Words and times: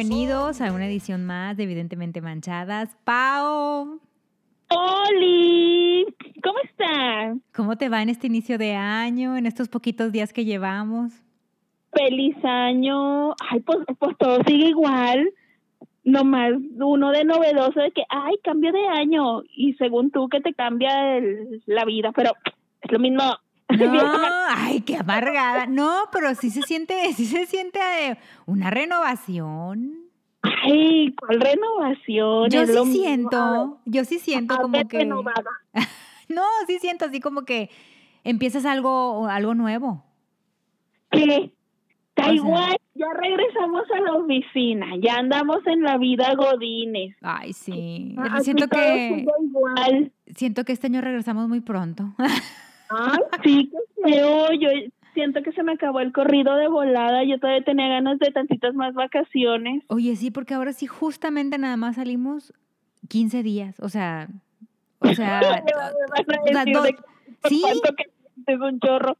bienvenidos 0.00 0.62
a 0.62 0.72
una 0.72 0.86
edición 0.86 1.26
más 1.26 1.58
de 1.58 1.64
Evidentemente 1.64 2.22
Manchadas. 2.22 2.96
Pau, 3.04 4.00
¡Oli! 4.70 6.06
¿Cómo 6.42 6.58
estás? 6.64 7.36
¿cómo 7.54 7.76
te 7.76 7.90
va 7.90 8.00
en 8.00 8.08
este 8.08 8.28
inicio 8.28 8.56
de 8.56 8.74
año, 8.76 9.36
en 9.36 9.44
estos 9.44 9.68
poquitos 9.68 10.10
días 10.10 10.32
que 10.32 10.46
llevamos? 10.46 11.12
Feliz 11.92 12.34
año. 12.42 13.32
Ay, 13.50 13.60
pues, 13.60 13.80
pues 13.98 14.16
todo 14.16 14.38
sigue 14.46 14.68
igual. 14.68 15.34
Nomás 16.02 16.52
uno 16.78 17.10
de 17.10 17.24
novedoso 17.26 17.80
de 17.80 17.90
que, 17.90 18.04
ay, 18.08 18.36
cambio 18.42 18.72
de 18.72 18.88
año. 18.88 19.42
Y 19.54 19.74
según 19.74 20.10
tú 20.10 20.30
que 20.30 20.40
te 20.40 20.54
cambia 20.54 21.18
el- 21.18 21.62
la 21.66 21.84
vida, 21.84 22.10
pero 22.12 22.32
es 22.80 22.90
lo 22.90 22.98
mismo. 22.98 23.22
No, 23.22 23.36
ay, 24.56 24.80
qué 24.80 24.96
amargada. 24.96 25.66
No, 25.66 26.04
pero 26.10 26.34
sí 26.34 26.50
se 26.50 26.62
siente, 26.62 27.12
sí 27.14 27.26
se 27.26 27.46
siente 27.46 27.78
eh, 28.02 28.18
una 28.46 28.70
renovación. 28.70 29.99
Ay, 30.42 31.14
¿cuál 31.18 31.40
renovación? 31.40 32.48
Yo 32.50 32.64
sí 32.66 32.72
mismo. 32.72 32.84
siento, 32.92 33.78
yo 33.84 34.04
sí 34.04 34.18
siento 34.18 34.54
A 34.54 34.58
como 34.62 34.86
que 34.88 34.98
renovada. 34.98 35.50
No, 36.28 36.42
sí 36.68 36.78
siento 36.78 37.06
así 37.06 37.18
como 37.20 37.42
que 37.44 37.70
empiezas 38.22 38.64
algo 38.64 39.26
algo 39.26 39.54
nuevo. 39.54 40.04
¿Qué? 41.10 41.52
Da 42.14 42.24
sea- 42.24 42.32
igual, 42.34 42.76
ya 42.94 43.06
regresamos 43.20 43.82
a 43.92 44.00
la 44.00 44.12
oficina, 44.14 44.86
ya 45.00 45.16
andamos 45.16 45.58
en 45.66 45.82
la 45.82 45.98
vida 45.98 46.32
godines. 46.36 47.16
Ay, 47.22 47.52
sí. 47.52 48.14
Aquí 48.18 48.44
Siento 48.44 48.68
todo 48.68 48.80
que 48.80 49.26
igual. 49.42 50.12
siento 50.36 50.64
que 50.64 50.72
este 50.72 50.86
año 50.86 51.00
regresamos 51.00 51.48
muy 51.48 51.60
pronto. 51.60 52.14
Ay, 52.90 53.18
sí, 53.42 53.70
qué 53.72 54.02
feo. 54.12 54.52
Yo 54.52 54.68
siento 55.14 55.42
que 55.42 55.52
se 55.52 55.62
me 55.62 55.72
acabó 55.72 56.00
el 56.00 56.12
corrido 56.12 56.54
de 56.56 56.68
volada. 56.68 57.24
Yo 57.24 57.38
todavía 57.38 57.64
tenía 57.64 57.88
ganas 57.88 58.18
de 58.18 58.30
tantitas 58.30 58.74
más 58.74 58.94
vacaciones. 58.94 59.82
Oye, 59.88 60.16
sí, 60.16 60.30
porque 60.30 60.54
ahora 60.54 60.72
sí 60.72 60.86
justamente 60.86 61.58
nada 61.58 61.76
más 61.76 61.96
salimos 61.96 62.52
15 63.08 63.42
días, 63.42 63.80
o 63.80 63.88
sea, 63.88 64.28
o 65.00 65.14
sea, 65.14 65.40
Me 65.64 65.72
van 65.74 65.88
a 65.88 65.90
o 65.90 66.52
sea, 66.52 66.64
decir 66.64 66.74
do- 66.74 66.82
de 66.82 66.92
que- 66.94 67.48
sí. 67.48 67.62
es 68.46 68.60
un 68.60 68.80
chorro. 68.80 69.16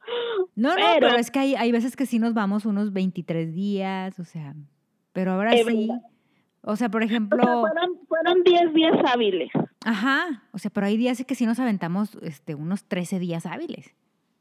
no, 0.56 0.70
no, 0.76 0.84
pero- 0.98 1.16
es 1.16 1.30
que 1.30 1.38
hay, 1.38 1.54
hay 1.54 1.72
veces 1.72 1.96
que 1.96 2.06
sí 2.06 2.18
nos 2.18 2.34
vamos 2.34 2.66
unos 2.66 2.92
23 2.92 3.54
días, 3.54 4.18
o 4.20 4.24
sea, 4.24 4.54
pero 5.12 5.32
ahora 5.32 5.52
sí, 5.56 5.64
verdad. 5.88 6.02
o 6.62 6.76
sea, 6.76 6.88
por 6.88 7.02
O 7.02 7.06
sea, 7.06 7.14
ejemplo, 7.16 7.42
fueron, 7.42 7.98
fueron 8.08 8.42
10 8.44 8.74
días 8.74 8.94
hábiles. 9.12 9.50
ajá, 9.84 10.42
o 10.52 10.58
sea, 10.58 10.70
pero 10.70 10.86
hay 10.86 10.96
días 10.96 11.22
que 11.26 11.34
sí 11.34 11.46
nos 11.46 11.58
aventamos 11.58 12.16
este, 12.22 12.54
unos 12.54 12.84
13 12.84 13.18
días 13.18 13.46
hábiles. 13.46 13.94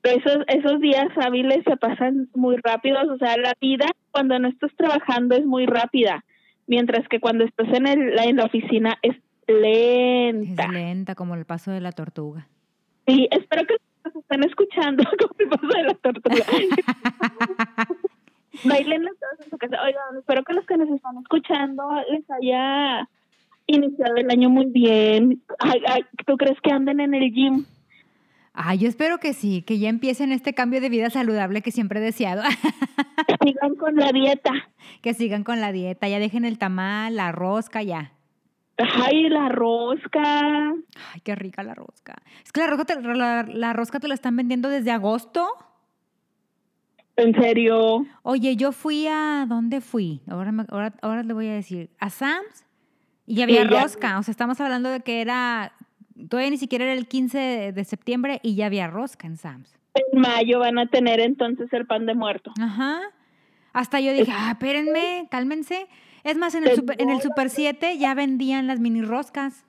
Esos, 0.04 0.46
esos 0.48 0.80
días 0.80 1.10
hábiles 1.18 1.64
se 1.66 1.78
pasan 1.78 2.30
muy 2.34 2.58
rápidos. 2.58 3.08
O 3.10 3.18
sea, 3.18 3.38
la 3.38 3.54
vida 3.60 3.86
cuando 4.12 4.40
no 4.40 4.48
estás 4.48 4.72
trabajando 4.76 5.36
es 5.36 5.46
muy 5.46 5.66
rápida. 5.66 6.24
Mientras 6.68 7.08
que 7.08 7.20
cuando 7.20 7.46
estás 7.46 7.68
en, 7.70 7.88
el, 7.88 8.20
en 8.20 8.38
la 8.38 8.46
oficina 8.46 8.98
es 9.02 9.16
lenta. 9.48 10.64
Es 10.64 10.70
lenta 10.70 11.16
como 11.16 11.36
el 11.36 11.46
paso 11.46 11.72
de 11.72 11.82
la 11.82 11.92
tortuga. 11.92 12.48
Sí, 13.08 13.28
espero 13.32 13.66
que 13.66 13.76
nos 14.06 14.16
estén 14.16 14.44
escuchando 14.44 15.04
como 15.20 15.34
el 15.40 15.50
paso 15.50 15.68
de 15.68 15.84
la 15.84 15.94
tortuga. 15.96 16.46
Bailen 18.64 19.04
todos 19.04 19.46
en 19.46 19.50
su 19.50 19.58
casa. 19.58 19.82
Oigan, 19.84 20.18
espero 20.18 20.44
que 20.44 20.54
los 20.54 20.66
que 20.66 20.78
nos 20.78 20.90
están 20.90 21.18
escuchando 21.18 21.84
les 22.12 22.30
haya 22.30 23.08
iniciado 23.68 24.16
el 24.16 24.30
año 24.30 24.50
muy 24.50 24.66
bien. 24.68 25.42
Ay, 25.60 25.82
ay, 25.88 26.06
¿Tú 26.26 26.38
crees 26.38 26.60
que 26.62 26.72
anden 26.72 27.00
en 27.00 27.14
el 27.14 27.32
gym? 27.32 27.66
Ay, 28.62 28.78
yo 28.80 28.90
espero 28.90 29.20
que 29.20 29.34
sí, 29.34 29.62
que 29.62 29.80
ya 29.80 29.88
empiecen 29.88 30.34
este 30.34 30.54
cambio 30.54 30.82
de 30.82 30.90
vida 30.90 31.10
saludable 31.10 31.62
que 31.62 31.72
siempre 31.72 32.00
he 32.00 32.04
deseado. 32.04 32.44
Sigan 33.44 33.76
con 33.76 33.96
la 33.96 34.12
dieta. 34.12 34.52
que 35.02 35.14
sigan 35.14 35.46
con 35.46 35.62
la 35.62 35.72
dieta, 35.72 36.10
ya 36.10 36.20
dejen 36.20 36.44
el 36.44 36.58
tamal, 36.58 37.16
la 37.16 37.32
rosca, 37.32 37.82
ya. 37.84 38.12
Ay, 38.78 39.30
la 39.30 39.48
rosca. 39.48 40.72
Ay, 41.14 41.22
qué 41.24 41.36
rica 41.36 41.64
la 41.64 41.74
rosca. 41.74 42.16
Es 42.44 42.52
que 42.52 42.60
la 42.60 42.68
rosca 42.68 42.84
te, 42.86 43.02
la, 43.02 43.44
la 43.44 43.72
rosca 43.74 44.00
te 44.02 44.10
la 44.10 44.14
están 44.14 44.36
vendiendo 44.36 44.68
desde 44.68 44.92
agosto. 44.92 45.48
En 47.16 47.34
serio. 47.36 48.06
Oye, 48.24 48.56
yo 48.56 48.72
fui 48.72 49.08
a, 49.08 49.46
¿dónde 49.48 49.82
fui? 49.82 50.22
Ahora, 50.30 50.52
me- 50.52 50.66
ahora, 50.70 50.94
ahora 51.02 51.24
le 51.24 51.34
voy 51.34 51.48
a 51.48 51.54
decir, 51.54 51.90
a 52.00 52.10
Sam's 52.10 52.66
y 53.26 53.42
había 53.42 53.64
Sí, 53.64 53.70
ya. 53.70 53.82
rosca. 53.84 54.20
O 54.20 54.24
sea, 54.24 54.32
estamos 54.32 54.60
hablando 54.62 54.90
de 54.90 55.02
que 55.02 55.22
era, 55.22 55.74
todavía 56.28 56.52
ni 56.52 56.58
siquiera 56.58 56.86
era 56.86 56.94
el 56.94 57.08
15 57.08 57.72
de, 57.74 57.84
septiembre 57.84 58.40
y 58.44 58.56
ya 58.56 58.66
había 58.66 58.88
rosca 58.88 59.28
en 59.28 59.38
Sam's. 59.38 59.78
En 59.96 60.20
mayo 60.20 60.60
van 60.60 60.78
a 60.80 60.88
tener 60.88 61.20
entonces 61.20 61.72
el 61.74 61.86
pan 61.86 62.06
de 62.06 62.16
muerto. 62.16 62.52
Ajá. 62.60 63.00
Hasta 63.74 64.00
yo 64.00 64.14
dije, 64.14 64.32
ah, 64.34 64.52
espérenme, 64.52 65.28
cálmense. 65.30 65.88
Es 66.24 66.38
más, 66.38 66.56
en 66.56 66.68
el, 66.68 66.76
super, 66.76 67.02
en 67.02 67.10
el 67.10 67.22
Super 67.22 67.50
7 67.50 67.98
ya 67.98 68.14
vendían 68.14 68.68
las 68.68 68.80
mini 68.80 69.02
roscas. 69.02 69.66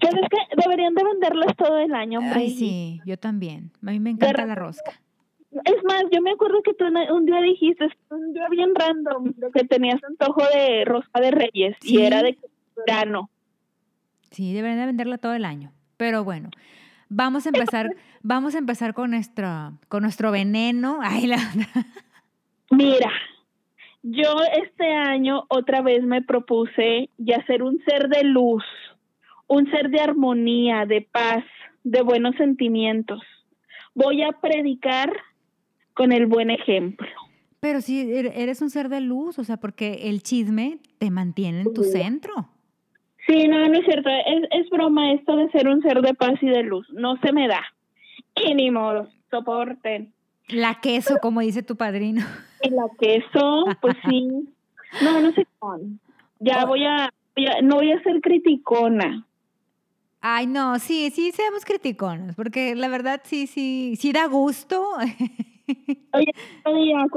Pero 0.00 0.20
es 0.22 0.28
que 0.28 0.62
deberían 0.62 0.94
de 0.94 1.04
venderlas 1.04 1.56
todo 1.56 1.78
el 1.78 1.94
año, 1.94 2.18
hombre. 2.18 2.40
Ay, 2.40 2.50
sí, 2.50 3.00
yo 3.06 3.16
también. 3.16 3.70
A 3.82 3.90
mí 3.90 4.00
me 4.00 4.10
encanta 4.10 4.44
la 4.46 4.54
rosca. 4.54 5.00
Es 5.64 5.84
más, 5.84 6.04
yo 6.12 6.20
me 6.20 6.32
acuerdo 6.32 6.62
que 6.62 6.74
tú 6.74 6.84
un 6.84 7.26
día 7.26 7.40
dijiste, 7.40 7.88
un 8.10 8.32
día 8.32 8.48
bien 8.50 8.74
random, 8.74 9.32
que 9.54 9.64
tenías 9.64 10.02
antojo 10.02 10.42
de 10.52 10.84
rosca 10.84 11.20
de 11.20 11.30
reyes 11.30 11.76
Sí. 11.80 11.94
y 11.94 12.02
era 12.02 12.22
de 12.22 12.36
verano. 12.86 13.30
Sí, 14.34 14.52
deberían 14.52 14.78
de 14.80 14.86
venderla 14.86 15.18
todo 15.18 15.32
el 15.34 15.44
año. 15.44 15.72
Pero 15.96 16.24
bueno, 16.24 16.50
vamos 17.08 17.46
a 17.46 17.50
empezar, 17.50 17.88
vamos 18.22 18.54
a 18.54 18.58
empezar 18.58 18.92
con 18.94 19.10
nuestro, 19.12 19.72
con 19.88 20.02
nuestro 20.02 20.30
veneno. 20.30 20.98
Ay, 21.02 21.26
la 21.26 21.38
Mira, 22.70 23.10
yo 24.02 24.34
este 24.62 24.92
año 24.92 25.44
otra 25.48 25.82
vez 25.82 26.02
me 26.02 26.22
propuse 26.22 27.08
ya 27.18 27.44
ser 27.46 27.62
un 27.62 27.80
ser 27.84 28.08
de 28.08 28.24
luz, 28.24 28.64
un 29.46 29.70
ser 29.70 29.90
de 29.90 30.00
armonía, 30.00 30.84
de 30.86 31.02
paz, 31.02 31.44
de 31.84 32.02
buenos 32.02 32.34
sentimientos. 32.36 33.20
Voy 33.94 34.22
a 34.22 34.32
predicar 34.32 35.12
con 35.94 36.10
el 36.12 36.26
buen 36.26 36.50
ejemplo. 36.50 37.06
Pero 37.60 37.80
sí, 37.80 38.04
er- 38.10 38.32
eres 38.34 38.60
un 38.60 38.70
ser 38.70 38.88
de 38.88 39.00
luz, 39.00 39.38
o 39.38 39.44
sea, 39.44 39.58
porque 39.58 40.08
el 40.10 40.22
chisme 40.22 40.78
te 40.98 41.10
mantiene 41.10 41.60
en 41.60 41.72
tu 41.72 41.84
centro. 41.84 42.48
Sí, 43.26 43.48
no, 43.48 43.66
no 43.68 43.78
es 43.78 43.84
cierto. 43.84 44.08
Es, 44.10 44.42
es 44.64 44.70
broma 44.70 45.12
esto 45.12 45.36
de 45.36 45.50
ser 45.50 45.68
un 45.68 45.80
ser 45.82 46.00
de 46.02 46.14
paz 46.14 46.34
y 46.42 46.46
de 46.48 46.62
luz. 46.62 46.86
No 46.90 47.16
se 47.18 47.32
me 47.32 47.48
da. 47.48 47.62
Y 48.34 48.54
ni 48.54 48.70
modo, 48.70 49.08
soporten. 49.30 50.12
La 50.48 50.80
queso, 50.80 51.16
como 51.22 51.40
dice 51.40 51.62
tu 51.62 51.76
padrino. 51.76 52.22
La 52.70 52.86
queso, 53.00 53.64
pues 53.80 53.96
sí. 54.08 54.28
No, 55.02 55.20
no 55.20 55.32
sé 55.32 55.46
con. 55.58 55.98
Ya 56.40 56.64
Oh. 56.64 56.66
voy 56.68 56.84
a, 56.84 57.10
voy 57.34 57.46
a- 57.46 57.62
no 57.62 57.76
voy 57.76 57.92
a 57.92 58.02
ser 58.02 58.20
criticona. 58.20 59.26
Ay, 60.20 60.46
no, 60.46 60.78
sí, 60.78 61.10
sí, 61.10 61.32
seamos 61.32 61.64
criticones, 61.64 62.34
porque 62.34 62.74
la 62.74 62.88
verdad 62.88 63.20
sí, 63.24 63.46
sí, 63.46 63.94
sí 63.96 64.12
da 64.12 64.26
gusto. 64.26 64.82
Oye, 66.12 66.32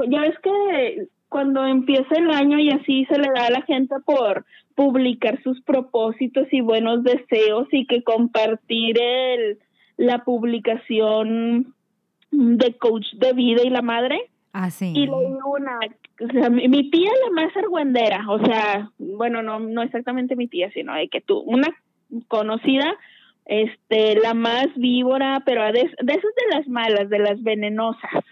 ya 0.08 0.20
ves 0.20 0.34
que 0.42 1.08
cuando 1.28 1.66
empieza 1.66 2.14
el 2.16 2.30
año 2.30 2.58
y 2.58 2.70
así 2.70 3.04
se 3.06 3.18
le 3.18 3.28
da 3.28 3.46
a 3.46 3.50
la 3.50 3.62
gente 3.62 3.94
por 4.04 4.44
publicar 4.74 5.42
sus 5.42 5.60
propósitos 5.62 6.46
y 6.52 6.60
buenos 6.60 7.02
deseos 7.02 7.66
y 7.72 7.86
que 7.86 8.02
compartir 8.02 8.96
el, 9.00 9.58
la 9.96 10.24
publicación 10.24 11.74
de 12.30 12.76
coach 12.78 13.06
de 13.14 13.32
vida 13.32 13.62
y 13.64 13.70
la 13.70 13.82
madre. 13.82 14.30
Ah, 14.52 14.70
sí. 14.70 14.92
Y 14.94 15.06
leí 15.06 15.36
una, 15.44 15.78
o 16.20 16.32
sea, 16.32 16.50
mi, 16.50 16.68
mi 16.68 16.90
tía 16.90 17.10
la 17.24 17.42
más 17.42 17.56
argüendera, 17.56 18.24
o 18.28 18.38
sea, 18.44 18.90
bueno, 18.98 19.42
no, 19.42 19.60
no 19.60 19.82
exactamente 19.82 20.36
mi 20.36 20.48
tía, 20.48 20.70
sino 20.72 20.94
de 20.94 21.08
que 21.08 21.20
tú, 21.20 21.38
una 21.40 21.68
conocida, 22.28 22.94
este, 23.44 24.16
la 24.16 24.34
más 24.34 24.68
víbora, 24.76 25.42
pero 25.44 25.64
de, 25.64 25.72
de 25.72 26.12
esas 26.12 26.34
de 26.34 26.56
las 26.56 26.68
malas, 26.68 27.08
de 27.08 27.18
las 27.18 27.42
venenosas, 27.42 28.24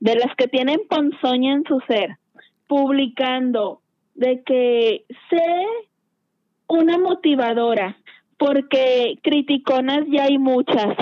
de 0.00 0.14
las 0.16 0.34
que 0.36 0.48
tienen 0.48 0.80
ponzoña 0.88 1.52
en 1.52 1.64
su 1.64 1.80
ser, 1.86 2.16
publicando 2.70 3.82
de 4.14 4.44
que 4.44 5.04
sé 5.28 5.66
una 6.68 6.98
motivadora, 6.98 7.96
porque 8.38 9.18
criticonas 9.22 10.04
ya 10.08 10.22
hay 10.24 10.38
muchas. 10.38 10.96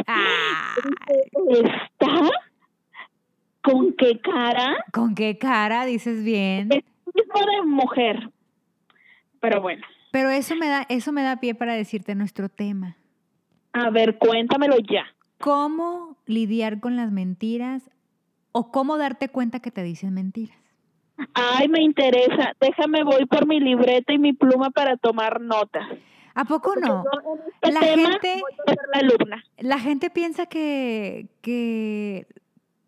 ¿Está? 1.50 2.30
¿Con 3.62 3.92
qué 3.92 4.18
cara? 4.18 4.82
¿Con 4.94 5.14
qué 5.14 5.36
cara 5.36 5.84
dices 5.84 6.24
bien? 6.24 6.72
Es 6.72 6.84
tipo 7.12 7.38
de 7.38 7.66
mujer. 7.66 8.30
Pero 9.40 9.60
bueno, 9.60 9.84
Pero 10.10 10.30
eso 10.30 10.56
me 10.56 10.68
da, 10.68 10.86
eso 10.88 11.12
me 11.12 11.22
da 11.22 11.38
pie 11.38 11.54
para 11.54 11.74
decirte 11.74 12.14
nuestro 12.14 12.48
tema. 12.48 12.96
a 13.74 13.90
ver, 13.90 14.16
cuéntamelo 14.16 14.76
ya. 14.78 15.04
¿Cómo 15.38 16.16
lidiar 16.24 16.80
con 16.80 16.96
las 16.96 17.12
mentiras 17.12 17.90
o 18.52 18.72
cómo 18.72 18.96
darte 18.96 19.28
cuenta 19.28 19.60
que 19.60 19.70
te 19.70 19.82
dicen 19.82 20.14
mentiras? 20.14 20.67
Ay, 21.34 21.68
me 21.68 21.82
interesa. 21.82 22.52
Déjame, 22.60 23.02
voy 23.04 23.26
por 23.26 23.46
mi 23.46 23.60
libreta 23.60 24.12
y 24.12 24.18
mi 24.18 24.32
pluma 24.32 24.70
para 24.70 24.96
tomar 24.96 25.40
notas. 25.40 25.86
¿A 26.34 26.44
poco 26.44 26.74
no? 26.76 27.02
este 27.62 27.72
La 27.72 27.80
tema 27.80 28.10
gente- 28.12 28.42
la 28.92 29.00
alumna. 29.00 29.44
La 29.58 29.78
gente 29.80 30.10
piensa 30.10 30.46
que, 30.46 31.26
que 31.42 32.26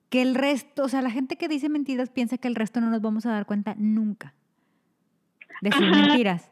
que 0.09 0.23
el 0.23 0.35
resto, 0.35 0.82
o 0.85 0.88
sea, 0.88 1.03
la 1.03 1.11
gente 1.11 1.37
que 1.37 1.47
dice 1.47 1.69
mentiras 1.69 2.11
piensa 2.11 2.37
que 2.37 2.49
el 2.49 2.56
resto 2.56 2.81
no 2.81 2.91
nos 2.91 3.00
vamos 3.00 3.27
a 3.27 3.31
dar 3.31 3.47
cuenta 3.47 3.75
nunca 3.79 4.35
de 5.62 5.71
sus 5.71 5.83
Ajá. 5.87 6.00
mentiras. 6.06 6.50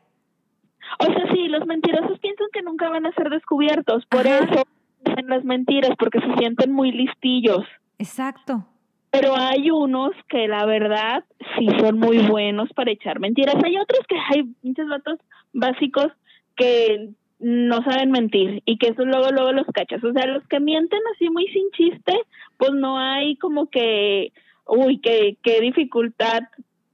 O 1.00 1.06
sea, 1.06 1.32
sí, 1.32 1.48
los 1.48 1.66
mentirosos 1.66 2.18
piensan 2.20 2.46
que 2.52 2.62
nunca 2.62 2.88
van 2.88 3.04
a 3.06 3.12
ser 3.12 3.28
descubiertos, 3.30 4.06
por 4.06 4.26
Ajá. 4.28 4.44
eso 4.44 4.62
dicen 5.04 5.26
las 5.28 5.44
mentiras, 5.44 5.90
porque 5.98 6.20
se 6.20 6.32
sienten 6.38 6.72
muy 6.72 6.92
listillos. 6.92 7.64
Exacto. 7.98 8.64
Pero 9.10 9.34
hay 9.36 9.70
unos 9.70 10.12
que 10.28 10.48
la 10.48 10.66
verdad 10.66 11.24
sí 11.58 11.66
son 11.80 11.98
muy 11.98 12.18
buenos 12.18 12.68
para 12.74 12.90
echar 12.90 13.20
mentiras. 13.20 13.56
Hay 13.64 13.76
otros 13.78 14.00
que 14.06 14.16
hay 14.16 14.54
muchos 14.62 14.88
vatos 14.88 15.18
básicos 15.52 16.08
que 16.56 17.10
no 17.38 17.82
saben 17.84 18.10
mentir 18.10 18.62
y 18.66 18.78
que 18.78 18.88
eso 18.88 19.04
luego 19.04 19.30
luego 19.30 19.52
los 19.52 19.66
cachas. 19.66 20.02
O 20.04 20.12
sea, 20.12 20.26
los 20.26 20.46
que 20.48 20.60
mienten 20.60 21.00
así 21.14 21.30
muy 21.30 21.46
sin 21.48 21.70
chiste, 21.70 22.12
pues 22.56 22.72
no 22.72 22.98
hay 22.98 23.36
como 23.36 23.68
que, 23.70 24.32
uy, 24.66 24.98
qué, 24.98 25.36
qué 25.42 25.60
dificultad 25.60 26.42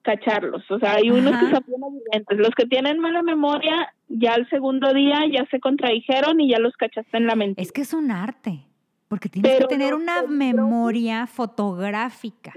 cacharlos. 0.02 0.70
O 0.70 0.78
sea, 0.78 0.96
hay 0.96 1.10
unos 1.10 1.32
Ajá. 1.32 1.40
que 1.40 1.54
son 1.54 1.64
bien. 2.12 2.24
Los 2.38 2.50
que 2.50 2.66
tienen 2.66 3.00
mala 3.00 3.22
memoria, 3.22 3.92
ya 4.08 4.34
al 4.34 4.48
segundo 4.50 4.92
día 4.92 5.22
ya 5.32 5.46
se 5.50 5.60
contradijeron 5.60 6.40
y 6.40 6.50
ya 6.50 6.58
los 6.58 6.76
cachaste 6.76 7.16
en 7.16 7.26
la 7.26 7.34
mentira. 7.34 7.62
Es 7.62 7.72
que 7.72 7.80
es 7.80 7.94
un 7.94 8.10
arte, 8.10 8.66
porque 9.14 9.28
tienes 9.28 9.52
Pero 9.52 9.68
que 9.68 9.76
tener 9.76 9.94
una 9.94 10.22
memoria 10.22 11.28
fotográfica. 11.28 12.52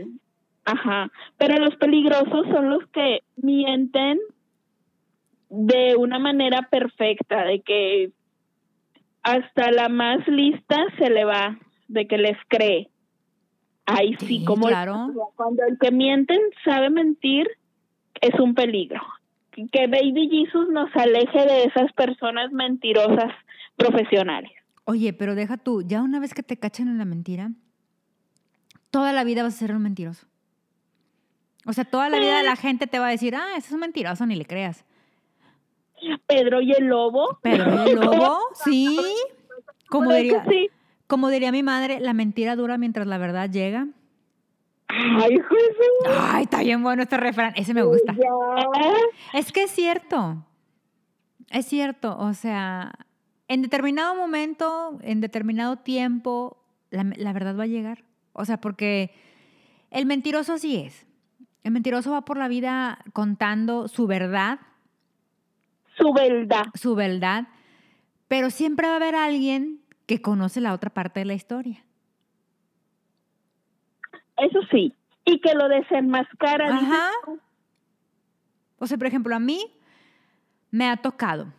Ajá, 0.65 1.11
pero 1.37 1.63
los 1.63 1.75
peligrosos 1.75 2.47
son 2.51 2.71
los 2.71 2.83
que 2.87 3.19
mienten 3.35 4.17
de 5.51 5.95
una 5.95 6.17
manera 6.17 6.63
perfecta, 6.63 7.43
de 7.43 7.61
que 7.61 8.09
hasta 9.21 9.69
la 9.69 9.87
más 9.87 10.27
lista 10.27 10.83
se 10.97 11.11
le 11.11 11.25
va, 11.25 11.59
de 11.89 12.07
que 12.07 12.17
les 12.17 12.37
cree. 12.47 12.89
Ahí 13.85 14.15
sí, 14.17 14.25
Sí, 14.25 14.43
como 14.43 14.65
claro. 14.65 15.11
cuando 15.35 15.61
el 15.63 15.77
que 15.77 15.91
mienten 15.91 16.41
sabe 16.65 16.89
mentir, 16.89 17.47
es 18.19 18.33
un 18.39 18.55
peligro. 18.55 19.01
Que 19.51 19.85
Baby 19.85 20.27
Jesus 20.27 20.69
nos 20.69 20.89
aleje 20.95 21.37
de 21.37 21.65
esas 21.65 21.93
personas 21.93 22.51
mentirosas 22.51 23.31
profesionales. 23.75 24.53
Oye, 24.89 25.11
pero 25.11 25.35
deja 25.35 25.57
tú, 25.57 25.81
ya 25.81 26.01
una 26.01 26.17
vez 26.17 26.33
que 26.33 26.43
te 26.43 26.55
cachan 26.55 26.87
en 26.87 26.97
la 26.97 27.03
mentira, 27.03 27.51
toda 28.89 29.11
la 29.11 29.25
vida 29.25 29.43
vas 29.43 29.55
a 29.55 29.57
ser 29.57 29.75
un 29.75 29.81
mentiroso. 29.81 30.25
O 31.65 31.73
sea, 31.73 31.83
toda 31.83 32.07
la 32.07 32.19
vida 32.19 32.41
la 32.41 32.55
gente 32.55 32.87
te 32.87 32.97
va 32.97 33.07
a 33.07 33.11
decir, 33.11 33.35
ah, 33.35 33.57
ese 33.57 33.67
es 33.67 33.73
un 33.73 33.81
mentiroso, 33.81 34.25
ni 34.25 34.37
le 34.37 34.45
creas. 34.45 34.85
Pedro 36.25 36.61
y 36.61 36.71
el 36.71 36.85
lobo. 36.85 37.37
Pero 37.41 37.65
el 37.83 37.95
lobo, 37.95 38.39
sí. 38.63 38.97
Como 39.89 40.07
¿Verdad 40.07 40.21
que 40.21 40.23
diría, 40.23 40.45
sí? 40.47 40.69
como 41.07 41.27
diría 41.27 41.51
mi 41.51 41.63
madre, 41.63 41.99
la 41.99 42.13
mentira 42.13 42.55
dura 42.55 42.77
mientras 42.77 43.07
la 43.07 43.17
verdad 43.17 43.49
llega. 43.49 43.89
Ay, 44.87 45.33
Jesús. 45.35 46.17
Ay, 46.17 46.43
está 46.43 46.61
bien 46.61 46.81
bueno 46.81 47.03
este 47.03 47.17
refrán. 47.17 47.51
Ese 47.57 47.73
me 47.73 47.83
gusta. 47.83 48.15
Es 49.33 49.51
que 49.51 49.63
es 49.63 49.71
cierto. 49.71 50.45
Es 51.49 51.65
cierto. 51.65 52.17
O 52.17 52.33
sea, 52.33 52.93
en 53.47 53.61
determinado 53.61 54.15
momento, 54.15 54.99
en 55.01 55.21
determinado 55.21 55.77
tiempo, 55.77 56.57
la, 56.89 57.03
la 57.15 57.33
verdad 57.33 57.57
va 57.57 57.63
a 57.63 57.67
llegar. 57.67 58.03
O 58.33 58.45
sea, 58.45 58.59
porque 58.59 59.11
el 59.91 60.05
mentiroso 60.05 60.53
así 60.53 60.77
es. 60.77 61.05
El 61.63 61.71
mentiroso 61.71 62.11
va 62.11 62.21
por 62.23 62.37
la 62.37 62.47
vida 62.47 62.99
contando 63.13 63.87
su 63.87 64.07
verdad, 64.07 64.59
Su 65.97 66.13
verdad. 66.13 66.65
su 66.75 66.95
verdad, 66.95 67.47
pero 68.27 68.49
siempre 68.49 68.87
va 68.87 68.93
a 68.93 68.97
haber 68.97 69.15
alguien 69.15 69.81
que 70.05 70.21
conoce 70.21 70.61
la 70.61 70.73
otra 70.73 70.89
parte 70.89 71.19
de 71.19 71.25
la 71.25 71.33
historia. 71.33 71.83
Eso 74.37 74.59
sí. 74.71 74.93
Y 75.25 75.39
que 75.41 75.53
lo 75.55 75.67
desenmascara. 75.67 76.73
Ajá. 76.73 77.09
O 78.77 78.87
sea, 78.87 78.97
por 78.97 79.07
ejemplo, 79.07 79.35
a 79.35 79.39
mí 79.39 79.59
me 80.71 80.87
ha 80.87 80.97
tocado 80.97 81.51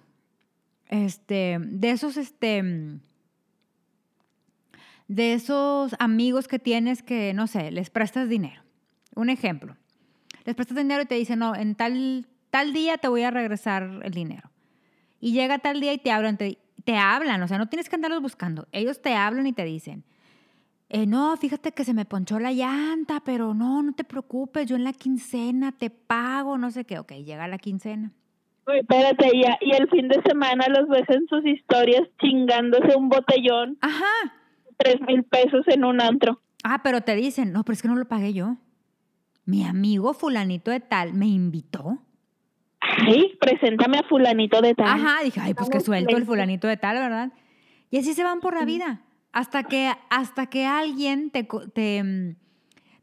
este 0.89 1.59
de 1.61 1.91
esos 1.91 2.17
este 2.17 2.63
mm, 2.63 3.01
de 5.09 5.33
esos 5.33 5.95
amigos 5.99 6.49
que 6.49 6.59
tienes 6.59 7.03
que 7.03 7.33
no 7.35 7.47
sé, 7.47 7.71
les 7.71 7.91
prestas 7.91 8.29
dinero. 8.29 8.63
Un 9.15 9.31
ejemplo. 9.31 9.77
Les 10.45 10.55
prestas 10.55 10.77
dinero 10.77 11.03
y 11.03 11.07
te 11.07 11.15
dicen, 11.15 11.39
"No, 11.39 11.55
en 11.55 11.75
tal 11.75 12.27
tal 12.51 12.73
día 12.73 12.99
te 12.99 13.09
voy 13.09 13.23
a 13.23 13.31
regresar 13.31 14.01
el 14.03 14.13
dinero." 14.13 14.51
Y 15.21 15.33
llega 15.33 15.59
tal 15.59 15.81
día 15.81 15.93
y 15.93 15.99
te 15.99 16.11
hablan, 16.11 16.37
te, 16.37 16.97
hablan, 16.97 17.43
o 17.43 17.49
sea, 17.49 17.59
no 17.59 17.69
tienes 17.69 17.89
que 17.89 17.97
andarlos 17.97 18.23
buscando. 18.23 18.69
Ellos 18.73 19.03
te 19.03 19.15
hablan 19.15 19.47
y 19.47 19.53
te 19.53 19.65
dicen, 19.65 20.05
eh, 20.89 21.07
no, 21.07 21.37
fíjate 21.37 21.73
que 21.73 21.85
se 21.85 21.93
me 21.93 22.05
ponchó 22.05 22.39
la 22.39 22.53
llanta, 22.53 23.21
pero 23.21 23.53
no, 23.53 23.83
no 23.83 23.93
te 23.93 24.05
preocupes, 24.05 24.67
yo 24.67 24.77
en 24.77 24.85
la 24.85 24.93
quincena 24.93 25.73
te 25.73 25.91
pago, 25.91 26.57
no 26.57 26.71
sé 26.71 26.85
qué. 26.85 26.99
Ok, 26.99 27.13
llega 27.13 27.49
la 27.49 27.59
quincena. 27.59 28.13
Espérate, 28.75 29.31
ya. 29.43 29.59
Y 29.61 29.73
el 29.73 29.89
fin 29.89 30.09
de 30.09 30.21
semana 30.23 30.67
los 30.69 30.89
ves 30.89 31.09
en 31.09 31.27
sus 31.29 31.45
historias 31.47 32.03
chingándose 32.21 32.97
un 32.97 33.09
botellón, 33.09 33.79
Ajá. 33.81 34.35
tres 34.77 35.01
mil 35.01 35.25
pesos 35.25 35.67
en 35.69 35.85
un 35.85 36.01
antro. 36.01 36.41
Ah, 36.65 36.81
pero 36.83 37.01
te 37.03 37.15
dicen, 37.17 37.53
no, 37.53 37.65
pero 37.65 37.75
es 37.75 37.83
que 37.83 37.89
no 37.89 37.97
lo 37.97 38.07
pagué 38.07 38.33
yo. 38.33 38.57
Mi 39.45 39.65
amigo 39.65 40.13
fulanito 40.13 40.71
de 40.71 40.81
tal 40.81 41.15
me 41.15 41.27
invitó. 41.27 41.99
Ay, 42.81 43.37
preséntame 43.41 43.99
a 43.99 44.03
fulanito 44.03 44.61
de 44.61 44.75
tal. 44.75 44.87
Ajá, 44.87 45.23
dije, 45.25 45.41
ay, 45.41 45.55
pues 45.55 45.71
que 45.71 45.81
suelto 45.81 46.17
el 46.17 46.25
fulanito 46.27 46.67
de 46.69 46.77
tal, 46.77 46.97
¿verdad? 46.97 47.33
Y 47.91 47.99
así 47.99 48.13
se 48.13 48.25
van 48.25 48.41
por 48.41 48.55
la 48.55 48.65
vida. 48.65 49.03
Hasta 49.33 49.65
que, 49.65 49.93
hasta 50.11 50.47
que 50.47 50.67
alguien 50.67 51.31
te, 51.31 51.49
te, 51.75 52.03
mm, 52.03 52.37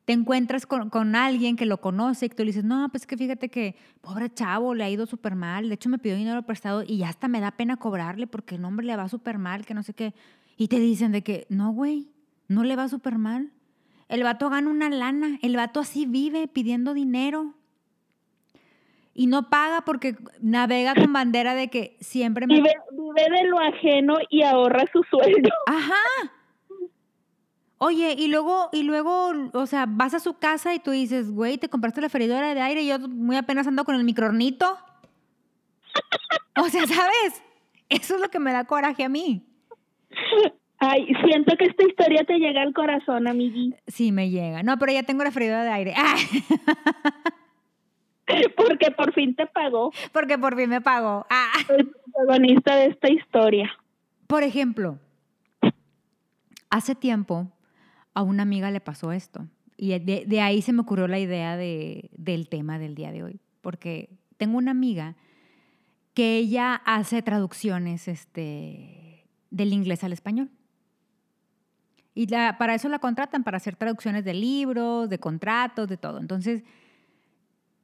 te 0.06 0.14
encuentras 0.14 0.68
con, 0.68 0.90
con 0.92 1.16
alguien 1.16 1.56
que 1.56 1.66
lo 1.66 1.82
conoce 1.82 2.28
y 2.28 2.30
tú 2.30 2.44
le 2.44 2.48
dices, 2.48 2.64
no, 2.64 2.88
pues 2.90 3.08
que 3.08 3.18
fíjate 3.18 3.50
que 3.50 3.76
pobre 4.02 4.32
chavo, 4.32 4.76
le 4.76 4.84
ha 4.84 4.90
ido 4.90 5.08
súper 5.08 5.36
mal. 5.36 5.68
De 5.68 5.76
hecho, 5.76 5.90
me 5.90 5.98
pidió 5.98 6.16
dinero 6.16 6.44
prestado 6.44 6.84
y 6.84 6.98
ya 6.98 7.10
hasta 7.10 7.28
me 7.28 7.42
da 7.42 7.52
pena 7.52 7.78
cobrarle 7.78 8.28
porque 8.28 8.56
el 8.56 8.66
hombre 8.66 8.86
le 8.86 8.96
va 8.96 9.10
súper 9.10 9.40
mal, 9.40 9.66
que 9.66 9.74
no 9.74 9.82
sé 9.82 9.94
qué. 9.94 10.14
Y 10.58 10.68
te 10.68 10.80
dicen 10.80 11.12
de 11.12 11.24
que, 11.24 11.48
no, 11.50 11.72
güey, 11.72 12.08
no 12.48 12.64
le 12.64 12.76
va 12.76 12.88
súper 12.88 13.18
mal. 13.18 13.52
El 14.08 14.22
vato 14.22 14.50
gana 14.52 14.70
una 14.70 14.90
lana. 14.90 15.40
El 15.42 15.56
vato 15.56 15.80
así 15.80 16.06
vive 16.06 16.48
pidiendo 16.48 16.94
dinero. 16.94 17.56
Y 19.16 19.26
no 19.26 19.50
paga 19.50 19.82
porque 19.82 20.18
navega 20.40 20.94
con 20.94 21.14
bandera 21.14 21.56
de 21.56 21.70
que 21.70 21.98
siempre 22.00 22.46
me 22.46 22.56
Vive, 22.56 22.74
vive 22.92 23.38
de 23.38 23.48
lo 23.48 23.60
ajeno 23.60 24.18
y 24.30 24.44
ahorra 24.44 24.84
su 24.92 25.02
sueldo. 25.04 25.50
Ajá. 25.66 25.96
Oye, 27.78 28.16
y 28.18 28.28
luego, 28.28 28.70
y 28.72 28.84
luego, 28.84 29.32
o 29.54 29.66
sea, 29.66 29.86
vas 29.88 30.14
a 30.14 30.20
su 30.20 30.38
casa 30.38 30.74
y 30.74 30.80
tú 30.80 30.92
dices, 30.92 31.32
güey, 31.32 31.58
te 31.58 31.70
compraste 31.70 32.02
la 32.02 32.10
freidora 32.10 32.54
de 32.54 32.62
aire 32.62 32.82
y 32.82 32.88
yo 32.88 33.00
muy 33.00 33.36
apenas 33.36 33.68
ando 33.68 33.84
con 33.84 33.96
el 33.96 34.04
microornito. 34.04 34.78
O 36.58 36.70
sea, 36.70 36.82
¿sabes? 36.88 37.44
Eso 37.90 38.16
es 38.16 38.22
lo 38.22 38.30
que 38.30 38.40
me 38.40 38.54
da 38.54 38.66
coraje 38.66 39.04
a 39.04 39.10
mí. 39.10 39.44
Ay, 40.80 41.08
siento 41.26 41.56
que 41.58 41.66
esta 41.66 41.88
historia 41.88 42.24
te 42.26 42.38
llega 42.38 42.62
al 42.62 42.74
corazón, 42.74 43.28
amigui. 43.28 43.76
Sí, 43.88 44.12
me 44.12 44.30
llega. 44.30 44.64
No, 44.64 44.78
pero 44.78 44.92
ya 44.92 45.04
tengo 45.04 45.24
la 45.24 45.32
freidora 45.32 45.64
de 45.64 45.72
aire. 45.72 45.94
Ah, 45.96 46.16
Porque 48.56 48.92
por 48.92 49.14
fin 49.14 49.36
te 49.36 49.46
pagó 49.46 49.92
porque 50.12 50.38
por 50.38 50.56
fin 50.56 50.70
me 50.70 50.82
pagó. 50.82 51.26
Ah. 51.30 51.52
el 51.70 51.88
protagonista 51.88 52.76
de 52.76 52.88
esta 52.88 53.12
historia. 53.12 53.72
Por 54.28 54.44
ejemplo, 54.44 54.98
hace 56.70 56.96
tiempo 56.96 57.48
a 58.16 58.24
una 58.24 58.42
amiga 58.44 58.72
le 58.72 58.80
pasó 58.82 59.12
esto. 59.12 59.48
Y 59.78 59.98
de, 60.00 60.42
ahí 60.42 60.62
se 60.62 60.74
me 60.74 60.82
ocurrió 60.82 61.08
la 61.08 61.20
idea 61.20 61.58
de- 61.58 62.10
del 62.18 62.50
tema 62.50 62.80
del 62.80 62.96
día 62.96 63.12
de 63.12 63.24
hoy. 63.24 63.40
Porque 63.62 64.10
tengo 64.38 64.58
una 64.58 64.72
amiga 64.72 65.16
que 66.14 66.38
ella 66.38 66.76
hace 66.86 67.22
traducciones 67.22 68.08
este, 68.08 69.28
del 69.52 69.74
inglés 69.74 70.04
al 70.04 70.14
español. 70.14 70.50
Y 72.14 72.28
para 72.28 72.74
eso 72.74 72.88
la 72.88 73.00
contratan, 73.00 73.44
para 73.44 73.58
hacer 73.58 73.76
traducciones 73.76 74.24
de 74.24 74.34
libros, 74.34 75.10
de 75.10 75.20
contratos, 75.20 75.90
de 75.90 75.98
todo. 75.98 76.20
Entonces, 76.20 76.64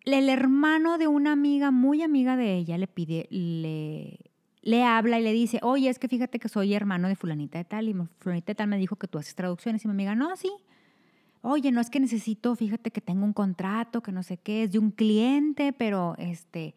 el 0.05 0.29
hermano 0.29 0.97
de 0.97 1.07
una 1.07 1.33
amiga, 1.33 1.71
muy 1.71 2.01
amiga 2.01 2.37
de 2.37 2.55
ella, 2.55 2.77
le 2.77 2.87
pide, 2.87 3.27
le, 3.29 4.30
le 4.61 4.83
habla 4.83 5.19
y 5.19 5.23
le 5.23 5.33
dice, 5.33 5.59
oye, 5.63 5.89
es 5.89 5.99
que 5.99 6.07
fíjate 6.07 6.39
que 6.39 6.49
soy 6.49 6.73
hermano 6.73 7.07
de 7.07 7.15
fulanita 7.15 7.57
de 7.57 7.65
tal, 7.65 7.89
y 7.89 7.95
fulanita 8.19 8.51
de 8.51 8.55
tal 8.55 8.67
me 8.67 8.77
dijo 8.77 8.95
que 8.95 9.07
tú 9.07 9.17
haces 9.17 9.35
traducciones. 9.35 9.83
Y 9.83 9.87
mi 9.87 9.93
amiga, 9.93 10.15
no, 10.15 10.35
sí. 10.35 10.51
Oye, 11.41 11.71
no 11.71 11.81
es 11.81 11.89
que 11.89 11.99
necesito, 11.99 12.55
fíjate 12.55 12.91
que 12.91 13.01
tengo 13.01 13.25
un 13.25 13.33
contrato, 13.33 14.01
que 14.01 14.11
no 14.11 14.21
sé 14.21 14.37
qué, 14.37 14.63
es 14.63 14.71
de 14.71 14.79
un 14.79 14.91
cliente, 14.91 15.73
pero 15.73 16.15
este, 16.19 16.75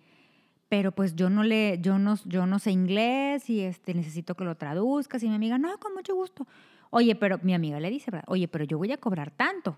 pero 0.70 0.92
pues 0.92 1.14
yo 1.14 1.28
no 1.28 1.44
le, 1.44 1.78
yo 1.80 1.98
no, 1.98 2.16
yo 2.24 2.46
no 2.46 2.58
sé 2.58 2.70
inglés 2.70 3.50
y 3.50 3.60
este, 3.60 3.92
necesito 3.92 4.34
que 4.34 4.44
lo 4.44 4.56
traduzcas. 4.56 5.22
Y 5.22 5.28
mi 5.28 5.34
amiga, 5.34 5.58
no, 5.58 5.78
con 5.78 5.92
mucho 5.92 6.14
gusto. 6.14 6.46
Oye, 6.88 7.14
pero 7.14 7.38
mi 7.42 7.54
amiga 7.54 7.78
le 7.78 7.90
dice, 7.90 8.10
¿verdad? 8.10 8.24
Oye, 8.28 8.48
pero 8.48 8.64
yo 8.64 8.78
voy 8.78 8.90
a 8.92 8.96
cobrar 8.96 9.30
tanto. 9.30 9.76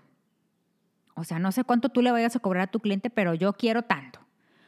O 1.15 1.23
sea, 1.23 1.39
no 1.39 1.51
sé 1.51 1.63
cuánto 1.63 1.89
tú 1.89 2.01
le 2.01 2.11
vayas 2.11 2.35
a 2.35 2.39
cobrar 2.39 2.63
a 2.63 2.71
tu 2.71 2.79
cliente, 2.79 3.09
pero 3.09 3.33
yo 3.33 3.53
quiero 3.53 3.81
tanto. 3.81 4.19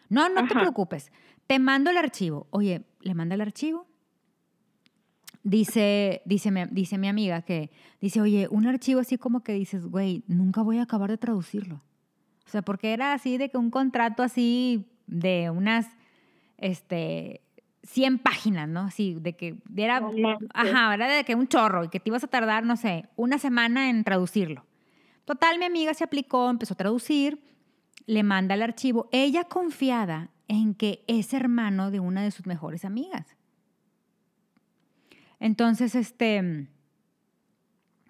No, 0.09 0.27
no 0.27 0.47
te 0.47 0.55
preocupes. 0.55 1.11
Te 1.47 1.59
mando 1.59 1.91
el 1.91 1.97
archivo. 1.97 2.47
Oye, 2.49 2.83
le 3.01 3.13
manda 3.13 3.35
el 3.35 3.41
archivo. 3.41 3.87
dice, 5.43 6.21
dice, 6.25 6.51
mi, 6.51 6.65
dice 6.71 6.97
mi 6.97 7.07
amiga 7.07 7.41
que 7.41 7.71
dice, 8.01 8.21
oye, 8.21 8.47
un 8.49 8.67
archivo 8.67 8.99
así 8.99 9.17
como 9.17 9.41
que 9.43 9.53
dices, 9.53 9.85
güey, 9.85 10.23
nunca 10.27 10.61
voy 10.61 10.77
a 10.77 10.83
acabar 10.83 11.09
de 11.09 11.17
traducirlo. 11.17 11.81
O 12.45 12.49
sea, 12.49 12.61
porque 12.61 12.93
era 12.93 13.13
así 13.13 13.37
de 13.37 13.49
que 13.49 13.57
un 13.57 13.69
contrato 13.69 14.23
así 14.23 14.89
de 15.07 15.49
unas, 15.49 15.87
este, 16.57 17.41
100 17.83 18.19
páginas, 18.19 18.67
¿no? 18.67 18.81
Así, 18.81 19.15
de 19.19 19.35
que 19.35 19.57
era, 19.75 20.01
ajá, 20.53 20.93
era 20.93 21.07
de 21.07 21.23
que 21.23 21.35
un 21.35 21.47
chorro 21.47 21.83
y 21.83 21.89
que 21.89 21.99
te 21.99 22.09
ibas 22.09 22.23
a 22.23 22.27
tardar, 22.27 22.65
no 22.65 22.75
sé, 22.75 23.05
una 23.15 23.37
semana 23.37 23.89
en 23.89 24.03
traducirlo. 24.03 24.65
Total, 25.25 25.59
mi 25.59 25.65
amiga 25.65 25.93
se 25.93 26.03
aplicó, 26.03 26.49
empezó 26.49 26.73
a 26.73 26.77
traducir, 26.77 27.39
le 28.05 28.23
manda 28.23 28.55
el 28.55 28.63
archivo, 28.63 29.07
ella 29.11 29.43
confiada 29.43 30.31
en 30.49 30.73
que 30.73 31.05
es 31.07 31.33
hermano 31.33 31.91
de 31.91 32.01
una 32.01 32.21
de 32.21 32.31
sus 32.31 32.45
mejores 32.45 32.83
amigas. 32.83 33.37
Entonces, 35.39 35.95
este, 35.95 36.67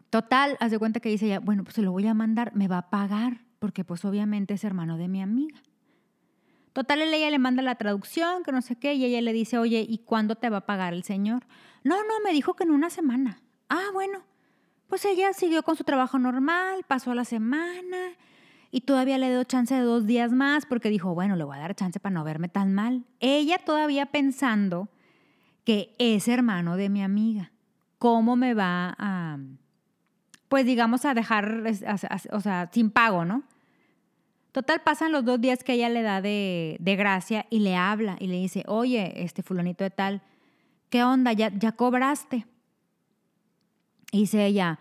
total, 0.10 0.58
haz 0.60 0.72
de 0.72 0.80
cuenta 0.80 1.02
que 1.02 1.10
dice 1.10 1.28
ella, 1.28 1.40
bueno, 1.40 1.64
pues 1.64 1.76
se 1.76 1.84
lo 1.84 1.92
voy 1.92 2.08
a 2.08 2.16
mandar, 2.16 2.56
me 2.56 2.68
va 2.68 2.80
a 2.80 2.90
pagar, 2.90 3.42
porque 3.60 3.84
pues 3.84 4.04
obviamente 4.06 4.56
es 4.56 4.64
hermano 4.64 4.98
de 4.98 5.10
mi 5.10 5.22
amiga. 5.22 5.62
Total, 6.74 7.02
ella 7.02 7.30
le 7.30 7.40
manda 7.40 7.62
la 7.62 7.76
traducción, 7.76 8.44
que 8.44 8.54
no 8.54 8.62
sé 8.62 8.78
qué, 8.78 8.94
y 8.94 9.04
ella 9.04 9.22
le 9.22 9.34
dice, 9.34 9.58
oye, 9.58 9.86
¿y 9.88 10.00
cuándo 10.00 10.36
te 10.36 10.50
va 10.50 10.58
a 10.58 10.66
pagar 10.66 10.94
el 10.94 11.04
señor? 11.04 11.46
No, 11.84 11.98
no, 12.04 12.20
me 12.24 12.32
dijo 12.32 12.56
que 12.56 12.64
en 12.64 12.72
una 12.72 12.90
semana. 12.90 13.42
Ah, 13.68 13.90
bueno, 13.94 14.24
pues 14.88 15.04
ella 15.04 15.34
siguió 15.34 15.62
con 15.64 15.76
su 15.76 15.84
trabajo 15.84 16.18
normal, 16.18 16.86
pasó 16.88 17.14
la 17.14 17.26
semana 17.26 18.16
y 18.72 18.82
todavía 18.82 19.18
le 19.18 19.30
dio 19.30 19.44
chance 19.44 19.74
de 19.74 19.82
dos 19.82 20.06
días 20.06 20.32
más 20.32 20.66
porque 20.66 20.90
dijo, 20.90 21.14
bueno, 21.14 21.36
le 21.36 21.44
voy 21.44 21.58
a 21.58 21.62
dar 21.62 21.76
chance 21.76 22.00
para 22.00 22.14
no 22.14 22.24
verme 22.24 22.50
tan 22.50 22.74
mal. 22.74 23.04
Ella 23.20 23.58
todavía 23.58 24.06
pensando 24.08 24.90
que 25.64 25.96
es 25.98 26.28
hermano 26.28 26.78
de 26.78 26.90
mi 26.90 27.04
amiga. 27.04 27.52
¿Cómo 27.98 28.36
me 28.36 28.54
va 28.54 28.96
a, 28.98 29.40
pues 30.48 30.66
digamos, 30.66 31.06
a 31.06 31.14
dejar, 31.14 31.64
o 32.32 32.42
sea, 32.42 32.70
sin 32.72 32.92
pago, 32.92 33.26
¿no? 33.26 33.44
Total, 34.52 34.82
pasan 34.82 35.12
los 35.12 35.26
dos 35.26 35.40
días 35.40 35.64
que 35.64 35.74
ella 35.74 35.90
le 35.90 36.02
da 36.02 36.22
de, 36.22 36.78
gracia 36.80 37.46
y 37.50 37.60
le 37.60 37.76
habla 37.76 38.18
y 38.20 38.28
le 38.28 38.38
dice, 38.38 38.64
oye, 38.68 39.24
este 39.24 39.44
fulanito 39.44 39.84
de 39.84 39.92
tal, 39.92 40.22
¿qué 40.90 41.04
onda? 41.04 41.34
¿Ya, 41.34 41.50
ya 41.50 41.72
cobraste? 41.74 42.48
Y 44.12 44.22
dice 44.22 44.46
ella, 44.46 44.80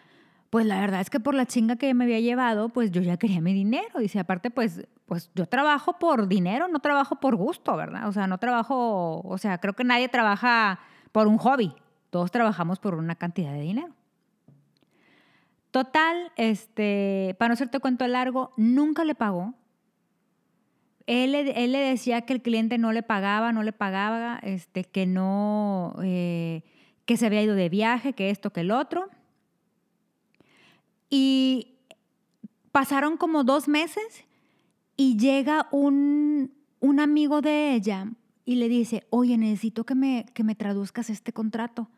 pues 0.50 0.64
la 0.64 0.80
verdad 0.80 1.00
es 1.00 1.10
que 1.10 1.20
por 1.20 1.34
la 1.34 1.46
chinga 1.46 1.76
que 1.76 1.92
me 1.92 2.04
había 2.04 2.20
llevado, 2.20 2.70
pues 2.70 2.90
yo 2.90 3.02
ya 3.02 3.18
quería 3.18 3.40
mi 3.40 3.52
dinero. 3.52 3.98
Dice, 3.98 4.18
aparte, 4.18 4.50
pues, 4.50 4.86
pues 5.04 5.30
yo 5.34 5.46
trabajo 5.46 5.98
por 5.98 6.26
dinero, 6.26 6.68
no 6.68 6.78
trabajo 6.78 7.16
por 7.16 7.36
gusto, 7.36 7.76
¿verdad? 7.76 8.08
O 8.08 8.12
sea, 8.12 8.26
no 8.26 8.38
trabajo, 8.38 9.20
o 9.20 9.38
sea, 9.38 9.58
creo 9.58 9.74
que 9.74 9.84
nadie 9.84 10.08
trabaja 10.08 10.80
por 11.12 11.26
un 11.26 11.36
hobby. 11.36 11.74
Todos 12.10 12.30
trabajamos 12.30 12.78
por 12.78 12.94
una 12.94 13.14
cantidad 13.14 13.52
de 13.52 13.60
dinero. 13.60 13.94
Total, 15.70 16.32
este, 16.36 17.36
para 17.38 17.48
no 17.48 17.52
hacerte 17.54 17.78
cuento 17.78 18.06
largo, 18.06 18.52
nunca 18.56 19.04
le 19.04 19.14
pagó. 19.14 19.54
Él, 21.06 21.32
le 21.32 21.78
decía 21.78 22.22
que 22.22 22.32
el 22.32 22.42
cliente 22.42 22.78
no 22.78 22.92
le 22.92 23.02
pagaba, 23.02 23.52
no 23.52 23.62
le 23.62 23.72
pagaba, 23.72 24.38
este, 24.42 24.84
que 24.84 25.06
no, 25.06 25.94
eh, 26.02 26.62
que 27.06 27.16
se 27.16 27.26
había 27.26 27.42
ido 27.42 27.54
de 27.54 27.68
viaje, 27.68 28.12
que 28.14 28.30
esto, 28.30 28.50
que 28.50 28.60
el 28.60 28.70
otro. 28.70 29.08
Y 31.10 31.78
pasaron 32.72 33.16
como 33.16 33.44
dos 33.44 33.68
meses 33.68 34.24
y 34.96 35.16
llega 35.16 35.68
un, 35.70 36.52
un 36.80 37.00
amigo 37.00 37.40
de 37.40 37.74
ella 37.74 38.10
y 38.44 38.56
le 38.56 38.68
dice, 38.68 39.06
oye, 39.10 39.36
necesito 39.36 39.84
que 39.84 39.94
me, 39.94 40.26
que 40.34 40.44
me 40.44 40.54
traduzcas 40.54 41.10
este 41.10 41.32
contrato. 41.32 41.88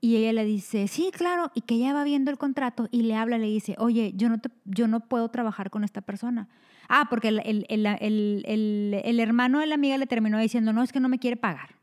Y 0.00 0.16
ella 0.16 0.32
le 0.32 0.44
dice, 0.44 0.88
sí, 0.88 1.10
claro, 1.12 1.52
y 1.54 1.60
que 1.60 1.76
ella 1.76 1.94
va 1.94 2.02
viendo 2.02 2.32
el 2.32 2.36
contrato 2.36 2.88
y 2.90 3.02
le 3.02 3.14
habla, 3.14 3.38
le 3.38 3.46
dice, 3.46 3.76
oye, 3.78 4.12
yo 4.16 4.28
no, 4.28 4.38
yo 4.64 4.88
no 4.88 4.98
puedo 5.00 5.28
trabajar 5.28 5.70
con 5.70 5.84
esta 5.84 6.00
persona. 6.00 6.48
Ah, 6.88 7.06
porque 7.08 7.28
el, 7.28 7.40
el, 7.44 7.64
el, 7.68 9.00
el, 9.04 9.20
hermano 9.20 9.60
de 9.60 9.68
la 9.68 9.76
amiga 9.76 9.96
le 9.98 10.08
terminó 10.08 10.38
diciendo, 10.38 10.72
no, 10.72 10.82
es 10.82 10.92
que 10.92 10.98
no 10.98 11.08
me 11.08 11.20
quiere 11.20 11.36
pagar. 11.36 11.76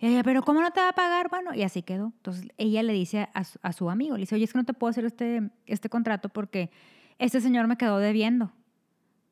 Y 0.00 0.06
ella, 0.06 0.22
pero 0.22 0.42
¿cómo 0.42 0.60
no 0.62 0.70
te 0.70 0.80
va 0.80 0.88
a 0.88 0.94
pagar? 0.94 1.28
Bueno, 1.28 1.54
y 1.54 1.62
así 1.62 1.82
quedó. 1.82 2.06
Entonces 2.16 2.48
ella 2.56 2.82
le 2.82 2.94
dice 2.94 3.28
a, 3.34 3.44
a 3.62 3.72
su 3.72 3.90
amigo, 3.90 4.16
le 4.16 4.22
dice, 4.22 4.34
oye, 4.34 4.44
es 4.44 4.52
que 4.52 4.58
no 4.58 4.64
te 4.64 4.72
puedo 4.72 4.90
hacer 4.90 5.04
este, 5.04 5.50
este 5.66 5.88
contrato 5.88 6.30
porque 6.30 6.70
este 7.18 7.40
señor 7.40 7.66
me 7.68 7.76
quedó 7.76 7.98
debiendo. 7.98 8.50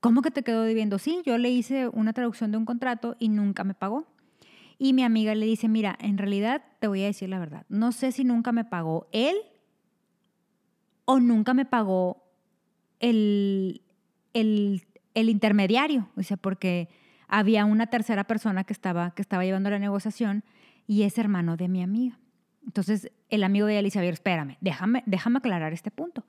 ¿Cómo 0.00 0.22
que 0.22 0.30
te 0.30 0.42
quedó 0.42 0.62
debiendo? 0.62 0.98
Sí, 0.98 1.22
yo 1.24 1.38
le 1.38 1.50
hice 1.50 1.88
una 1.88 2.12
traducción 2.12 2.52
de 2.52 2.58
un 2.58 2.66
contrato 2.66 3.16
y 3.18 3.30
nunca 3.30 3.64
me 3.64 3.74
pagó. 3.74 4.06
Y 4.78 4.92
mi 4.92 5.02
amiga 5.02 5.34
le 5.34 5.46
dice, 5.46 5.68
mira, 5.68 5.96
en 6.00 6.18
realidad 6.18 6.62
te 6.78 6.86
voy 6.86 7.02
a 7.02 7.06
decir 7.06 7.28
la 7.28 7.40
verdad, 7.40 7.66
no 7.68 7.90
sé 7.90 8.12
si 8.12 8.22
nunca 8.22 8.52
me 8.52 8.64
pagó 8.64 9.08
él 9.10 9.36
o 11.04 11.18
nunca 11.18 11.52
me 11.52 11.64
pagó 11.64 12.22
el, 13.00 13.82
el, 14.34 14.82
intermediario, 15.14 16.08
o 16.16 16.22
sea, 16.22 16.36
porque 16.36 16.88
había 17.26 17.64
una 17.64 17.88
tercera 17.88 18.24
persona 18.24 18.62
que 18.62 18.72
estaba, 18.72 19.12
que 19.12 19.22
estaba 19.22 19.44
llevando 19.44 19.70
la 19.70 19.80
negociación 19.80 20.44
y 20.88 21.02
es 21.02 21.18
hermano 21.18 21.56
de 21.56 21.68
mi 21.68 21.82
amiga. 21.82 22.18
Entonces 22.66 23.12
el 23.28 23.44
amigo 23.44 23.66
de 23.66 23.78
ella 23.78 24.00
le 24.00 24.08
espérame, 24.08 24.56
déjame, 24.60 25.04
déjame 25.06 25.38
aclarar 25.38 25.72
este 25.72 25.92
punto. 25.92 26.24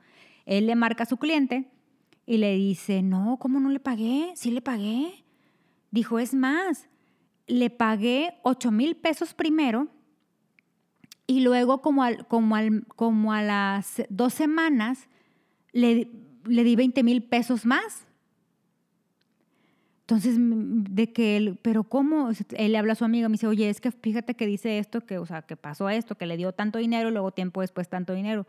Él 0.46 0.68
le 0.68 0.76
marca 0.76 1.04
a 1.04 1.08
su 1.08 1.18
cliente 1.18 1.72
y 2.28 2.38
le 2.38 2.56
dice, 2.56 3.02
no, 3.02 3.38
¿cómo 3.40 3.60
no 3.60 3.70
le 3.70 3.80
pagué? 3.80 4.34
Sí 4.36 4.52
le 4.52 4.62
pagué. 4.62 5.26
Dijo, 5.90 6.20
es 6.20 6.36
más, 6.36 6.88
le 7.48 7.70
pagué 7.70 8.36
8 8.44 8.70
mil 8.70 8.96
pesos 8.96 9.34
primero 9.34 9.88
y 11.26 11.40
luego 11.40 11.82
como, 11.82 12.04
al, 12.04 12.28
como, 12.28 12.56
al, 12.56 12.86
como 12.88 13.34
a 13.34 13.42
las 13.42 14.04
dos 14.10 14.34
semanas 14.34 15.08
le, 15.72 16.10
le 16.46 16.64
di 16.64 16.76
20 16.76 17.02
mil 17.04 17.24
pesos 17.24 17.66
más. 17.66 18.06
Entonces, 20.10 20.38
de 20.40 21.14
que 21.14 21.38
él, 21.38 21.60
pero 21.62 21.84
¿cómo? 21.84 22.32
Él 22.58 22.72
le 22.72 22.78
habla 22.80 22.94
a 22.94 22.96
su 22.96 23.06
amiga, 23.06 23.30
me 23.30 23.34
dice, 23.34 23.46
oye, 23.46 23.70
es 23.70 23.80
que 23.80 23.92
fíjate 23.92 24.34
que 24.34 24.48
dice 24.48 24.80
esto, 24.80 25.02
que, 25.02 25.20
o 25.20 25.26
sea, 25.28 25.44
que 25.44 25.56
pasó 25.56 25.88
esto, 25.88 26.16
que 26.16 26.26
le 26.26 26.36
dio 26.36 26.52
tanto 26.52 26.80
dinero, 26.80 27.12
luego 27.12 27.30
tiempo 27.30 27.62
después 27.62 27.88
tanto 27.88 28.16
dinero. 28.16 28.48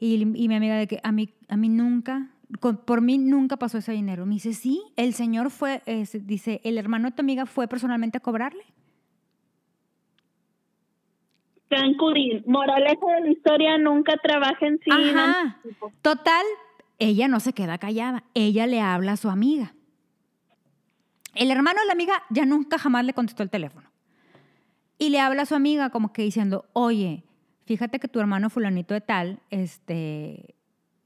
Y, 0.00 0.14
y 0.14 0.48
mi 0.48 0.54
amiga 0.56 0.74
de 0.74 0.88
que 0.88 0.98
a 1.04 1.12
mí, 1.12 1.28
a 1.48 1.56
mí 1.56 1.68
nunca 1.68 2.30
por 2.60 3.00
mí 3.00 3.16
nunca 3.16 3.56
pasó 3.56 3.78
ese 3.78 3.92
dinero. 3.92 4.26
Me 4.26 4.34
dice, 4.34 4.54
sí, 4.54 4.82
el 4.96 5.14
señor 5.14 5.50
fue, 5.50 5.82
dice, 6.24 6.60
el 6.64 6.76
hermano 6.78 7.10
de 7.10 7.14
tu 7.14 7.22
amiga 7.22 7.46
fue 7.46 7.68
personalmente 7.68 8.18
a 8.18 8.20
cobrarle. 8.20 8.64
Cancún, 11.68 12.42
moraleja 12.44 13.06
de 13.14 13.20
la 13.20 13.30
historia, 13.30 13.78
nunca 13.78 14.16
trabajen 14.16 14.80
sin... 14.82 14.92
Ajá. 14.92 15.60
Total, 16.02 16.44
ella 16.98 17.28
no 17.28 17.38
se 17.38 17.52
queda 17.52 17.78
callada, 17.78 18.24
ella 18.34 18.66
le 18.66 18.80
habla 18.80 19.12
a 19.12 19.16
su 19.16 19.30
amiga. 19.30 19.74
El 21.34 21.50
hermano 21.50 21.80
de 21.80 21.86
la 21.86 21.92
amiga 21.92 22.22
ya 22.30 22.44
nunca 22.44 22.78
jamás 22.78 23.04
le 23.04 23.14
contestó 23.14 23.42
el 23.42 23.50
teléfono. 23.50 23.88
Y 24.98 25.10
le 25.10 25.20
habla 25.20 25.42
a 25.42 25.46
su 25.46 25.54
amiga 25.54 25.90
como 25.90 26.12
que 26.12 26.22
diciendo, 26.22 26.66
oye, 26.72 27.24
fíjate 27.66 27.98
que 27.98 28.08
tu 28.08 28.20
hermano 28.20 28.50
fulanito 28.50 28.94
de 28.94 29.00
tal, 29.00 29.40
este, 29.50 30.54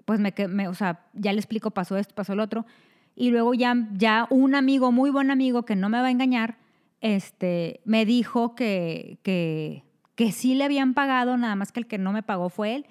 pues 0.04 0.20
me, 0.20 0.34
me, 0.48 0.68
o 0.68 0.74
sea, 0.74 1.06
ya 1.14 1.32
le 1.32 1.38
explico, 1.38 1.70
pasó 1.70 1.96
esto, 1.96 2.14
pasó 2.14 2.32
el 2.32 2.40
otro. 2.40 2.66
Y 3.14 3.30
luego 3.30 3.54
ya, 3.54 3.74
ya 3.94 4.26
un 4.30 4.54
amigo, 4.54 4.92
muy 4.92 5.10
buen 5.10 5.30
amigo, 5.30 5.64
que 5.64 5.76
no 5.76 5.88
me 5.88 6.00
va 6.00 6.08
a 6.08 6.10
engañar, 6.10 6.58
este, 7.00 7.80
me 7.84 8.04
dijo 8.04 8.54
que, 8.54 9.18
que, 9.22 9.84
que 10.14 10.32
sí 10.32 10.54
le 10.54 10.64
habían 10.64 10.92
pagado, 10.92 11.36
nada 11.36 11.56
más 11.56 11.72
que 11.72 11.80
el 11.80 11.86
que 11.86 11.98
no 11.98 12.12
me 12.12 12.22
pagó 12.22 12.50
fue 12.50 12.74
él. 12.74 12.86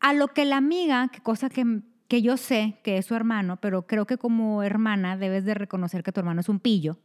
A 0.00 0.12
lo 0.14 0.28
que 0.28 0.44
la 0.44 0.56
amiga, 0.56 1.08
que 1.08 1.20
cosa 1.20 1.50
que, 1.50 1.80
que 2.08 2.22
yo 2.22 2.36
sé 2.36 2.78
que 2.82 2.98
es 2.98 3.06
su 3.06 3.14
hermano, 3.14 3.58
pero 3.60 3.86
creo 3.86 4.06
que 4.06 4.18
como 4.18 4.62
hermana 4.62 5.16
debes 5.16 5.44
de 5.44 5.54
reconocer 5.54 6.02
que 6.02 6.12
tu 6.12 6.20
hermano 6.20 6.40
es 6.40 6.48
un 6.48 6.58
pillo, 6.58 6.98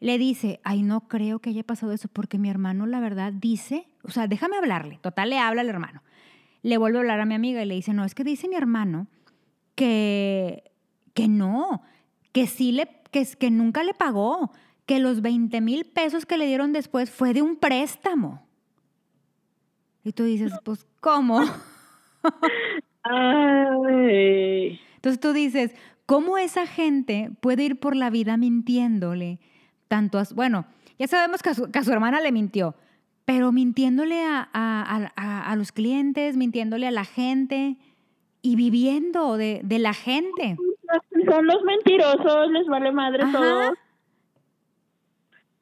le 0.00 0.18
dice, 0.18 0.60
ay, 0.64 0.82
no 0.82 1.06
creo 1.06 1.38
que 1.38 1.50
haya 1.50 1.62
pasado 1.62 1.92
eso, 1.92 2.08
porque 2.08 2.38
mi 2.38 2.50
hermano 2.50 2.86
la 2.86 2.98
verdad 2.98 3.32
dice, 3.32 3.86
o 4.02 4.10
sea, 4.10 4.26
déjame 4.26 4.56
hablarle, 4.56 4.98
total 5.00 5.30
le 5.30 5.38
habla 5.38 5.60
al 5.60 5.68
hermano 5.68 6.02
le 6.62 6.78
vuelve 6.78 6.98
a 6.98 7.00
hablar 7.00 7.20
a 7.20 7.26
mi 7.26 7.34
amiga 7.34 7.62
y 7.62 7.66
le 7.66 7.74
dice, 7.74 7.92
no, 7.92 8.04
es 8.04 8.14
que 8.14 8.24
dice 8.24 8.48
mi 8.48 8.54
hermano 8.54 9.08
que, 9.74 10.72
que 11.12 11.28
no, 11.28 11.82
que 12.32 12.46
sí 12.46 12.72
le, 12.72 12.88
que, 13.10 13.26
que 13.26 13.50
nunca 13.50 13.82
le 13.82 13.94
pagó, 13.94 14.52
que 14.86 15.00
los 15.00 15.20
20 15.22 15.60
mil 15.60 15.84
pesos 15.84 16.24
que 16.24 16.38
le 16.38 16.46
dieron 16.46 16.72
después 16.72 17.10
fue 17.10 17.34
de 17.34 17.42
un 17.42 17.56
préstamo. 17.56 18.46
Y 20.04 20.12
tú 20.12 20.24
dices, 20.24 20.52
pues, 20.64 20.86
¿cómo? 21.00 21.40
Entonces 24.94 25.20
tú 25.20 25.32
dices, 25.32 25.74
¿cómo 26.06 26.38
esa 26.38 26.66
gente 26.66 27.30
puede 27.40 27.64
ir 27.64 27.80
por 27.80 27.96
la 27.96 28.10
vida 28.10 28.36
mintiéndole 28.36 29.40
tanto 29.88 30.18
a, 30.18 30.24
bueno, 30.34 30.64
ya 30.98 31.06
sabemos 31.06 31.42
que 31.42 31.50
a 31.50 31.84
su 31.84 31.92
hermana 31.92 32.20
le 32.20 32.32
mintió, 32.32 32.74
pero 33.24 33.52
mintiéndole 33.52 34.22
a, 34.24 35.54
los 35.56 35.72
clientes, 35.72 36.36
mintiéndole 36.36 36.86
a 36.86 36.90
la 36.90 37.04
gente 37.04 37.76
y 38.40 38.56
viviendo 38.56 39.36
de, 39.36 39.62
la 39.78 39.94
gente. 39.94 40.56
Son 41.28 41.46
los 41.46 41.62
mentirosos, 41.62 42.50
les 42.50 42.66
vale 42.66 42.92
madre 42.92 43.24
todo. 43.30 43.74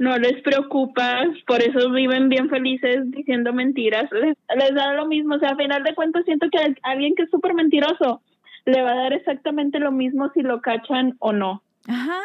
No 0.00 0.16
les 0.18 0.40
preocupa, 0.42 1.24
por 1.46 1.60
eso 1.62 1.90
viven 1.90 2.30
bien 2.30 2.48
felices 2.48 3.08
diciendo 3.10 3.52
mentiras, 3.52 4.10
les, 4.10 4.34
les 4.56 4.74
da 4.74 4.94
lo 4.94 5.06
mismo, 5.06 5.34
o 5.34 5.38
sea, 5.38 5.50
a 5.50 5.56
final 5.56 5.82
de 5.84 5.94
cuentas 5.94 6.24
siento 6.24 6.48
que 6.50 6.58
a 6.58 6.74
alguien 6.90 7.14
que 7.14 7.24
es 7.24 7.30
súper 7.30 7.52
mentiroso 7.54 8.22
le 8.64 8.80
va 8.82 8.92
a 8.92 8.96
dar 8.96 9.12
exactamente 9.12 9.78
lo 9.78 9.92
mismo 9.92 10.30
si 10.32 10.40
lo 10.42 10.62
cachan 10.62 11.16
o 11.18 11.32
no. 11.32 11.62
Ajá. 11.86 12.18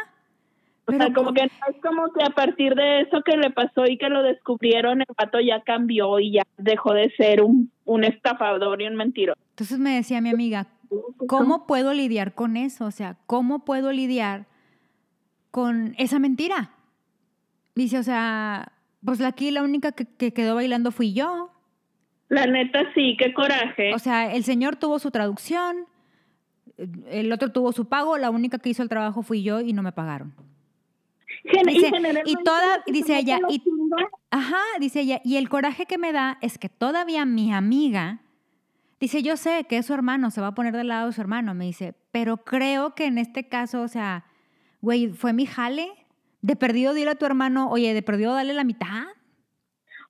O 0.88 0.92
sea, 0.94 1.12
como 1.14 1.30
co- 1.30 1.34
que 1.34 1.42
no 1.44 1.68
es 1.76 1.82
como 1.82 2.14
que 2.14 2.24
a 2.24 2.30
partir 2.30 2.76
de 2.76 3.02
eso 3.02 3.22
que 3.24 3.36
le 3.36 3.50
pasó 3.50 3.86
y 3.88 3.98
que 3.98 4.08
lo 4.08 4.24
descubrieron, 4.24 5.02
el 5.02 5.08
pato 5.16 5.40
ya 5.42 5.62
cambió 5.62 6.20
y 6.20 6.32
ya 6.34 6.44
dejó 6.58 6.94
de 6.94 7.10
ser 7.18 7.42
un, 7.42 7.72
un 7.84 8.04
estafador 8.06 8.82
y 8.82 8.88
un 8.88 8.96
mentiroso. 8.96 9.40
Entonces 9.50 9.80
me 9.80 9.96
decía 9.96 10.22
mi 10.22 10.30
amiga, 10.30 10.68
¿cómo 11.28 11.66
puedo 11.68 11.92
lidiar 11.94 12.34
con 12.36 12.56
eso? 12.56 12.86
O 12.86 12.92
sea, 12.92 13.18
¿cómo 13.28 13.66
puedo 13.66 13.92
lidiar 13.92 14.46
con 15.52 15.96
esa 15.98 16.20
mentira? 16.20 16.70
Dice, 17.76 18.00
o 18.00 18.04
sea, 18.04 18.72
pues 19.04 19.22
aquí 19.22 19.52
la 19.52 19.62
única 19.64 19.92
que, 19.92 20.06
que 20.06 20.34
quedó 20.34 20.56
bailando 20.56 20.92
fui 20.92 21.14
yo. 21.14 21.52
La 22.30 22.48
neta 22.48 22.80
sí, 22.96 23.16
qué 23.20 23.34
coraje. 23.34 23.94
O 23.94 24.00
sea, 24.00 24.34
el 24.34 24.44
señor 24.44 24.78
tuvo 24.78 24.98
su 24.98 25.12
traducción, 25.12 25.86
el 27.10 27.32
otro 27.32 27.52
tuvo 27.52 27.72
su 27.72 27.86
pago, 27.88 28.18
la 28.18 28.30
única 28.32 28.58
que 28.58 28.70
hizo 28.70 28.82
el 28.84 28.90
trabajo 28.90 29.22
fui 29.22 29.44
yo 29.44 29.62
y 29.62 29.74
no 29.74 29.84
me 29.84 29.92
pagaron. 29.92 30.34
Gen- 31.44 31.64
dice, 31.68 31.88
y 31.88 31.92
generalmente 31.92 32.44
toda- 32.44 32.84
dice 32.88 33.18
ella, 33.20 33.40
y- 33.50 33.62
Ajá, 34.32 34.58
dice 34.80 35.02
ella, 35.02 35.22
y 35.24 35.38
el 35.38 35.48
coraje 35.48 35.86
que 35.86 35.98
me 35.98 36.12
da 36.12 36.38
es 36.42 36.58
que 36.58 36.68
todavía 36.70 37.24
mi 37.26 37.54
amiga, 37.54 38.20
dice, 39.00 39.22
yo 39.22 39.38
sé 39.38 39.66
que 39.70 39.78
es 39.78 39.86
su 39.86 39.94
hermano, 39.94 40.32
se 40.32 40.42
va 40.42 40.48
a 40.48 40.56
poner 40.56 40.76
del 40.76 40.88
lado 40.88 41.08
de 41.08 41.14
su 41.14 41.22
hermano, 41.22 41.54
me 41.54 41.66
dice, 41.66 41.94
pero 42.12 42.38
creo 42.38 42.96
que 42.96 43.06
en 43.06 43.18
este 43.20 43.48
caso, 43.48 43.82
o 43.84 43.88
sea, 43.88 44.26
güey, 44.82 45.10
fue 45.10 45.34
mi 45.34 45.46
jale, 45.46 45.90
de 46.46 46.56
perdido 46.56 46.94
dile 46.94 47.10
a 47.10 47.16
tu 47.16 47.26
hermano, 47.26 47.70
oye, 47.72 47.96
de 47.96 48.04
perdido 48.04 48.34
dale 48.36 48.54
la 48.54 48.64
mitad. 48.64 49.08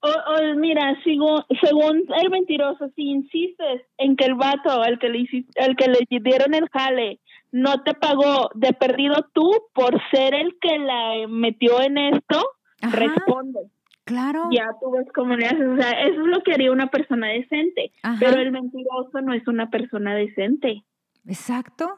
O, 0.02 0.08
o 0.10 0.56
mira, 0.58 0.94
sigo, 1.04 1.46
según 1.64 2.04
el 2.22 2.30
mentiroso, 2.30 2.90
si 2.94 3.04
insistes 3.04 3.84
en 3.98 4.18
que 4.18 4.26
el 4.26 4.36
vato 4.36 4.82
al 4.82 5.00
que 5.00 5.08
le 5.08 5.20
hiciste, 5.20 5.62
al 5.62 5.78
que 5.78 5.88
le 5.88 6.00
dieron 6.22 6.54
el 6.54 6.68
jale 6.70 7.20
no 7.54 7.82
te 7.84 7.94
pagó 7.94 8.50
de 8.54 8.74
perdido 8.74 9.16
tú 9.34 9.50
por 9.74 9.98
ser 10.12 10.34
el 10.36 10.58
que 10.60 10.78
la 10.78 11.26
metió 11.30 11.82
en 11.82 11.98
esto, 11.98 12.50
Ajá, 12.82 12.98
responde. 12.98 13.62
claro. 14.04 14.50
Ya 14.52 14.68
tú 14.82 14.92
ves 14.92 15.08
cómo 15.16 15.38
le 15.38 15.46
haces. 15.46 15.66
O 15.66 15.78
sea, 15.78 15.92
eso 16.02 16.20
es 16.22 16.28
lo 16.28 16.42
que 16.44 16.52
haría 16.54 16.70
una 16.74 16.88
persona 16.88 17.28
decente. 17.30 17.94
Ajá, 18.04 18.18
Pero 18.20 18.42
el 18.42 18.52
mentiroso 18.52 19.22
no 19.24 19.34
es 19.34 19.48
una 19.48 19.70
persona 19.70 20.14
decente. 20.16 20.84
exacto. 21.26 21.96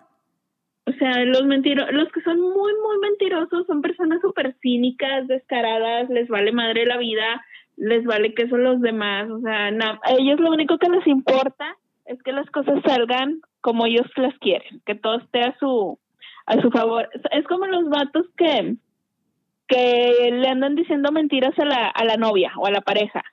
O 0.87 0.91
sea, 0.93 1.23
los 1.25 1.45
mentiro 1.45 1.91
los 1.91 2.09
que 2.13 2.21
son 2.21 2.39
muy, 2.39 2.73
muy 2.81 2.97
mentirosos 3.01 3.67
son 3.67 3.81
personas 3.81 4.21
súper 4.21 4.55
cínicas, 4.61 5.27
descaradas, 5.27 6.09
les 6.09 6.27
vale 6.29 6.51
madre 6.53 6.85
la 6.85 6.97
vida, 6.97 7.43
les 7.75 8.03
vale 8.05 8.33
que 8.33 8.47
son 8.47 8.63
los 8.63 8.79
demás. 8.81 9.29
O 9.29 9.39
sea, 9.41 9.69
na- 9.71 9.99
a 10.03 10.13
ellos 10.13 10.39
lo 10.39 10.49
único 10.51 10.77
que 10.77 10.89
les 10.89 11.05
importa 11.07 11.75
es 12.05 12.21
que 12.23 12.31
las 12.31 12.49
cosas 12.51 12.81
salgan 12.85 13.41
como 13.61 13.85
ellos 13.85 14.07
las 14.15 14.37
quieren, 14.39 14.81
que 14.85 14.95
todo 14.95 15.17
esté 15.19 15.41
a 15.41 15.57
su, 15.59 15.99
a 16.45 16.61
su 16.61 16.71
favor. 16.71 17.09
Es- 17.13 17.21
Es 17.31 17.45
como 17.47 17.65
los 17.67 17.89
vatos 17.89 18.25
que, 18.37 18.75
que 19.67 20.29
le 20.31 20.47
andan 20.47 20.75
diciendo 20.75 21.11
mentiras 21.11 21.57
a 21.59 21.65
la, 21.65 21.87
a 21.87 22.05
la 22.05 22.15
novia 22.17 22.53
o 22.57 22.65
a 22.65 22.71
la 22.71 22.81
pareja. 22.81 23.23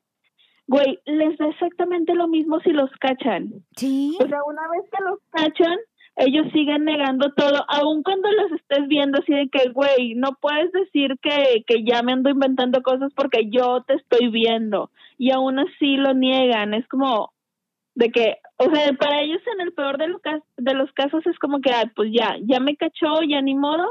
Güey, 0.67 0.99
les 1.05 1.37
da 1.39 1.47
exactamente 1.49 2.15
lo 2.15 2.27
mismo 2.27 2.59
si 2.61 2.71
los 2.71 2.91
cachan. 2.99 3.51
Sí, 3.77 4.17
O 4.21 4.27
sea, 4.27 4.39
una 4.45 4.63
vez 4.71 4.83
que 4.91 5.05
los 5.05 5.19
cachan, 5.31 5.79
ellos 6.17 6.47
siguen 6.53 6.85
negando 6.85 7.33
todo, 7.33 7.65
aun 7.69 8.03
cuando 8.03 8.31
los 8.33 8.53
estés 8.53 8.87
viendo 8.89 9.19
así 9.19 9.33
de 9.35 9.49
que, 9.49 9.71
güey, 9.71 10.15
no 10.15 10.37
puedes 10.41 10.71
decir 10.73 11.17
que, 11.21 11.65
que 11.67 11.85
ya 11.85 12.03
me 12.03 12.13
ando 12.13 12.31
inventando 12.31 12.83
cosas 12.83 13.13
porque 13.17 13.51
yo 13.51 13.83
te 13.87 13.95
estoy 13.95 14.29
viendo. 14.29 14.91
Y 15.19 15.33
aún 15.33 15.59
así 15.59 15.97
lo 15.97 16.15
niegan. 16.15 16.73
Es 16.75 16.87
como 16.89 17.33
de 17.97 18.11
que, 18.11 18.37
o 18.59 18.65
sea, 18.73 18.93
para 18.93 19.23
ellos 19.23 19.41
en 19.55 19.61
el 19.61 19.73
peor 19.73 19.99
de 19.99 20.09
los, 20.09 20.21
cas- 20.23 20.43
de 20.57 20.75
los 20.75 20.93
casos 20.93 21.27
es 21.27 21.39
como 21.39 21.61
que, 21.61 21.71
ah, 21.71 21.91
pues 21.97 22.11
ya, 22.13 22.37
ya 22.43 22.61
me 22.61 22.77
cachó, 22.77 23.21
ya 23.29 23.41
ni 23.43 23.55
modo. 23.55 23.87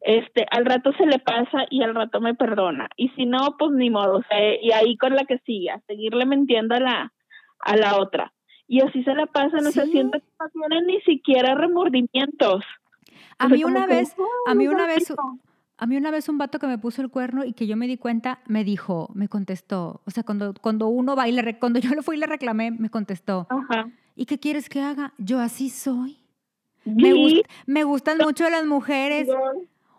Este, 0.00 0.46
al 0.50 0.64
rato 0.64 0.92
se 0.94 1.06
le 1.06 1.18
pasa 1.18 1.66
y 1.68 1.82
al 1.82 1.94
rato 1.94 2.20
me 2.20 2.34
perdona. 2.34 2.88
Y 2.96 3.10
si 3.10 3.26
no, 3.26 3.56
pues 3.58 3.70
ni 3.72 3.90
modo. 3.90 4.18
O 4.18 4.22
sea, 4.28 4.54
y 4.60 4.72
ahí 4.72 4.96
con 4.96 5.14
la 5.14 5.24
que 5.24 5.38
sigue, 5.46 5.70
a 5.70 5.80
seguirle 5.86 6.26
mintiendo 6.26 6.74
a 6.74 6.80
la, 6.80 7.12
a 7.60 7.76
la 7.76 7.96
otra. 7.98 8.32
Y 8.72 8.80
así 8.82 9.02
se 9.02 9.12
la 9.14 9.26
pasan, 9.26 9.66
o 9.66 9.72
sea, 9.72 9.84
Sí. 9.84 9.90
siento 9.90 10.20
que 10.20 10.24
no 10.38 10.48
tienen 10.68 10.86
ni 10.86 11.00
siquiera 11.00 11.56
remordimientos. 11.56 12.62
a 13.38 13.46
O 13.46 13.48
sea, 13.48 13.56
mí 13.56 13.64
una 13.64 13.86
que, 13.86 13.94
vez, 13.94 14.14
a 14.46 14.50
"Ay, 14.52 14.56
mí 14.58 14.68
una 14.68 14.86
vez, 14.86 15.08
gordito". 15.08 15.38
A 15.78 15.86
mí 15.86 15.96
una 15.96 16.10
vez 16.10 16.28
un 16.28 16.36
vato 16.38 16.58
que 16.60 16.66
me 16.66 16.76
puso 16.78 17.00
el 17.02 17.08
cuerno 17.10 17.42
y 17.44 17.52
que 17.54 17.66
yo 17.66 17.74
me 17.76 17.86
di 17.88 17.96
cuenta, 17.96 18.40
me 18.46 18.62
dijo, 18.64 19.10
me 19.14 19.26
contestó, 19.28 20.02
o 20.04 20.10
sea, 20.10 20.22
cuando, 20.22 20.52
cuando 20.60 20.88
uno 20.88 21.16
va 21.16 21.26
y 21.26 21.32
le, 21.32 21.58
cuando 21.58 21.78
yo 21.80 21.90
le 21.90 22.02
fui 22.02 22.16
y 22.16 22.20
le 22.20 22.26
reclamé, 22.26 22.70
me 22.70 22.90
contestó, 22.90 23.46
Ajá. 23.48 23.88
¿y 24.14 24.26
qué 24.26 24.38
quieres 24.38 24.68
que 24.68 24.80
haga? 24.82 25.14
Yo 25.18 25.40
así 25.40 25.68
soy. 25.70 26.18
Me, 26.84 27.12
Sí, 27.12 27.18
gust- 27.40 27.46
me 27.66 27.82
gustan 27.84 28.18
mucho 28.18 28.48
las 28.50 28.66
mujeres. 28.66 29.26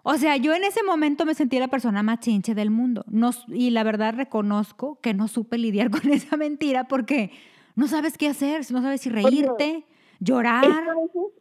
O 0.04 0.14
sea, 0.16 0.38
yo 0.38 0.54
en 0.54 0.64
ese 0.64 0.84
momento 0.84 1.26
me 1.26 1.34
sentí 1.34 1.60
la 1.60 1.68
persona 1.68 2.04
más 2.04 2.20
chinche 2.22 2.54
del 2.56 2.70
mundo. 2.70 3.04
No, 3.08 3.32
y 3.48 3.72
la 3.72 3.84
verdad 3.84 4.14
reconozco 4.16 5.00
que 5.02 5.14
no 5.16 5.28
supe 5.28 5.58
lidiar 5.58 5.90
con 6.06 6.10
esa 6.12 6.38
mentira 6.38 6.88
porque 6.88 7.32
no 7.76 7.88
sabes 7.88 8.18
qué 8.18 8.28
hacer, 8.28 8.62
no 8.72 8.82
sabes 8.82 9.02
si 9.02 9.10
reírte, 9.10 9.86
llorar. 10.20 10.66
veces 10.66 11.34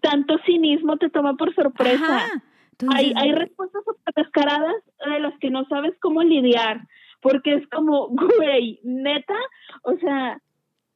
tanto 0.00 0.38
cinismo 0.46 0.96
te 0.96 1.10
toma 1.10 1.34
por 1.34 1.54
sorpresa. 1.54 2.16
Ajá. 2.16 2.42
Entonces, 2.72 2.98
hay, 2.98 3.12
hay 3.16 3.32
respuestas 3.32 3.82
descaradas 4.16 4.74
de 5.04 5.20
las 5.20 5.38
que 5.38 5.50
no 5.50 5.66
sabes 5.66 5.92
cómo 6.00 6.22
lidiar, 6.22 6.86
porque 7.20 7.54
es 7.54 7.68
como, 7.68 8.08
güey, 8.38 8.80
neta, 8.82 9.34
o 9.82 9.96
sea, 9.98 10.40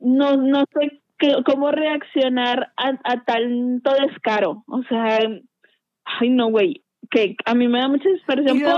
no, 0.01 0.37
no 0.37 0.65
sé 0.73 1.03
qué, 1.19 1.37
cómo 1.45 1.71
reaccionar 1.71 2.73
a, 2.77 2.99
a 3.05 3.25
tanto 3.25 3.91
descaro, 4.01 4.65
o 4.67 4.83
sea, 4.85 5.19
ay 6.05 6.31
no, 6.31 6.49
güey, 6.49 6.83
que 7.11 7.37
a 7.45 7.55
mí 7.55 7.69
me 7.69 7.81
da 7.81 7.89
mucha 7.89 8.09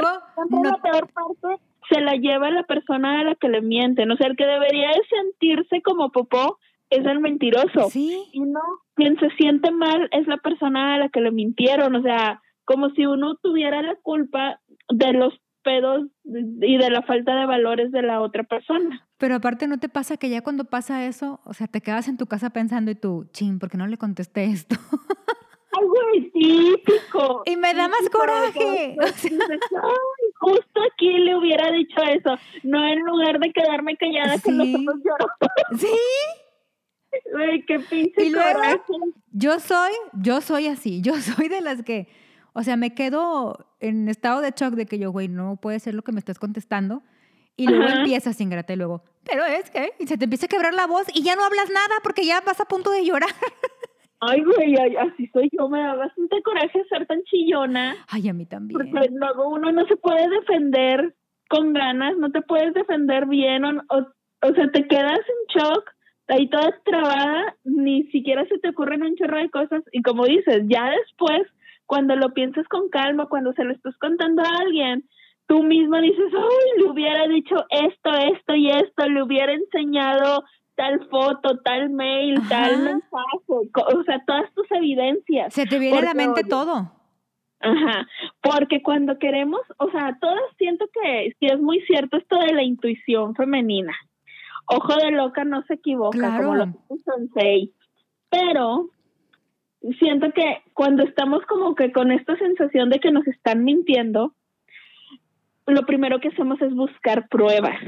luego, 0.00 0.20
Por 0.34 0.50
no- 0.64 0.70
la 0.70 0.82
peor 0.82 1.08
parte 1.12 1.62
se 1.88 2.00
la 2.00 2.14
lleva 2.14 2.50
la 2.50 2.64
persona 2.64 3.20
a 3.20 3.24
la 3.24 3.34
que 3.34 3.48
le 3.48 3.62
mienten, 3.62 4.10
o 4.10 4.16
sea, 4.16 4.26
el 4.26 4.36
que 4.36 4.46
debería 4.46 4.88
de 4.88 5.02
sentirse 5.08 5.82
como 5.82 6.10
popó 6.10 6.58
es 6.90 7.04
el 7.04 7.20
mentiroso. 7.20 7.90
sí, 7.90 8.24
Y 8.32 8.40
no, 8.40 8.60
quien 8.94 9.18
se 9.18 9.30
siente 9.30 9.70
mal 9.70 10.08
es 10.12 10.26
la 10.26 10.36
persona 10.38 10.94
a 10.94 10.98
la 10.98 11.08
que 11.08 11.20
le 11.20 11.32
mintieron, 11.32 11.94
o 11.94 12.02
sea, 12.02 12.40
como 12.64 12.90
si 12.90 13.06
uno 13.06 13.36
tuviera 13.42 13.82
la 13.82 13.96
culpa 13.96 14.60
de 14.88 15.12
los 15.12 15.34
pedos 15.62 16.06
y 16.24 16.78
de 16.78 16.90
la 16.90 17.02
falta 17.02 17.34
de 17.34 17.44
valores 17.44 17.90
de 17.90 18.02
la 18.02 18.20
otra 18.20 18.44
persona. 18.44 19.04
pero 19.18 19.34
aparte 19.34 19.66
no 19.66 19.78
te 19.78 19.88
pasa 19.88 20.16
que 20.16 20.30
ya 20.30 20.42
cuando 20.42 20.64
pasa 20.64 21.04
eso, 21.06 21.40
o 21.44 21.54
sea, 21.54 21.66
te 21.66 21.80
quedas 21.80 22.06
en 22.06 22.16
tu 22.16 22.26
casa 22.26 22.50
pensando 22.50 22.92
y 22.92 22.94
tú, 22.94 23.28
chin, 23.32 23.58
¿por 23.58 23.68
qué 23.68 23.76
no 23.76 23.86
le 23.88 23.96
contesté 23.96 24.44
esto? 24.44 24.76
Ay, 25.78 25.86
güey, 25.86 26.30
típico. 26.30 27.42
Y 27.46 27.56
me 27.56 27.74
da 27.74 27.88
más 27.88 28.08
coraje. 28.10 28.96
Ay, 29.22 30.30
justo 30.40 30.80
aquí 30.92 31.08
le 31.18 31.36
hubiera 31.36 31.70
dicho 31.72 32.00
eso, 32.02 32.36
no 32.62 32.86
en 32.86 33.00
lugar 33.00 33.38
de 33.40 33.52
quedarme 33.52 33.96
callada 33.96 34.38
con 34.40 34.58
los 34.58 34.66
Sí. 34.66 34.74
ojos 34.74 35.00
llorando. 35.04 35.78
sí, 35.78 35.88
Güey, 37.32 37.64
qué 37.64 37.80
pinche 37.80 38.24
Y 38.24 38.30
luego, 38.30 38.52
coraje. 38.58 38.78
Yo 39.32 39.58
soy, 39.60 39.92
yo 40.14 40.40
soy 40.42 40.66
así, 40.66 41.00
yo 41.00 41.14
soy 41.20 41.48
de 41.48 41.60
las 41.62 41.82
que, 41.82 42.08
o 42.52 42.62
sea, 42.62 42.76
me 42.76 42.94
quedo 42.94 43.66
en 43.80 44.08
estado 44.08 44.40
de 44.40 44.52
shock 44.54 44.74
de 44.74 44.86
que 44.86 44.98
yo, 44.98 45.10
güey, 45.12 45.28
no 45.28 45.56
puede 45.56 45.80
ser 45.80 45.94
lo 45.94 46.02
que 46.02 46.12
me 46.12 46.18
estás 46.18 46.38
contestando. 46.38 47.02
Y 47.58 47.68
luego 47.68 47.84
Ajá. 47.84 48.00
empiezas 48.00 48.38
ingrata 48.42 48.74
y 48.74 48.76
luego, 48.76 49.02
pero 49.24 49.46
es 49.46 49.70
que, 49.70 49.94
y 49.98 50.06
se 50.06 50.18
te 50.18 50.24
empieza 50.24 50.44
a 50.44 50.48
quebrar 50.50 50.74
la 50.74 50.86
voz 50.86 51.06
y 51.14 51.22
ya 51.22 51.36
no 51.36 51.42
hablas 51.42 51.70
nada 51.70 51.94
porque 52.02 52.26
ya 52.26 52.42
vas 52.42 52.60
a 52.60 52.66
punto 52.66 52.90
de 52.90 53.02
llorar. 53.02 53.30
Ay, 54.20 54.42
güey, 54.42 54.74
ay, 54.80 54.96
así 54.96 55.28
soy 55.32 55.50
yo, 55.52 55.68
me 55.68 55.80
da 55.80 55.94
bastante 55.94 56.42
coraje 56.42 56.82
ser 56.88 57.06
tan 57.06 57.22
chillona. 57.24 57.94
Ay, 58.08 58.28
a 58.28 58.32
mí 58.32 58.46
también. 58.46 58.78
Porque 58.78 59.10
luego 59.12 59.50
uno 59.50 59.72
no 59.72 59.86
se 59.86 59.96
puede 59.96 60.28
defender 60.28 61.14
con 61.48 61.72
ganas, 61.72 62.16
no 62.16 62.30
te 62.30 62.42
puedes 62.42 62.72
defender 62.74 63.26
bien, 63.26 63.64
o, 63.64 63.70
o, 63.90 63.98
o 64.42 64.54
sea, 64.54 64.70
te 64.72 64.86
quedas 64.88 65.20
en 65.20 65.60
shock, 65.60 65.90
ahí 66.28 66.48
toda 66.48 66.74
trabada, 66.84 67.56
ni 67.64 68.04
siquiera 68.04 68.44
se 68.46 68.58
te 68.58 68.70
ocurren 68.70 69.02
un 69.02 69.16
chorro 69.16 69.38
de 69.38 69.50
cosas, 69.50 69.82
y 69.92 70.02
como 70.02 70.24
dices, 70.24 70.62
ya 70.66 70.90
después, 70.90 71.42
cuando 71.84 72.16
lo 72.16 72.32
piensas 72.32 72.66
con 72.68 72.88
calma, 72.88 73.26
cuando 73.26 73.52
se 73.52 73.64
lo 73.64 73.72
estás 73.72 73.96
contando 73.98 74.42
a 74.42 74.58
alguien, 74.60 75.04
tú 75.46 75.62
mismo 75.62 76.00
dices, 76.00 76.32
ay, 76.34 76.80
le 76.80 76.90
hubiera 76.90 77.28
dicho 77.28 77.54
esto, 77.70 78.10
esto 78.34 78.54
y 78.54 78.70
esto, 78.70 79.08
le 79.08 79.22
hubiera 79.22 79.52
enseñado 79.52 80.42
tal 80.76 81.08
foto, 81.08 81.58
tal 81.60 81.90
mail, 81.90 82.38
Ajá. 82.38 82.48
tal 82.48 82.82
mensaje, 82.82 83.36
o 83.96 84.02
sea, 84.04 84.22
todas 84.26 84.52
tus 84.54 84.70
evidencias. 84.72 85.52
Se 85.52 85.66
te 85.66 85.78
viene 85.78 85.98
a 85.98 86.02
la 86.02 86.14
mente 86.14 86.42
oye, 86.42 86.48
todo. 86.50 86.92
Ajá, 87.60 88.06
porque 88.42 88.82
cuando 88.82 89.18
queremos, 89.18 89.60
o 89.78 89.90
sea, 89.90 90.16
todas 90.20 90.40
siento 90.58 90.86
que 90.92 91.34
sí 91.40 91.46
es 91.46 91.58
muy 91.60 91.80
cierto 91.82 92.18
esto 92.18 92.38
de 92.38 92.52
la 92.52 92.62
intuición 92.62 93.34
femenina. 93.34 93.96
Ojo 94.68 94.94
de 94.96 95.10
loca 95.12 95.44
no 95.44 95.62
se 95.62 95.74
equivoca, 95.74 96.18
Claro. 96.18 96.42
como 96.44 96.54
lo 96.56 96.66
dice 96.66 97.02
Sensei. 97.04 97.72
Pero 98.28 98.90
siento 99.98 100.32
que 100.32 100.62
cuando 100.74 101.04
estamos 101.04 101.44
como 101.46 101.74
que 101.74 101.92
con 101.92 102.10
esta 102.12 102.36
sensación 102.36 102.90
de 102.90 102.98
que 102.98 103.10
nos 103.12 103.26
están 103.26 103.64
mintiendo, 103.64 104.34
lo 105.66 105.86
primero 105.86 106.20
que 106.20 106.28
hacemos 106.28 106.60
es 106.60 106.74
buscar 106.74 107.28
pruebas. 107.28 107.78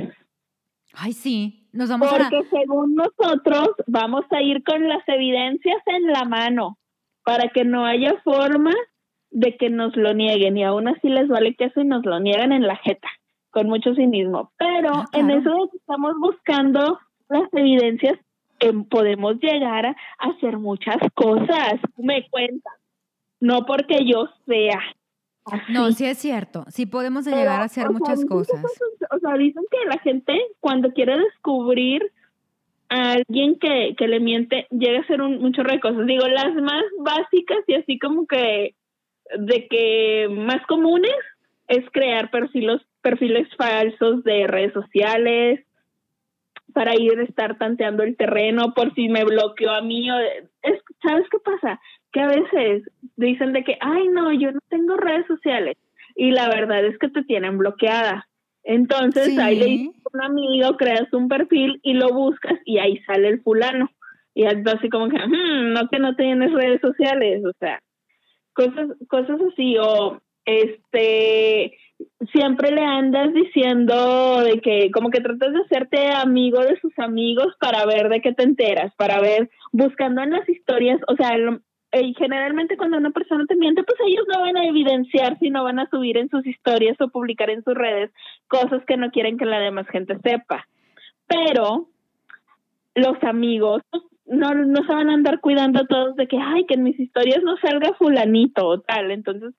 Ay, 0.94 1.12
sí, 1.12 1.68
nos 1.72 1.88
vamos 1.90 2.09
Porque 2.09 2.38
a... 2.38 2.51
según 2.51 2.94
nosotros 2.94 3.70
vamos 3.87 4.24
a 4.31 4.42
ir 4.42 4.62
con 4.64 4.88
las 4.88 5.03
evidencias 5.09 5.81
en 5.87 6.07
la 6.12 6.24
mano 6.24 6.79
para 7.24 7.48
que 7.48 7.64
no 7.64 7.85
haya 7.85 8.14
forma 8.24 8.72
de 9.31 9.57
que 9.57 9.68
nos 9.70 9.94
lo 9.96 10.14
nieguen 10.14 10.57
y 10.57 10.64
aún 10.64 10.88
así 10.88 11.09
les 11.09 11.29
vale 11.29 11.55
queso 11.55 11.81
y 11.81 11.85
nos 11.85 12.05
lo 12.07 12.18
niegan 12.20 12.53
en 12.53 12.66
la 12.66 12.77
jeta 12.77 13.09
con 13.51 13.68
mucho 13.68 13.94
cinismo. 13.94 14.53
Pero 14.59 14.90
Ah, 14.94 15.05
en 15.12 15.27
claro. 15.27 15.40
eso 15.40 15.51
de 15.51 15.70
que 15.70 15.77
estamos 15.77 16.14
buscando 16.18 16.98
las 17.29 17.53
evidencias 17.53 18.18
em, 18.61 18.85
podemos 18.85 19.37
llegar 19.40 19.87
a 19.87 19.96
hacer 20.18 20.59
muchas 20.59 20.96
cosas. 21.14 21.74
Me 21.96 22.29
cuentan. 22.31 22.72
No 23.40 23.66
porque 23.66 24.05
yo 24.05 24.29
sea. 24.46 24.81
No, 25.69 25.91
sí 25.93 26.05
es 26.07 26.19
cierto, 26.19 26.65
sí 26.69 26.87
podemos 26.87 27.25
Pero, 27.25 27.37
llegar 27.37 27.61
a 27.61 27.65
hacer 27.65 27.85
sea, 27.85 27.91
muchas 27.93 28.25
cosas. 28.25 28.61
cosas- 28.63 29.09
O 29.11 29.19
sea, 29.19 29.35
dicen 29.37 29.63
que 29.71 29.89
la 29.89 29.99
gente 29.99 30.41
cuando 30.61 30.93
quiere 30.93 31.19
descubrir 31.19 32.11
a 32.91 33.13
alguien 33.13 33.59
que, 33.59 33.95
que 33.99 34.09
le 34.09 34.19
miente, 34.21 34.67
llega 34.71 34.99
a 34.99 35.03
hacer 35.03 35.21
un, 35.23 35.45
un 35.45 35.53
chorro 35.53 35.73
de 35.73 35.81
cosas. 35.81 36.07
Digo, 36.07 36.27
las 36.29 36.55
más 36.55 36.85
básicas 37.01 37.59
y 37.67 37.75
así 37.75 37.99
como 37.99 38.27
que 38.27 38.75
de 39.39 39.67
que 39.69 40.29
más 40.31 40.65
comunes 40.67 41.13
es 41.67 41.85
crear 41.93 42.31
perfiles, 42.31 42.81
perfiles 43.03 43.47
falsos 43.59 44.25
de 44.25 44.47
redes 44.47 44.73
sociales 44.73 45.65
para 46.73 46.95
ir 46.95 47.19
a 47.19 47.25
estar 47.25 47.59
tanteando 47.59 48.03
el 48.05 48.17
terreno 48.17 48.73
por 48.75 48.95
si 48.95 49.09
me 49.09 49.25
bloqueó 49.25 49.71
a 49.73 49.83
mí. 49.83 50.11
o- 50.11 50.19
es, 50.63 50.81
¿Sabes 51.03 51.27
qué 51.31 51.39
pasa? 51.41 51.81
Que 52.12 52.21
a 52.21 52.27
veces 52.29 52.83
dicen 53.16 53.53
de 53.53 53.64
que, 53.64 53.77
ay, 53.81 54.09
no, 54.09 54.33
yo 54.33 54.53
no 54.53 54.61
tengo 54.68 54.97
redes 54.97 55.27
sociales. 55.27 55.77
Y 56.16 56.31
la 56.33 56.49
verdad 56.49 56.85
es 56.85 56.99
que 56.99 57.09
te 57.09 57.23
tienen 57.25 57.59
bloqueada. 57.59 58.27
Entonces 58.64 59.38
ahí 59.38 59.57
le 59.57 59.64
dices 59.66 59.97
a 60.07 60.16
un 60.16 60.23
amigo, 60.25 60.77
creas 60.77 61.12
un 61.12 61.29
perfil 61.29 61.81
y 61.83 61.94
lo 61.94 62.09
buscas 62.12 62.59
y 62.64 62.79
ahí 62.79 62.99
sale 63.07 63.29
el 63.29 63.40
fulano. 63.42 63.90
Y 64.35 64.44
así 64.44 64.88
como 64.88 65.09
que, 65.09 65.16
"Hmm, 65.16 65.73
no 65.73 65.88
que 65.88 65.99
no 65.99 66.14
tienes 66.16 66.53
redes 66.53 66.81
sociales, 66.81 67.42
o 67.44 67.53
sea, 67.59 67.81
cosas, 68.53 68.88
cosas 69.09 69.40
así, 69.53 69.77
o 69.79 70.21
este, 70.44 71.77
siempre 72.33 72.71
le 72.73 72.83
andas 72.83 73.33
diciendo 73.35 74.40
de 74.42 74.61
que 74.61 74.90
como 74.92 75.11
que 75.11 75.21
tratas 75.21 75.53
de 75.53 75.61
hacerte 75.61 76.09
amigo 76.12 76.61
de 76.61 76.79
sus 76.81 76.97
amigos 76.99 77.55
para 77.61 77.85
ver 77.87 78.09
de 78.09 78.21
qué 78.21 78.33
te 78.33 78.44
enteras, 78.44 78.94
para 78.97 79.21
ver, 79.21 79.51
buscando 79.73 80.23
en 80.23 80.31
las 80.31 80.49
historias, 80.49 81.01
o 81.09 81.16
sea, 81.16 81.37
lo- 81.38 81.61
eh, 81.92 82.12
generalmente 82.16 82.77
cuando 82.77 82.98
una 82.98 83.11
persona 83.11 83.44
te 83.46 83.57
miente, 83.57 83.83
pues 83.83 83.98
ellos 84.07 84.24
no 84.29 84.40
van 84.40 84.57
a 84.57 84.66
evidenciar, 84.66 85.38
sino 85.38 85.64
van 85.64 85.79
a 85.79 85.88
subir 85.88 86.18
en 86.18 86.29
sus 86.29 86.46
historias 86.46 87.01
o 87.01 87.09
publicar 87.09 87.51
en 87.51 87.64
sus 87.64 87.74
redes 87.74 88.11
cosas 88.46 88.85
que 88.87 88.96
no 88.96 89.11
quieren 89.11 89.38
que 89.38 89.46
la 89.46 89.59
demás 89.59 89.87
gente 89.88 90.18
sepa. 90.22 90.66
Pero 91.27 91.88
los 92.94 93.22
amigos 93.22 93.83
no, 94.27 94.55
no 94.55 94.85
se 94.85 94.92
van 94.92 95.09
a 95.09 95.14
andar 95.14 95.40
cuidando 95.40 95.87
todos 95.87 96.16
de 96.16 96.27
que, 96.27 96.38
ay, 96.38 96.66
que 96.66 96.74
en 96.74 96.83
mis 96.83 97.01
historias 97.01 97.42
no 97.42 97.57
salga 97.57 97.94
fulanito 97.94 98.66
o 98.66 98.81
tal. 98.81 99.11
Entonces, 99.11 99.55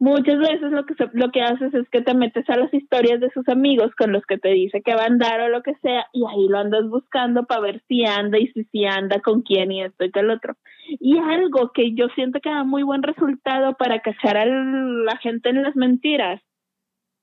muchas 0.00 0.38
veces 0.38 0.72
lo 0.72 0.84
que, 0.86 0.94
se- 0.94 1.10
lo 1.12 1.30
que 1.30 1.42
haces 1.42 1.72
es 1.74 1.88
que 1.90 2.00
te 2.02 2.14
metes 2.14 2.48
a 2.50 2.56
las 2.56 2.72
historias 2.74 3.20
de 3.20 3.30
sus 3.30 3.48
amigos 3.48 3.94
con 3.96 4.10
los 4.12 4.24
que 4.26 4.38
te 4.38 4.48
dice 4.48 4.82
que 4.82 4.94
va 4.94 5.02
a 5.02 5.06
andar 5.06 5.40
o 5.42 5.48
lo 5.48 5.62
que 5.62 5.74
sea, 5.82 6.06
y 6.12 6.24
ahí 6.26 6.48
lo 6.48 6.58
andas 6.58 6.88
buscando 6.88 7.44
para 7.44 7.60
ver 7.60 7.82
si 7.86 8.04
anda 8.04 8.38
y 8.38 8.48
si, 8.48 8.64
si 8.64 8.84
anda 8.86 9.20
con 9.20 9.42
quién 9.42 9.70
y 9.70 9.82
esto 9.84 10.04
y 10.04 10.10
tal 10.10 10.30
otro. 10.30 10.56
Y 10.88 11.18
algo 11.18 11.70
que 11.72 11.94
yo 11.94 12.08
siento 12.16 12.40
que 12.40 12.50
da 12.50 12.64
muy 12.64 12.82
buen 12.82 13.02
resultado 13.04 13.74
para 13.76 14.00
cachar 14.00 14.36
a 14.36 14.44
la 14.46 15.16
gente 15.18 15.50
en 15.50 15.62
las 15.62 15.76
mentiras. 15.76 16.42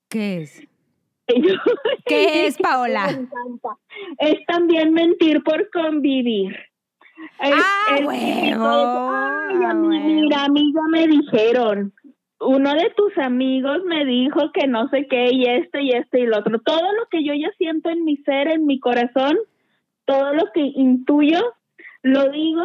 ¿Qué 0.08 0.38
es? 0.42 0.66
¿Qué 2.06 2.46
es, 2.46 2.56
Paola? 2.56 3.06
me 3.06 3.12
encanta, 3.20 3.76
Es 4.18 4.46
también 4.46 4.92
mentir 4.94 5.42
por 5.42 5.68
convivir. 5.70 6.56
Es- 7.40 7.52
¡Ah, 7.52 7.96
es- 7.98 8.06
huevo! 8.06 8.66
Ay, 8.66 9.64
a 9.64 9.74
mí, 9.74 9.88
huevo! 9.88 10.04
mira, 10.06 10.44
a 10.44 10.48
mí 10.48 10.72
ya 10.72 10.82
me 10.90 11.06
dijeron. 11.08 11.92
Uno 12.40 12.74
de 12.74 12.90
tus 12.96 13.16
amigos 13.18 13.82
me 13.84 14.04
dijo 14.04 14.52
que 14.52 14.66
no 14.66 14.88
sé 14.88 15.06
qué 15.08 15.30
y 15.32 15.44
este 15.44 15.82
y 15.82 15.90
este 15.90 16.20
y 16.20 16.26
lo 16.26 16.38
otro. 16.38 16.60
Todo 16.60 16.92
lo 16.92 17.06
que 17.10 17.24
yo 17.24 17.34
ya 17.34 17.50
siento 17.58 17.90
en 17.90 18.04
mi 18.04 18.16
ser, 18.18 18.48
en 18.48 18.66
mi 18.66 18.78
corazón, 18.78 19.36
todo 20.04 20.32
lo 20.34 20.44
que 20.52 20.60
intuyo, 20.60 21.40
lo 22.02 22.30
digo 22.30 22.64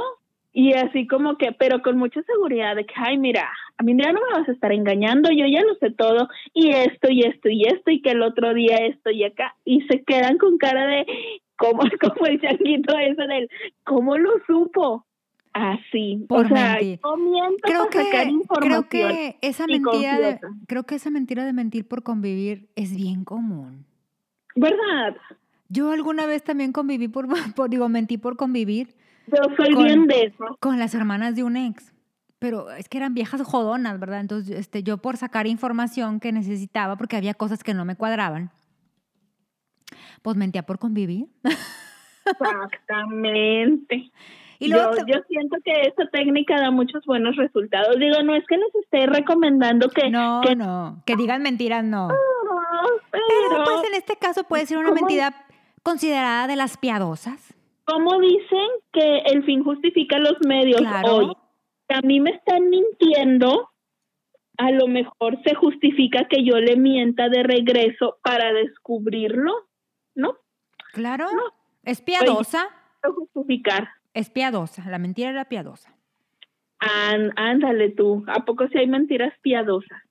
y 0.53 0.73
así 0.73 1.07
como 1.07 1.37
que, 1.37 1.51
pero 1.51 1.81
con 1.81 1.97
mucha 1.97 2.21
seguridad 2.21 2.75
de 2.75 2.85
que, 2.85 2.93
ay, 2.95 3.17
mira, 3.17 3.49
a 3.77 3.83
mí 3.83 3.95
ya 3.97 4.11
no 4.11 4.21
me 4.21 4.39
vas 4.39 4.47
a 4.47 4.51
estar 4.51 4.71
engañando, 4.71 5.29
yo 5.31 5.45
ya 5.47 5.63
lo 5.63 5.73
sé 5.75 5.89
todo, 5.89 6.29
y 6.53 6.69
esto, 6.69 7.11
y 7.11 7.21
esto, 7.21 7.49
y 7.49 7.63
esto, 7.63 7.89
y 7.89 8.01
que 8.01 8.11
el 8.11 8.21
otro 8.21 8.53
día 8.53 8.77
esto 8.77 9.09
y 9.09 9.23
acá, 9.23 9.55
y 9.65 9.81
se 9.87 10.03
quedan 10.03 10.37
con 10.37 10.59
cara 10.59 10.85
de, 10.85 11.07
como, 11.57 11.81
como 12.01 12.27
el 12.27 12.39
changuito 12.39 12.95
ese 12.97 13.23
del, 13.23 13.49
¿cómo 13.83 14.15
lo 14.17 14.31
supo? 14.45 15.07
Así, 15.53 16.25
Por 16.27 16.45
o 16.45 16.49
sea, 16.49 16.73
mentir. 16.73 16.99
yo 17.03 17.15
miento 17.17 17.57
Creo 17.61 17.87
para 17.89 18.03
sacar 18.03 18.23
que, 18.25 18.31
información. 18.31 18.59
creo 18.61 18.89
que 18.89 19.37
esa 19.41 19.67
mentira 19.67 20.19
de, 20.19 20.39
creo 20.67 20.83
que 20.83 20.95
esa 20.95 21.11
mentira 21.11 21.45
de 21.45 21.53
mentir 21.53 21.87
por 21.87 22.01
convivir 22.01 22.69
es 22.75 22.95
bien 22.95 23.23
común. 23.23 23.85
¿Verdad? 24.55 25.15
Yo 25.69 25.91
alguna 25.91 26.25
vez 26.25 26.43
también 26.43 26.71
conviví 26.71 27.07
por, 27.07 27.27
por 27.55 27.69
digo, 27.69 27.87
mentí 27.87 28.17
por 28.17 28.35
convivir 28.35 28.95
Yo 29.27 29.37
soy 29.55 29.73
Con- 29.73 29.83
bien 29.83 30.07
de 30.07 30.23
eso. 30.25 30.57
con 30.59 30.79
las 30.79 30.95
hermanas 30.95 31.35
de 31.35 31.43
un 31.43 31.55
ex. 31.55 31.93
Pero 32.39 32.71
es 32.71 32.89
que 32.89 32.97
eran 32.97 33.13
viejas 33.13 33.41
jodonas, 33.43 33.99
¿verdad? 33.99 34.19
Entonces, 34.19 34.57
este, 34.59 34.81
yo 34.83 34.97
por 34.97 35.17
sacar 35.17 35.45
información 35.47 36.19
que 36.19 36.31
necesitaba, 36.31 36.97
porque 36.97 37.15
había 37.15 37.33
cosas 37.35 37.63
que 37.63 37.73
no 37.75 37.85
me 37.85 37.95
cuadraban, 37.95 38.51
pues 40.23 40.35
mentía 40.35 40.63
por 40.65 40.77
convivir. 40.79 41.27
Exactamente. 42.25 44.11
Y 44.59 44.69
luego 44.69 44.95
yo, 44.97 45.05
te- 45.05 45.11
yo 45.11 45.19
siento 45.27 45.57
que 45.63 45.71
esta 45.81 46.07
técnica 46.09 46.59
da 46.59 46.71
muchos 46.71 47.03
buenos 47.05 47.35
resultados. 47.35 47.97
Digo, 47.99 48.21
no 48.23 48.35
es 48.35 48.45
que 48.47 48.57
les 48.57 48.73
esté 48.75 49.05
recomendando 49.07 49.89
que... 49.89 50.09
no, 50.09 50.41
que 50.45 50.55
no, 50.55 51.01
que 51.05 51.15
digan 51.15 51.41
mentiras, 51.41 51.83
no. 51.83 52.09
pero, 53.11 53.23
Pero 53.49 53.63
pues 53.63 53.83
en 53.89 53.93
este 53.95 54.15
caso 54.17 54.43
puede 54.43 54.65
ser 54.65 54.77
una 54.77 54.89
¿cómo? 54.89 55.01
mentira 55.01 55.45
considerada 55.83 56.47
de 56.47 56.55
las 56.55 56.77
piadosas. 56.77 57.53
¿cómo 57.85 58.17
dicen 58.19 58.67
que 58.93 59.17
el 59.25 59.43
fin 59.43 59.61
justifica 59.63 60.17
los 60.17 60.37
medios 60.47 60.79
Claro. 60.79 61.15
hoy? 61.15 61.31
A 61.89 61.99
mí 62.01 62.21
me 62.21 62.29
están 62.31 62.69
mintiendo, 62.69 63.69
a 64.57 64.71
lo 64.71 64.87
mejor 64.87 65.37
se 65.43 65.53
justifica 65.53 66.25
que 66.29 66.45
yo 66.45 66.55
le 66.59 66.77
mienta 66.77 67.27
de 67.27 67.43
regreso 67.43 68.17
para 68.23 68.53
descubrirlo, 68.53 69.51
¿no? 70.15 70.37
Claro, 70.93 71.25
No. 71.33 71.41
es 71.83 72.01
piadosa, 72.01 72.69
justificar. 73.03 73.89
Es 74.13 74.29
piadosa, 74.29 74.89
la 74.89 74.99
mentira 74.99 75.29
era 75.29 75.45
piadosa. 75.45 75.95
Án- 76.79 77.31
ándale 77.35 77.91
tú, 77.91 78.23
¿a 78.27 78.45
poco 78.45 78.67
si 78.67 78.77
hay 78.77 78.87
mentiras 78.87 79.33
piadosas? 79.41 80.01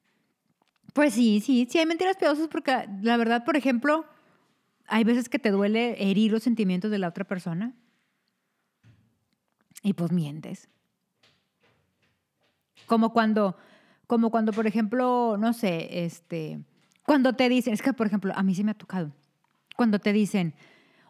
Pues 0.95 1.15
sí, 1.15 1.41
sí, 1.41 1.67
sí 1.71 1.79
hay 1.79 1.87
mentiras 1.87 2.17
piadosas 2.17 2.49
porque 2.49 2.87
la 3.03 3.17
verdad, 3.17 3.45
por 3.45 3.57
ejemplo, 3.57 4.05
hay 4.87 5.05
veces 5.05 5.29
que 5.29 5.39
te 5.39 5.51
duele 5.51 5.97
herir 6.11 6.33
los 6.33 6.43
sentimientos 6.43 6.91
de 6.91 6.99
la 6.99 7.09
otra 7.09 7.25
persona 7.25 7.75
y 9.83 9.95
pues 9.95 10.13
mientes. 10.13 10.69
Como 12.87 13.13
cuando, 13.13 13.57
como 14.07 14.31
cuando, 14.31 14.53
por 14.53 14.67
ejemplo, 14.67 15.37
no 15.39 15.53
sé, 15.53 16.05
este, 16.05 16.61
cuando 17.07 17.35
te 17.35 17.49
dicen, 17.49 17.73
es 17.73 17.83
que 17.83 17.93
por 17.93 18.07
ejemplo, 18.07 18.33
a 18.35 18.43
mí 18.43 18.55
sí 18.55 18.65
me 18.65 18.73
ha 18.73 18.75
tocado, 18.75 19.13
cuando 19.77 19.99
te 19.99 20.13
dicen, 20.13 20.55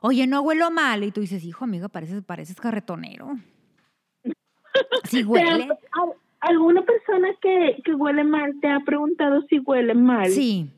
oye, 0.03 0.27
no 0.27 0.43
huelo 0.43 0.71
mal, 0.71 1.03
y 1.05 1.11
tú 1.12 1.21
dices, 1.23 1.43
hijo, 1.45 1.65
amigo, 1.65 1.88
pareces, 1.88 2.23
pareces 2.23 2.61
carretonero. 2.61 3.31
Sí 5.05 5.25
huele. 5.25 5.67
¿Te 5.67 5.73
ha- 5.73 6.03
al- 6.03 6.12
¿Alguna 6.41 6.83
persona 6.83 7.29
que, 7.41 7.81
que 7.85 7.95
huele 7.95 8.25
mal 8.25 8.59
te 8.61 8.69
ha 8.69 8.81
preguntado 8.81 9.43
si 9.49 9.61
huele 9.61 9.95
mal? 9.95 10.29
Sí. 10.29 10.69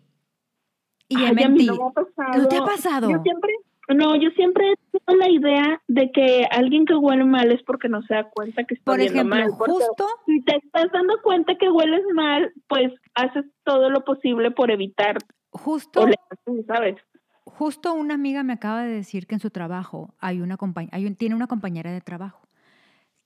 Y 1.09 1.17
Ay, 1.17 1.25
a 1.27 1.49
mí 1.49 1.65
no 1.65 1.75
me 1.77 1.83
ha 1.87 1.91
pasado. 1.91 2.43
¿No 2.43 2.49
te 2.49 2.57
ha 2.59 2.65
pasado? 2.67 3.11
Yo 3.11 3.23
siempre, 3.23 3.51
no, 3.89 4.15
yo 4.17 4.29
siempre 4.37 4.73
he 4.73 4.99
tenido 4.99 5.25
la 5.27 5.31
idea 5.31 5.83
de 5.89 6.13
que 6.13 6.47
alguien 6.51 6.85
que 6.85 6.95
huele 6.95 7.25
mal 7.25 7.51
es 7.51 7.63
porque 7.63 7.89
no 7.89 8.03
se 8.03 8.13
da 8.13 8.25
cuenta 8.29 8.65
que 8.65 8.75
está 8.75 8.85
Por 8.93 9.01
ejemplo, 9.01 9.25
mal. 9.37 9.51
porque 9.57 9.73
justo 9.73 10.07
si 10.27 10.43
te 10.43 10.57
estás 10.57 10.93
dando 10.93 11.15
cuenta 11.23 11.55
que 11.57 11.71
hueles 11.71 12.03
mal, 12.15 12.53
pues 12.69 12.93
haces 13.15 13.47
todo 13.65 13.89
lo 13.89 14.05
posible 14.05 14.51
por 14.51 14.71
evitar 14.71 15.17
Justo, 15.51 16.01
oler, 16.03 16.19
¿sabes? 16.67 16.97
Justo 17.45 17.93
una 17.95 18.15
amiga 18.15 18.43
me 18.43 18.53
acaba 18.55 18.83
de 18.85 18.93
decir 18.93 19.27
que 19.27 19.35
en 19.35 19.41
su 19.41 19.51
trabajo 19.51 20.15
hay 20.19 20.41
una 20.41 20.57
hay 20.91 21.07
un- 21.07 21.15
tiene 21.17 21.35
una 21.35 21.47
compañera 21.47 21.93
de 21.93 22.01
trabajo. 22.01 22.41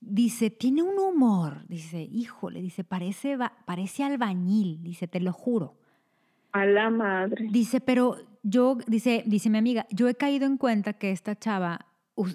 Dice, 0.01 0.49
tiene 0.49 0.81
un 0.81 0.97
humor. 0.97 1.65
Dice, 1.67 2.01
híjole, 2.01 2.61
dice, 2.61 2.83
parece, 2.83 3.37
parece 3.65 4.03
albañil. 4.03 4.81
Dice, 4.81 5.07
te 5.07 5.19
lo 5.19 5.33
juro. 5.33 5.75
A 6.53 6.65
la 6.65 6.89
madre. 6.89 7.47
Dice, 7.51 7.81
pero 7.81 8.15
yo, 8.41 8.77
dice, 8.87 9.23
dice 9.25 9.49
mi 9.49 9.57
amiga, 9.57 9.85
yo 9.91 10.07
he 10.07 10.15
caído 10.15 10.45
en 10.45 10.57
cuenta 10.57 10.93
que 10.93 11.11
esta 11.11 11.37
chava, 11.37 11.85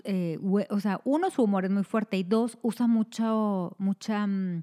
eh, 0.04 0.38
o 0.70 0.78
sea, 0.80 1.00
uno, 1.04 1.30
su 1.30 1.42
humor 1.42 1.64
es 1.64 1.70
muy 1.70 1.84
fuerte 1.84 2.16
y 2.18 2.22
dos, 2.22 2.58
usa 2.62 2.86
mucho, 2.86 3.74
mucha, 3.78 4.26
mm, 4.26 4.62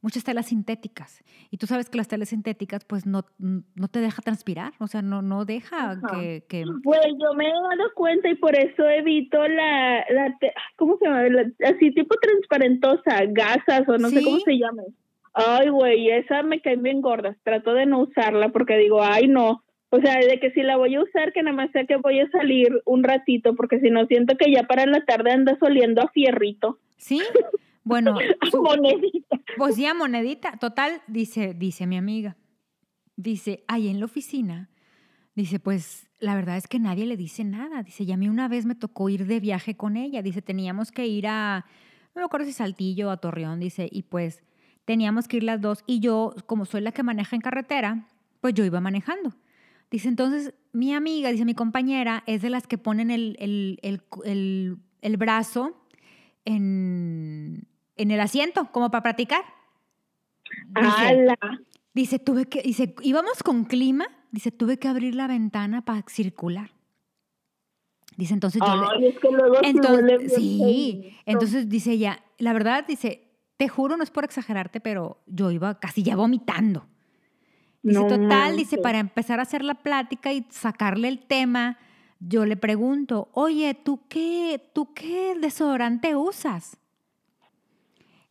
muchas 0.00 0.24
telas 0.24 0.46
sintéticas. 0.46 1.22
Y 1.50 1.56
tú 1.56 1.66
sabes 1.66 1.88
que 1.88 1.98
las 1.98 2.08
telas 2.08 2.28
sintéticas 2.28 2.84
pues 2.84 3.06
no, 3.06 3.24
no 3.38 3.88
te 3.88 4.00
deja 4.00 4.22
transpirar, 4.22 4.72
o 4.78 4.86
sea, 4.86 5.02
no, 5.02 5.22
no 5.22 5.44
deja 5.44 5.98
que, 6.12 6.44
que... 6.48 6.64
Pues 6.84 7.06
yo 7.20 7.34
me 7.34 7.48
he 7.48 7.52
dado 7.52 7.92
cuenta 7.94 8.28
y 8.28 8.34
por 8.34 8.56
eso 8.56 8.88
evito 8.88 9.46
la, 9.48 10.04
la 10.10 10.38
¿cómo 10.76 10.98
se 10.98 11.06
llama? 11.06 11.22
así 11.64 11.90
tipo 11.92 12.14
transparentosa, 12.20 13.24
gasas 13.28 13.88
o 13.88 13.98
no 13.98 14.08
sé 14.10 14.22
cómo 14.22 14.38
se 14.40 14.58
llama. 14.58 14.82
Ay, 15.34 15.68
güey, 15.68 16.10
esa 16.10 16.42
me 16.42 16.60
cae 16.60 16.76
bien 16.76 17.00
gorda. 17.00 17.36
Trato 17.44 17.72
de 17.74 17.86
no 17.86 18.00
usarla 18.00 18.48
porque 18.48 18.76
digo, 18.76 19.02
ay, 19.02 19.28
no. 19.28 19.62
O 19.90 20.00
sea, 20.00 20.16
de 20.18 20.38
que 20.40 20.50
si 20.50 20.62
la 20.62 20.76
voy 20.76 20.94
a 20.96 21.02
usar, 21.02 21.32
que 21.32 21.42
nada 21.42 21.56
más 21.56 21.70
sea 21.70 21.86
que 21.86 21.96
voy 21.96 22.20
a 22.20 22.30
salir 22.30 22.82
un 22.84 23.04
ratito, 23.04 23.54
porque 23.54 23.80
si 23.80 23.90
no 23.90 24.06
siento 24.06 24.36
que 24.36 24.52
ya 24.52 24.64
para 24.64 24.84
la 24.84 25.04
tarde 25.04 25.30
andas 25.30 25.56
oliendo 25.62 26.02
a 26.02 26.08
fierrito. 26.08 26.78
Sí, 26.96 27.20
bueno. 27.84 28.18
monedita. 28.62 29.40
Pues 29.56 29.76
ya, 29.76 29.94
monedita. 29.94 30.56
Total, 30.58 31.02
dice, 31.06 31.54
dice 31.54 31.86
mi 31.86 31.96
amiga. 31.96 32.36
Dice, 33.16 33.64
ahí 33.66 33.88
en 33.88 33.98
la 33.98 34.06
oficina, 34.06 34.70
dice, 35.34 35.58
pues 35.58 36.08
la 36.20 36.34
verdad 36.34 36.56
es 36.56 36.68
que 36.68 36.78
nadie 36.78 37.06
le 37.06 37.16
dice 37.16 37.44
nada. 37.44 37.82
Dice, 37.82 38.04
y 38.04 38.12
a 38.12 38.16
mí 38.16 38.28
una 38.28 38.48
vez 38.48 38.66
me 38.66 38.74
tocó 38.74 39.08
ir 39.08 39.26
de 39.26 39.40
viaje 39.40 39.76
con 39.76 39.96
ella. 39.96 40.22
Dice, 40.22 40.42
teníamos 40.42 40.92
que 40.92 41.06
ir 41.06 41.26
a, 41.26 41.66
no 42.14 42.20
me 42.20 42.26
acuerdo 42.26 42.46
si 42.46 42.52
Saltillo 42.52 43.08
o 43.08 43.10
a 43.10 43.16
Torreón, 43.16 43.60
dice, 43.60 43.88
y 43.90 44.02
pues 44.02 44.42
teníamos 44.84 45.28
que 45.28 45.38
ir 45.38 45.44
las 45.44 45.60
dos. 45.60 45.82
Y 45.86 46.00
yo, 46.00 46.34
como 46.46 46.64
soy 46.64 46.80
la 46.80 46.92
que 46.92 47.02
maneja 47.02 47.36
en 47.36 47.42
carretera, 47.42 48.08
pues 48.40 48.54
yo 48.54 48.64
iba 48.64 48.80
manejando. 48.80 49.34
Dice, 49.90 50.08
entonces, 50.08 50.54
mi 50.72 50.92
amiga, 50.92 51.30
dice 51.30 51.44
mi 51.44 51.54
compañera, 51.54 52.22
es 52.26 52.42
de 52.42 52.50
las 52.50 52.66
que 52.66 52.78
ponen 52.78 53.10
el, 53.10 53.36
el, 53.38 53.78
el, 54.24 54.78
el 55.00 55.16
brazo 55.16 55.77
en, 56.48 57.68
en 57.96 58.10
el 58.10 58.20
asiento, 58.20 58.70
como 58.72 58.90
para 58.90 59.02
practicar. 59.02 59.42
Dice, 60.68 61.26
dice, 61.94 62.18
tuve 62.18 62.46
que, 62.46 62.62
dice, 62.62 62.94
íbamos 63.02 63.42
con 63.42 63.64
clima, 63.64 64.06
dice, 64.30 64.50
tuve 64.50 64.78
que 64.78 64.88
abrir 64.88 65.14
la 65.14 65.26
ventana 65.26 65.84
para 65.84 66.02
circular. 66.08 66.70
Dice, 68.16 68.34
entonces 68.34 68.60
yo 68.66 68.90
entonces, 69.62 70.32
sí, 70.34 71.14
entonces 71.24 71.68
dice 71.68 71.92
ella, 71.92 72.20
la 72.38 72.52
verdad, 72.52 72.84
dice, 72.86 73.30
te 73.56 73.68
juro, 73.68 73.96
no 73.96 74.02
es 74.02 74.10
por 74.10 74.24
exagerarte, 74.24 74.80
pero 74.80 75.20
yo 75.26 75.50
iba 75.50 75.78
casi 75.78 76.02
ya 76.02 76.16
vomitando. 76.16 76.86
Dice, 77.82 78.00
total, 78.04 78.56
dice, 78.56 78.78
para 78.78 78.98
empezar 78.98 79.38
a 79.38 79.42
hacer 79.42 79.62
la 79.62 79.74
plática 79.74 80.32
y 80.32 80.46
sacarle 80.50 81.08
el 81.08 81.20
tema, 81.20 81.78
yo 82.20 82.44
le 82.44 82.56
pregunto, 82.56 83.28
oye, 83.32 83.74
¿tú 83.74 84.00
qué, 84.08 84.70
tú 84.72 84.92
qué 84.94 85.36
desodorante 85.40 86.16
usas? 86.16 86.78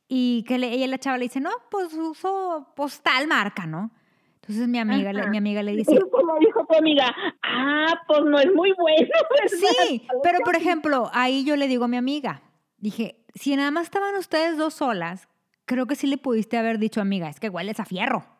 Y 0.08 0.44
que 0.48 0.58
le, 0.58 0.72
ella 0.72 0.88
la 0.88 0.98
chava 0.98 1.18
le 1.18 1.26
dice, 1.26 1.40
no, 1.40 1.52
pues 1.70 1.94
uso 1.94 2.74
postal 2.76 3.28
marca, 3.28 3.66
¿no? 3.66 3.92
Entonces 4.36 4.68
mi 4.70 4.80
amiga, 4.80 5.12
le, 5.12 5.28
mi 5.30 5.38
amiga 5.38 5.62
le 5.62 5.74
dice... 5.74 6.00
Como 6.10 6.40
dijo 6.40 6.66
tu 6.66 6.78
amiga, 6.78 7.14
ah, 7.44 8.02
pues 8.08 8.22
no 8.24 8.40
es 8.40 8.54
muy 8.54 8.74
bueno. 8.78 9.10
Sí, 9.48 10.08
pero 10.24 10.40
por 10.46 10.56
ejemplo, 10.56 11.10
ahí 11.14 11.44
yo 11.44 11.56
le 11.58 11.68
digo 11.68 11.86
a 11.86 11.90
mi 11.90 11.98
amiga, 11.98 12.42
dije, 12.78 13.26
si 13.36 13.56
nada 13.56 13.72
más 13.72 13.84
estaban 13.84 14.16
ustedes 14.16 14.58
dos 14.58 14.76
solas, 14.76 15.28
creo 15.66 15.86
que 15.86 15.96
sí 15.96 16.08
le 16.08 16.18
pudiste 16.18 16.58
haber 16.58 16.80
dicho, 16.80 17.02
amiga, 17.02 17.30
es 17.30 17.40
que 17.40 17.50
hueles 17.50 17.80
a 17.82 17.86
fierro. 17.86 18.37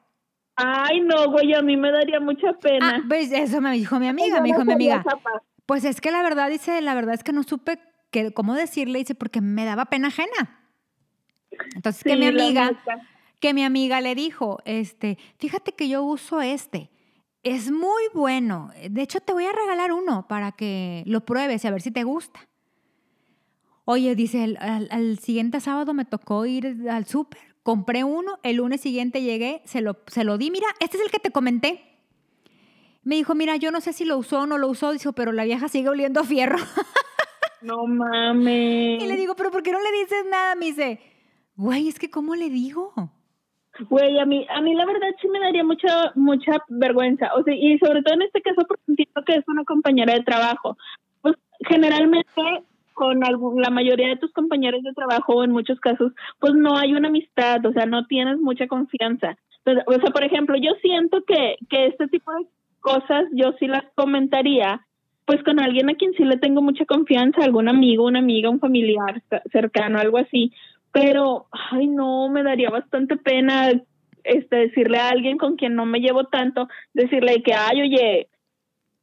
Ay, 0.58 1.02
no, 1.02 1.30
güey, 1.30 1.54
a 1.54 1.62
mí 1.62 1.78
me 1.78 1.92
daría 1.92 2.20
mucha 2.20 2.52
pena. 2.54 2.96
Ah, 2.98 3.04
pues 3.08 3.32
eso 3.32 3.62
me 3.62 3.72
dijo 3.74 4.00
mi 4.00 4.08
amiga, 4.08 4.42
me 4.42 4.50
dijo 4.50 4.66
mi 4.66 4.74
amiga. 4.74 5.04
Pues 5.68 5.86
es 5.86 6.02
que 6.02 6.12
la 6.12 6.24
verdad, 6.24 6.50
dice, 6.50 6.82
la 6.82 6.96
verdad 6.96 7.14
es 7.14 7.24
que 7.24 7.32
no 7.32 7.44
supe 7.44 7.80
que, 8.10 8.34
cómo 8.34 8.56
decirle, 8.56 9.00
dice, 9.00 9.14
porque 9.14 9.40
me 9.40 9.66
daba 9.66 9.86
pena 9.86 10.08
ajena. 10.08 10.64
Entonces, 11.76 12.04
que 12.04 12.16
mi 12.16 12.26
amiga, 12.26 12.72
que 13.40 13.54
mi 13.54 13.64
amiga 13.64 14.02
le 14.02 14.16
dijo, 14.16 14.60
este, 14.66 15.20
fíjate 15.38 15.74
que 15.74 15.90
yo 15.90 16.04
uso 16.04 16.42
este. 16.42 16.90
Es 17.44 17.70
muy 17.72 18.04
bueno. 18.16 18.72
De 18.90 19.04
hecho, 19.04 19.20
te 19.20 19.34
voy 19.34 19.46
a 19.46 19.52
regalar 19.52 19.94
uno 19.94 20.28
para 20.28 20.54
que 20.54 21.04
lo 21.06 21.24
pruebes 21.24 21.64
y 21.64 21.68
a 21.68 21.72
ver 21.72 21.82
si 21.82 21.92
te 21.92 22.04
gusta. 22.04 22.40
Oye, 23.86 24.16
dice, 24.16 24.58
al, 24.60 25.20
siguiente 25.20 25.62
sábado 25.62 25.94
me 25.94 26.04
tocó 26.04 26.46
ir 26.46 26.90
al 26.90 27.06
súper, 27.06 27.47
compré 27.68 28.06
uno, 28.06 28.40
el 28.44 28.56
lunes 28.56 28.80
siguiente 28.80 29.22
llegué, 29.22 29.62
se 29.66 29.82
lo, 29.82 29.98
se 30.08 30.24
lo 30.24 30.38
di, 30.38 30.52
mira, 30.52 30.68
este 30.80 30.96
es 30.96 31.04
el 31.04 31.12
que 31.12 31.20
te 31.20 31.32
comenté. 31.32 31.84
Me 33.04 33.16
dijo, 33.16 33.36
mira, 33.36 33.58
yo 33.58 33.72
no 33.72 33.82
sé 33.82 33.92
si 33.92 34.06
lo 34.06 34.18
usó 34.18 34.44
o 34.44 34.46
no 34.46 34.58
lo 34.58 34.70
usó, 34.70 34.94
dijo, 34.94 35.12
pero 35.12 35.34
la 35.34 35.44
vieja 35.44 35.68
sigue 35.68 35.90
oliendo 35.90 36.22
a 36.22 36.24
fierro. 36.24 36.58
No 37.60 37.88
mames. 37.88 39.04
Y 39.04 39.08
le 39.08 39.18
digo, 39.18 39.36
pero 39.36 39.50
¿por 39.50 39.64
qué 39.64 39.72
no 39.72 39.80
le 39.82 39.92
dices 40.00 40.24
nada? 40.30 40.54
Me 40.54 40.68
dice, 40.68 41.00
Güey, 41.56 41.88
es 41.88 41.98
que 41.98 42.12
¿cómo 42.12 42.36
le 42.36 42.52
digo? 42.52 42.94
Güey, 43.90 44.20
a 44.20 44.26
mí, 44.26 44.46
a 44.48 44.62
mí 44.62 44.76
la 44.76 44.86
verdad 44.86 45.08
sí 45.20 45.28
me 45.28 45.40
daría 45.40 45.64
mucha, 45.64 46.12
mucha 46.14 46.64
vergüenza. 46.70 47.34
O 47.34 47.44
sea, 47.44 47.56
y 47.56 47.80
sobre 47.80 48.04
todo 48.04 48.14
en 48.14 48.22
este 48.22 48.44
caso 48.44 48.62
porque 48.68 48.84
entiendo 48.88 49.24
que 49.26 49.34
es 49.34 49.44
una 49.48 49.66
compañera 49.66 50.14
de 50.14 50.24
trabajo. 50.24 50.78
Pues 51.22 51.36
generalmente 51.68 52.30
con 52.98 53.20
la 53.20 53.70
mayoría 53.70 54.08
de 54.08 54.18
tus 54.18 54.34
compañeros 54.34 54.82
de 54.82 54.92
trabajo, 54.94 55.44
en 55.44 55.52
muchos 55.52 55.80
casos, 55.80 56.14
pues 56.40 56.56
no 56.56 56.76
hay 56.76 56.96
una 56.96 57.10
amistad, 57.10 57.64
o 57.64 57.72
sea, 57.72 57.86
no 57.86 58.08
tienes 58.08 58.40
mucha 58.40 58.66
confianza. 58.68 59.38
o 59.86 59.94
sea, 59.94 60.10
por 60.12 60.24
ejemplo, 60.24 60.58
yo 60.58 60.72
siento 60.82 61.24
que, 61.24 61.58
que 61.70 61.86
este 61.86 62.08
tipo 62.08 62.32
de 62.32 62.48
cosas 62.80 63.26
yo 63.34 63.54
sí 63.60 63.68
las 63.68 63.84
comentaría, 63.94 64.82
pues 65.26 65.44
con 65.44 65.60
alguien 65.60 65.92
a 65.92 65.94
quien 65.94 66.14
sí 66.14 66.24
le 66.24 66.38
tengo 66.38 66.64
mucha 66.64 66.86
confianza, 66.86 67.44
algún 67.44 67.70
amigo, 67.70 68.06
una 68.06 68.18
amiga, 68.18 68.50
un 68.50 68.60
familiar 68.60 69.22
cercano, 69.52 70.00
algo 70.00 70.18
así, 70.18 70.52
pero, 70.92 71.46
ay, 71.52 71.86
no, 71.86 72.30
me 72.30 72.42
daría 72.42 72.72
bastante 72.72 73.16
pena 73.16 73.70
este, 74.24 74.56
decirle 74.56 74.98
a 74.98 75.10
alguien 75.10 75.38
con 75.38 75.56
quien 75.56 75.76
no 75.76 75.86
me 75.86 76.00
llevo 76.00 76.24
tanto, 76.24 76.68
decirle 76.96 77.44
que, 77.44 77.54
ay, 77.54 77.82
oye, 77.84 78.28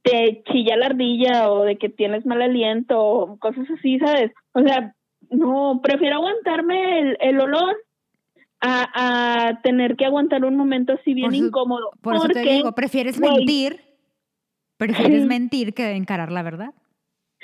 te 0.05 0.43
chilla 0.45 0.77
la 0.77 0.87
ardilla 0.87 1.51
o 1.51 1.65
de 1.65 1.77
que 1.77 1.89
tienes 1.89 2.27
mal 2.27 2.43
aliento 2.43 3.01
o 3.03 3.39
cosas 3.39 3.67
así, 3.77 3.99
¿sabes? 3.99 4.33
O 4.53 4.61
sea, 4.61 4.95
no, 5.31 5.81
prefiero 5.83 6.17
aguantarme 6.17 7.01
el, 7.01 7.17
el 7.21 7.41
olor 7.41 7.75
a, 8.61 9.49
a, 9.49 9.61
tener 9.63 9.97
que 9.97 10.05
aguantar 10.05 10.45
un 10.45 10.57
momento 10.57 10.93
así 10.93 11.15
bien 11.15 11.35
incómodo. 11.35 11.91
Por 12.03 12.17
eso 12.17 12.29
te 12.29 12.41
digo, 12.41 12.73
prefieres 12.73 13.19
mentir, 13.19 13.81
prefieres 14.77 15.25
mentir 15.25 15.73
que 15.73 15.91
encarar 15.93 16.31
la 16.31 16.43
verdad. 16.43 16.75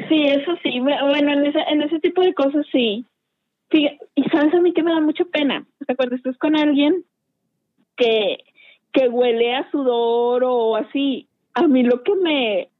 Sí, 0.08 0.22
eso 0.26 0.52
sí, 0.62 0.80
bueno, 0.80 1.32
en 1.32 1.46
ese, 1.46 1.60
en 1.60 1.82
ese 1.82 1.98
tipo 1.98 2.20
de 2.22 2.34
cosas 2.34 2.66
sí, 2.70 3.06
y 3.72 4.24
sabes 4.30 4.52
a 4.52 4.60
mí 4.60 4.72
que 4.72 4.82
me 4.82 4.92
da 4.92 5.00
mucha 5.00 5.24
pena. 5.24 5.66
Sea, 5.86 5.96
cuando 5.96 6.16
estás 6.16 6.36
con 6.36 6.56
alguien 6.56 7.04
que, 7.96 8.38
que 8.92 9.08
huele 9.08 9.54
a 9.54 9.70
sudor 9.70 10.44
o 10.44 10.76
así, 10.76 11.29
a 11.54 11.66
mí 11.66 11.82
lo 11.82 12.02
que 12.02 12.14
me 12.14 12.70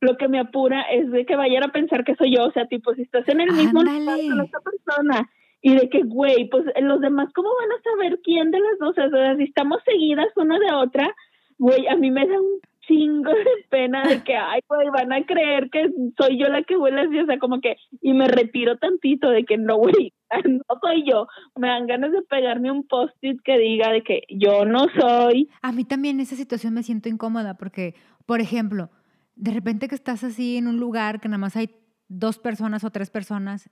lo 0.00 0.16
que 0.16 0.28
me 0.28 0.38
apura 0.38 0.82
es 0.82 1.10
de 1.10 1.26
que 1.26 1.36
vayan 1.36 1.62
a 1.62 1.72
pensar 1.72 2.04
que 2.04 2.16
soy 2.16 2.34
yo, 2.34 2.44
o 2.44 2.52
sea, 2.52 2.66
tipo, 2.66 2.94
si 2.94 3.02
estás 3.02 3.28
en 3.28 3.40
el 3.42 3.52
mismo 3.52 3.82
lugar 3.82 4.18
con 4.30 4.40
esta 4.40 4.58
persona 4.60 5.30
y 5.60 5.74
de 5.74 5.90
que, 5.90 6.00
güey, 6.02 6.48
pues 6.48 6.64
los 6.80 7.00
demás, 7.00 7.28
¿cómo 7.34 7.50
van 7.60 7.70
a 7.70 7.82
saber 7.82 8.18
quién 8.24 8.50
de 8.50 8.60
las 8.60 8.78
dos? 8.78 8.96
O 8.96 9.10
sea, 9.10 9.36
si 9.36 9.42
estamos 9.42 9.78
seguidas 9.84 10.28
una 10.36 10.58
de 10.58 10.74
otra, 10.74 11.14
güey, 11.58 11.86
a 11.86 11.96
mí 11.96 12.10
me 12.10 12.26
da 12.26 12.40
un 12.40 12.60
chingo 12.86 13.30
de 13.30 13.64
pena 13.68 14.02
de 14.02 14.22
que, 14.24 14.34
ay, 14.34 14.60
güey, 14.68 14.88
van 14.88 15.12
a 15.12 15.24
creer 15.24 15.70
que 15.70 15.90
soy 16.18 16.38
yo 16.38 16.48
la 16.48 16.62
que 16.62 16.76
huele 16.76 17.02
así, 17.02 17.18
o 17.18 17.26
sea, 17.26 17.38
como 17.38 17.60
que, 17.60 17.76
y 18.00 18.14
me 18.14 18.26
retiro 18.26 18.78
tantito 18.78 19.30
de 19.30 19.44
que 19.44 19.58
no, 19.58 19.76
güey, 19.76 20.12
no 20.44 20.64
soy 20.80 21.04
yo. 21.06 21.26
Me 21.56 21.68
dan 21.68 21.86
ganas 21.86 22.12
de 22.12 22.22
pegarme 22.22 22.70
un 22.70 22.86
post-it 22.86 23.40
que 23.44 23.58
diga 23.58 23.92
de 23.92 24.02
que 24.02 24.22
yo 24.28 24.64
no 24.64 24.86
soy. 24.98 25.48
A 25.62 25.72
mí 25.72 25.84
también 25.84 26.16
en 26.16 26.22
esa 26.22 26.36
situación 26.36 26.74
me 26.74 26.82
siento 26.82 27.08
incómoda 27.08 27.54
porque, 27.54 27.94
por 28.26 28.40
ejemplo, 28.40 28.90
de 29.34 29.52
repente 29.52 29.88
que 29.88 29.94
estás 29.94 30.24
así 30.24 30.56
en 30.56 30.66
un 30.66 30.78
lugar 30.78 31.20
que 31.20 31.28
nada 31.28 31.38
más 31.38 31.56
hay 31.56 31.76
dos 32.08 32.38
personas 32.38 32.84
o 32.84 32.90
tres 32.90 33.10
personas 33.10 33.70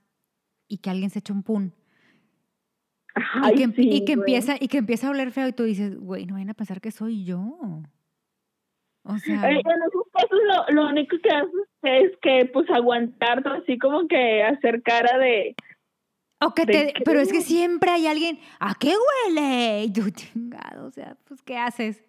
y 0.67 0.79
que 0.79 0.89
alguien 0.89 1.09
se 1.09 1.19
echa 1.19 1.33
un 1.33 1.43
pun. 1.43 1.73
y 3.51 3.55
que, 3.55 3.81
y 3.81 4.05
que 4.05 4.13
empieza 4.13 4.55
y 4.59 4.67
que 4.67 4.77
empieza 4.77 5.07
a 5.07 5.11
oler 5.11 5.31
feo 5.31 5.47
y 5.47 5.53
tú 5.53 5.63
dices, 5.63 5.97
güey, 5.97 6.25
no 6.25 6.35
vayan 6.35 6.51
a 6.51 6.53
pensar 6.53 6.81
que 6.81 6.91
soy 6.91 7.25
yo. 7.25 7.57
O 9.03 9.17
sea, 9.17 9.49
en 9.49 9.57
esos 9.57 10.03
casos 10.13 10.39
lo, 10.45 10.75
lo 10.75 10.89
único 10.89 11.17
que 11.21 11.29
haces 11.29 11.51
es 11.83 12.11
que 12.21 12.45
pues 12.51 12.69
aguantar 12.69 13.47
así 13.47 13.77
como 13.77 14.07
que 14.07 14.43
hacer 14.43 14.83
cara 14.83 15.17
de 15.17 15.55
o 16.41 16.53
que 16.53 16.65
te, 16.65 16.93
pero 17.03 17.19
es 17.19 17.31
que 17.31 17.41
siempre 17.41 17.91
hay 17.91 18.07
alguien, 18.07 18.39
¿a 18.59 18.73
qué 18.75 18.93
huele? 19.27 19.83
Y 19.85 19.91
yo 19.91 20.09
chingado, 20.09 20.87
o 20.87 20.91
sea, 20.91 21.17
pues 21.25 21.43
¿qué 21.43 21.57
haces? 21.57 22.01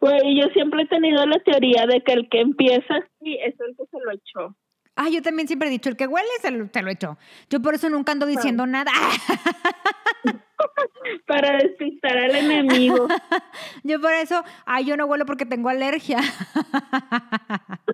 Güey, 0.00 0.40
yo 0.40 0.48
siempre 0.52 0.82
he 0.82 0.86
tenido 0.86 1.24
la 1.26 1.38
teoría 1.40 1.86
de 1.86 2.02
que 2.02 2.12
el 2.12 2.28
que 2.28 2.40
empieza 2.40 2.94
así 2.94 3.38
es 3.44 3.54
el 3.60 3.76
que 3.76 3.84
se 3.90 3.98
lo 4.04 4.12
echó. 4.12 4.56
Ah, 4.98 5.10
yo 5.10 5.20
también 5.20 5.46
siempre 5.46 5.68
he 5.68 5.70
dicho, 5.70 5.90
el 5.90 5.96
que 5.96 6.06
huele 6.06 6.26
se 6.40 6.50
lo, 6.50 6.68
se 6.72 6.82
lo 6.82 6.90
echó. 6.90 7.18
Yo 7.50 7.60
por 7.60 7.74
eso 7.74 7.90
nunca 7.90 8.12
ando 8.12 8.24
diciendo 8.24 8.66
nada. 8.66 8.90
Para 11.26 11.58
despistar 11.58 12.16
al 12.16 12.34
enemigo. 12.34 13.06
yo 13.84 14.00
por 14.00 14.12
eso, 14.12 14.42
ay, 14.64 14.86
yo 14.86 14.96
no 14.96 15.04
huelo 15.04 15.26
porque 15.26 15.44
tengo 15.44 15.68
alergia. 15.68 16.18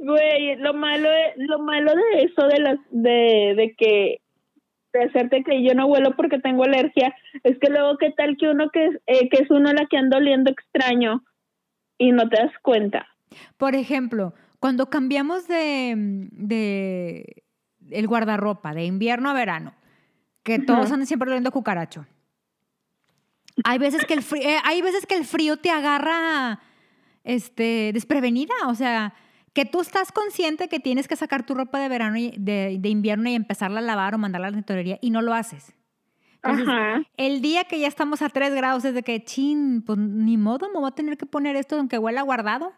Güey, 0.00 0.56
lo 0.56 0.74
malo, 0.74 1.08
lo 1.36 1.60
malo 1.60 1.92
de 1.94 2.24
eso 2.24 2.44
de 2.48 2.58
las, 2.58 2.78
de, 2.90 3.54
de 3.56 3.74
que 3.78 4.18
de 4.92 5.04
hacerte 5.04 5.42
que 5.44 5.62
yo 5.62 5.74
no 5.74 5.86
huelo 5.86 6.14
porque 6.16 6.38
tengo 6.38 6.64
alergia, 6.64 7.14
es 7.42 7.58
que 7.58 7.70
luego 7.70 7.96
qué 7.98 8.10
tal 8.10 8.36
que 8.36 8.48
uno 8.48 8.70
que, 8.70 8.90
eh, 9.06 9.28
que 9.28 9.42
es 9.42 9.50
uno 9.50 9.72
la 9.72 9.86
que 9.86 9.96
anda 9.96 10.18
oliendo 10.18 10.50
extraño 10.50 11.24
y 11.98 12.12
no 12.12 12.28
te 12.28 12.36
das 12.36 12.52
cuenta. 12.62 13.06
Por 13.56 13.74
ejemplo, 13.74 14.34
cuando 14.58 14.90
cambiamos 14.90 15.48
de, 15.48 15.94
de 16.30 17.44
el 17.90 18.06
guardarropa 18.06 18.74
de 18.74 18.84
invierno 18.84 19.30
a 19.30 19.34
verano, 19.34 19.74
que 20.42 20.58
todos 20.58 20.90
andan 20.90 21.06
siempre 21.06 21.30
oliendo 21.30 21.52
cucaracho. 21.52 22.06
Hay 23.64 23.78
veces 23.78 24.04
que 24.06 24.14
el 24.14 24.22
frío, 24.22 24.42
hay 24.64 24.82
veces 24.82 25.06
que 25.06 25.14
el 25.14 25.24
frío 25.24 25.56
te 25.58 25.70
agarra 25.70 26.60
este, 27.22 27.92
desprevenida, 27.92 28.54
o 28.66 28.74
sea, 28.74 29.14
que 29.52 29.64
tú 29.64 29.80
estás 29.80 30.12
consciente 30.12 30.68
que 30.68 30.80
tienes 30.80 31.08
que 31.08 31.16
sacar 31.16 31.44
tu 31.44 31.54
ropa 31.54 31.78
de 31.78 31.88
verano 31.88 32.16
y 32.16 32.32
de, 32.38 32.76
de 32.80 32.88
invierno 32.88 33.28
y 33.28 33.34
empezarla 33.34 33.80
a 33.80 33.82
lavar 33.82 34.14
o 34.14 34.18
mandarla 34.18 34.48
a 34.48 34.50
la 34.50 34.56
tintorería 34.56 34.98
y 35.00 35.10
no 35.10 35.22
lo 35.22 35.34
haces. 35.34 35.74
Entonces, 36.36 36.66
Ajá. 36.68 37.02
el 37.16 37.40
día 37.40 37.64
que 37.64 37.78
ya 37.78 37.86
estamos 37.86 38.20
a 38.22 38.28
3 38.28 38.54
grados 38.54 38.84
es 38.84 38.94
de 38.94 39.02
que, 39.02 39.22
chin, 39.22 39.82
pues 39.86 39.98
ni 39.98 40.36
modo, 40.36 40.68
me 40.72 40.80
voy 40.80 40.88
a 40.88 40.94
tener 40.94 41.16
que 41.16 41.26
poner 41.26 41.54
esto 41.54 41.76
aunque 41.76 41.98
huela 41.98 42.22
guardado. 42.22 42.72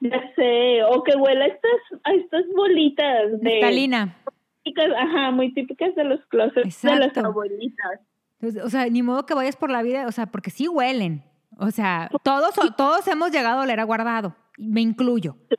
Ya 0.00 0.20
sé, 0.34 0.82
o 0.84 1.02
que 1.02 1.16
huela 1.16 1.44
a 1.44 1.48
estas, 1.48 2.00
a 2.04 2.12
estas 2.14 2.44
bolitas 2.54 3.40
de... 3.40 3.54
Estalina. 3.54 4.16
típicas, 4.62 4.90
ajá, 4.98 5.30
muy 5.30 5.52
típicas 5.52 5.94
de 5.94 6.04
los 6.04 6.20
closets 6.26 6.82
de 6.82 6.90
las 6.90 7.08
Exacto. 7.08 7.26
abuelitas. 7.26 8.00
Entonces, 8.40 8.62
o 8.62 8.68
sea, 8.68 8.86
ni 8.86 9.02
modo 9.02 9.24
que 9.26 9.34
vayas 9.34 9.56
por 9.56 9.70
la 9.70 9.82
vida, 9.82 10.06
o 10.06 10.12
sea, 10.12 10.26
porque 10.26 10.50
sí 10.50 10.68
huelen. 10.68 11.22
O 11.58 11.70
sea, 11.70 12.10
todos, 12.22 12.54
todos 12.76 13.06
hemos 13.08 13.30
llegado 13.30 13.60
a 13.60 13.62
oler 13.62 13.80
a 13.80 13.84
guardado, 13.84 14.34
me 14.58 14.80
incluyo. 14.80 15.36
Sí. 15.50 15.56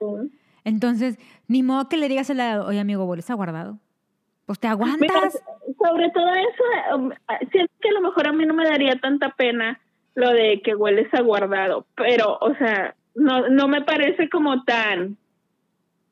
Entonces, 0.63 1.17
ni 1.47 1.63
modo 1.63 1.87
que 1.89 1.97
le 1.97 2.09
digas 2.09 2.29
a 2.29 2.33
la, 2.33 2.63
oye 2.65 2.79
amigo, 2.79 3.05
¿hueles 3.05 3.29
a 3.29 3.35
guardado? 3.35 3.79
Pues 4.45 4.59
te 4.59 4.67
Mira, 4.67 4.73
aguantas. 4.73 5.41
sobre 5.77 6.09
todo 6.11 6.29
eso, 6.33 6.95
um, 6.95 7.11
siento 7.51 7.73
que 7.81 7.89
a 7.89 7.93
lo 7.93 8.01
mejor 8.01 8.27
a 8.27 8.33
mí 8.33 8.45
no 8.45 8.53
me 8.53 8.65
daría 8.65 8.99
tanta 8.99 9.31
pena 9.31 9.79
lo 10.15 10.31
de 10.31 10.61
que 10.63 10.75
hueles 10.75 11.13
a 11.13 11.21
guardado, 11.21 11.85
pero, 11.95 12.37
o 12.39 12.55
sea, 12.55 12.95
no, 13.15 13.49
no 13.49 13.67
me 13.67 13.81
parece 13.81 14.29
como 14.29 14.63
tan, 14.63 15.17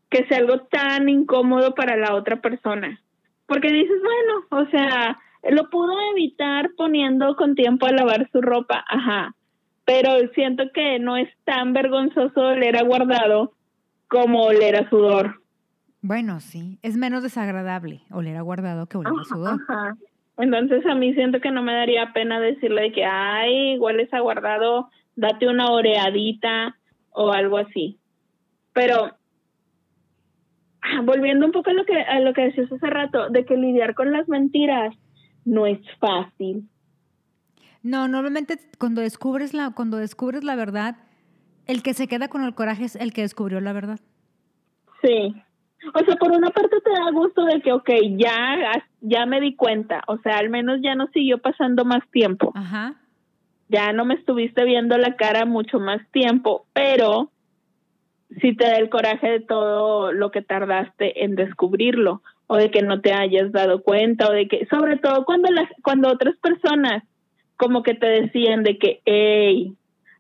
que 0.10 0.26
sea 0.26 0.39
algo 0.39 0.60
tan 0.62 1.10
incómodo 1.10 1.74
para 1.74 1.96
la 1.96 2.15
otra 2.15 2.41
persona. 2.41 3.00
Porque 3.46 3.72
dices, 3.72 3.98
bueno, 4.02 4.65
o 4.65 4.69
sea, 4.69 5.19
lo 5.50 5.69
pudo 5.69 5.93
evitar 6.12 6.72
poniendo 6.78 7.36
con 7.36 7.56
tiempo 7.56 7.86
a 7.86 7.91
lavar 7.91 8.30
su 8.32 8.41
ropa, 8.41 8.84
ajá, 8.88 9.36
pero 9.86 10.12
siento 10.34 10.63
que 10.74 11.00
no 11.00 11.17
es 11.17 11.30
tan 11.43 11.74
vergonzoso 11.74 12.41
oler 12.41 12.78
a 12.78 12.84
guardado 12.84 13.54
como 14.08 14.43
oler 14.43 14.76
a 14.76 14.89
sudor. 14.89 15.41
Bueno, 16.02 16.39
sí, 16.39 16.80
es 16.82 16.98
menos 16.98 17.24
desagradable 17.24 18.02
oler 18.12 18.38
a 18.38 18.41
guardado 18.41 18.88
que 18.88 18.98
oler 18.98 19.13
a 19.19 19.24
sudor. 19.24 19.60
Ajá. 19.67 19.96
Entonces 20.38 20.86
a 20.86 20.96
mí 20.96 21.13
siento 21.13 21.39
que 21.41 21.52
no 21.52 21.62
me 21.62 21.74
daría 21.74 22.12
pena 22.13 22.39
decirle 22.39 22.91
que, 22.91 23.06
ay, 23.06 23.78
hueles 23.78 24.13
a 24.13 24.19
guardado, 24.19 24.89
date 25.15 25.48
una 25.48 25.72
oreadita 25.72 26.76
o 27.12 27.32
algo 27.32 27.58
así. 27.58 28.00
Pero 28.74 29.12
ah, 30.82 31.02
volviendo 31.04 31.46
un 31.46 31.52
poco 31.52 31.69
a 31.69 31.74
lo 31.74 31.86
que 31.86 31.98
a 32.02 32.19
lo 32.19 32.34
que 32.34 32.46
decías 32.46 32.72
hace 32.72 32.88
rato, 32.88 33.30
de 33.30 33.46
que 33.46 33.58
lidiar 33.58 33.93
con 33.93 34.12
las 34.12 34.28
mentiras 34.28 34.96
no 35.46 35.67
es 35.67 35.80
fácil. 36.00 36.67
No, 37.84 38.08
normalmente 38.08 38.58
cuando 38.80 39.02
descubres 39.02 39.54
la, 39.54 39.72
cuando 39.72 39.98
descubres 39.98 40.43
la 40.43 40.56
verdad, 40.56 40.96
el 41.67 41.84
que 41.84 41.93
se 41.93 42.08
queda 42.08 42.30
con 42.30 42.43
el 42.43 42.56
coraje 42.56 42.86
es 42.86 42.96
el 42.96 43.13
que 43.13 43.22
descubrió 43.22 43.60
la 43.60 43.74
verdad. 43.74 44.00
Sí. 45.02 45.36
O 45.93 46.00
sea, 46.06 46.15
por 46.15 46.32
una 46.32 46.50
parte 46.50 46.78
te 46.82 46.91
da 46.91 47.12
gusto 47.12 47.43
de 47.43 47.62
que, 47.62 47.74
ok, 47.74 47.89
ya, 48.17 48.82
ya 49.02 49.26
me 49.26 49.41
di 49.41 49.54
cuenta. 49.56 50.02
O 50.08 50.17
sea, 50.19 50.38
al 50.38 50.50
menos 50.50 50.80
ya 50.82 50.96
no 50.96 51.08
siguió 51.08 51.39
pasando 51.39 51.84
más 51.84 52.10
tiempo. 52.10 52.54
Ajá. 52.56 52.96
ya 53.67 53.91
no 53.91 54.06
me 54.06 54.13
estuviste 54.13 54.63
viendo 54.63 54.98
la 54.98 55.15
cara 55.15 55.46
mucho 55.46 55.80
más 55.80 56.00
tiempo, 56.12 56.65
pero 56.74 57.32
sí 58.41 58.56
te 58.56 58.65
da 58.65 58.78
el 58.78 58.89
coraje 58.89 59.30
de 59.30 59.39
todo 59.41 60.12
lo 60.12 60.32
que 60.32 60.41
tardaste 60.41 61.24
en 61.26 61.36
descubrirlo 61.36 62.22
o 62.48 62.58
de 62.58 62.72
que 62.72 62.82
no 62.82 63.02
te 63.02 63.13
hayas 63.13 63.52
dado 63.52 63.84
cuenta 63.84 64.30
o 64.30 64.32
de 64.32 64.48
que 64.48 64.67
sobre 64.67 64.98
todo 64.98 65.26
cuando 65.26 65.52
las 65.52 65.69
cuando 65.84 66.10
otras 66.10 66.36
personas 66.38 67.04
como 67.63 67.82
que 67.82 67.93
te 67.93 68.08
decían 68.08 68.63
de 68.63 68.78
que 68.78 68.99
hey 69.06 69.73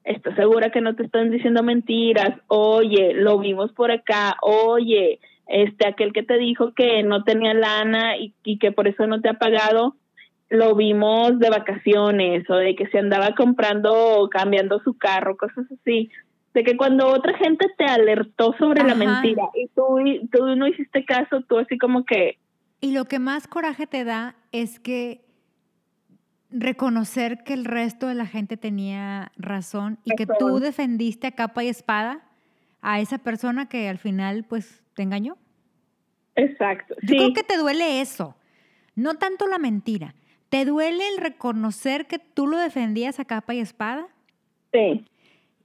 ¿estás 0.05 0.35
segura 0.35 0.69
que 0.69 0.81
no 0.81 0.95
te 0.95 1.03
están 1.03 1.29
diciendo 1.29 1.61
mentiras? 1.63 2.39
Oye, 2.47 3.13
lo 3.13 3.39
vimos 3.39 3.71
por 3.73 3.91
acá, 3.91 4.37
oye, 4.41 5.19
este 5.47 5.87
aquel 5.87 6.13
que 6.13 6.23
te 6.23 6.37
dijo 6.37 6.73
que 6.73 7.03
no 7.03 7.23
tenía 7.23 7.53
lana 7.53 8.17
y, 8.17 8.33
y 8.43 8.57
que 8.59 8.71
por 8.71 8.87
eso 8.87 9.07
no 9.07 9.21
te 9.21 9.29
ha 9.29 9.33
pagado, 9.33 9.95
lo 10.49 10.75
vimos 10.75 11.39
de 11.39 11.49
vacaciones 11.49 12.49
o 12.49 12.55
de 12.55 12.75
que 12.75 12.87
se 12.87 12.99
andaba 12.99 13.33
comprando 13.35 13.93
o 13.93 14.29
cambiando 14.29 14.79
su 14.83 14.97
carro, 14.97 15.35
cosas 15.35 15.65
así. 15.81 16.09
De 16.53 16.63
que 16.63 16.77
cuando 16.77 17.07
otra 17.07 17.35
gente 17.37 17.65
te 17.77 17.85
alertó 17.85 18.53
sobre 18.59 18.83
la 18.83 18.93
mentira 18.93 19.49
y 19.55 19.67
tú, 19.69 19.97
tú 20.31 20.55
no 20.55 20.67
hiciste 20.67 21.03
caso, 21.03 21.41
tú 21.49 21.57
así 21.57 21.79
como 21.79 22.05
que, 22.05 22.37
Y 22.79 22.91
lo 22.91 23.05
que 23.05 23.17
más 23.17 23.47
coraje 23.47 23.87
te 23.87 24.03
da 24.03 24.35
es 24.51 24.79
que 24.79 25.21
reconocer 26.53 27.43
que 27.43 27.53
el 27.53 27.65
resto 27.65 28.07
de 28.07 28.15
la 28.15 28.25
gente 28.25 28.57
tenía 28.57 29.31
razón 29.37 29.97
y 30.03 30.15
que 30.15 30.25
tú 30.39 30.59
defendiste 30.59 31.27
a 31.27 31.31
capa 31.31 31.63
y 31.63 31.67
espada 31.69 32.21
a 32.81 32.99
esa 32.99 33.17
persona 33.17 33.67
que 33.67 33.89
al 33.89 33.97
final 33.97 34.43
pues 34.45 34.83
te 34.93 35.03
engañó. 35.03 35.37
exacto. 36.35 36.95
Yo 37.01 37.07
sí, 37.09 37.17
creo 37.17 37.33
que 37.33 37.43
te 37.43 37.57
duele 37.57 38.01
eso, 38.01 38.35
no 38.95 39.15
tanto 39.15 39.47
la 39.47 39.57
mentira. 39.57 40.15
¿Te 40.49 40.65
duele 40.65 41.07
el 41.09 41.17
reconocer 41.17 42.05
que 42.07 42.19
tú 42.19 42.45
lo 42.45 42.57
defendías 42.57 43.19
a 43.19 43.25
capa 43.25 43.53
y 43.53 43.59
espada? 43.59 44.07
sí. 44.71 45.05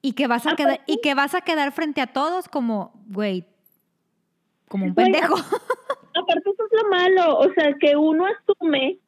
Y 0.00 0.12
que 0.12 0.28
vas 0.28 0.46
a 0.46 0.54
quedar, 0.54 0.80
y 0.86 1.00
que 1.00 1.14
vas 1.14 1.34
a 1.34 1.40
quedar 1.40 1.72
frente 1.72 2.00
a 2.00 2.06
todos 2.06 2.48
como, 2.48 2.92
güey, 3.08 3.44
como 4.68 4.84
un 4.86 4.94
Güey, 4.94 5.10
pendejo. 5.10 5.34
aparte 5.34 6.50
eso 6.50 6.64
es 6.64 6.82
lo 6.82 6.88
malo, 6.88 7.38
o 7.38 7.52
sea, 7.52 7.74
que 7.80 7.96
uno 7.96 8.24
asume 8.26 8.98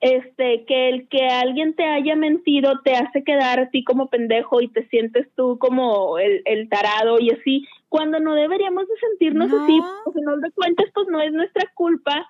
este 0.00 0.64
que 0.66 0.88
el 0.90 1.08
que 1.08 1.26
alguien 1.26 1.74
te 1.74 1.84
haya 1.84 2.16
mentido 2.16 2.80
te 2.84 2.94
hace 2.94 3.24
quedar 3.24 3.60
a 3.60 3.70
ti 3.70 3.82
como 3.82 4.08
pendejo 4.08 4.60
y 4.60 4.68
te 4.68 4.86
sientes 4.88 5.26
tú 5.36 5.58
como 5.58 6.18
el, 6.18 6.42
el 6.44 6.68
tarado 6.68 7.18
y 7.18 7.30
así, 7.30 7.66
cuando 7.88 8.20
no 8.20 8.34
deberíamos 8.34 8.86
de 8.86 8.94
sentirnos 9.08 9.50
No. 9.50 9.62
así, 9.62 9.80
porque 10.04 10.20
no 10.20 10.36
de 10.36 10.50
cuentas 10.52 10.86
pues 10.94 11.06
no 11.08 11.20
es 11.20 11.32
nuestra 11.32 11.70
culpa 11.74 12.28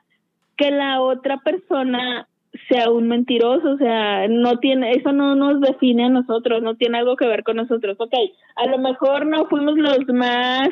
que 0.56 0.70
la 0.70 1.00
otra 1.00 1.38
persona 1.38 2.28
sea 2.68 2.90
un 2.90 3.08
mentiroso, 3.08 3.72
o 3.72 3.76
sea, 3.76 4.28
no 4.28 4.58
tiene, 4.58 4.92
eso 4.92 5.12
no 5.12 5.34
nos 5.34 5.60
define 5.60 6.06
a 6.06 6.08
nosotros, 6.08 6.62
no 6.62 6.76
tiene 6.76 6.98
algo 6.98 7.16
que 7.16 7.26
ver 7.26 7.42
con 7.42 7.56
nosotros, 7.56 7.96
ok, 7.98 8.14
a 8.56 8.66
lo 8.66 8.78
mejor 8.78 9.26
no 9.26 9.46
fuimos 9.46 9.76
los 9.76 10.06
más 10.08 10.68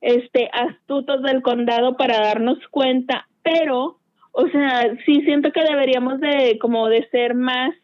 este 0.00 0.48
astutos 0.52 1.22
del 1.22 1.42
condado 1.42 1.96
para 1.96 2.18
darnos 2.20 2.58
cuenta, 2.70 3.28
pero 3.42 3.98
o 4.32 4.48
sea, 4.48 4.96
sí 5.04 5.22
siento 5.22 5.52
que 5.52 5.62
deberíamos 5.62 6.20
de 6.20 6.58
como 6.60 6.88
de 6.88 7.08
ser 7.10 7.34
más 7.34 7.74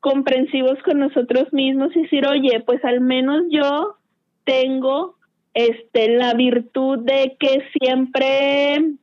comprensivos 0.00 0.78
con 0.84 0.98
nosotros 0.98 1.52
mismos 1.52 1.94
y 1.94 2.02
decir, 2.02 2.26
"Oye, 2.26 2.60
pues 2.60 2.84
al 2.84 3.00
menos 3.00 3.44
yo 3.50 3.96
tengo 4.44 5.16
este 5.54 6.16
la 6.16 6.34
virtud 6.34 7.00
de 7.00 7.36
que 7.38 7.62
siempre 7.78 8.94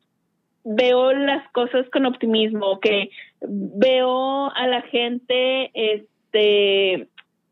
veo 0.63 1.13
las 1.13 1.49
cosas 1.51 1.89
con 1.91 2.05
optimismo, 2.05 2.79
que 2.79 3.09
veo 3.41 4.51
a 4.53 4.67
la 4.67 4.81
gente 4.83 5.71
este 5.73 7.07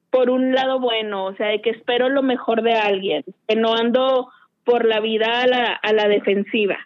por 0.10 0.30
un 0.30 0.54
lado 0.54 0.80
bueno, 0.80 1.26
o 1.26 1.36
sea, 1.36 1.48
de 1.48 1.62
que 1.62 1.72
espero 1.72 2.08
lo 2.08 2.24
mejor 2.24 2.62
de 2.62 2.74
alguien, 2.74 3.26
que 3.48 3.56
no 3.58 3.74
ando 3.74 4.30
por 4.64 4.86
la 4.86 5.02
vida 5.02 5.42
a 5.42 5.48
la, 5.48 5.74
a 5.74 5.92
la 5.92 6.08
defensiva. 6.08 6.78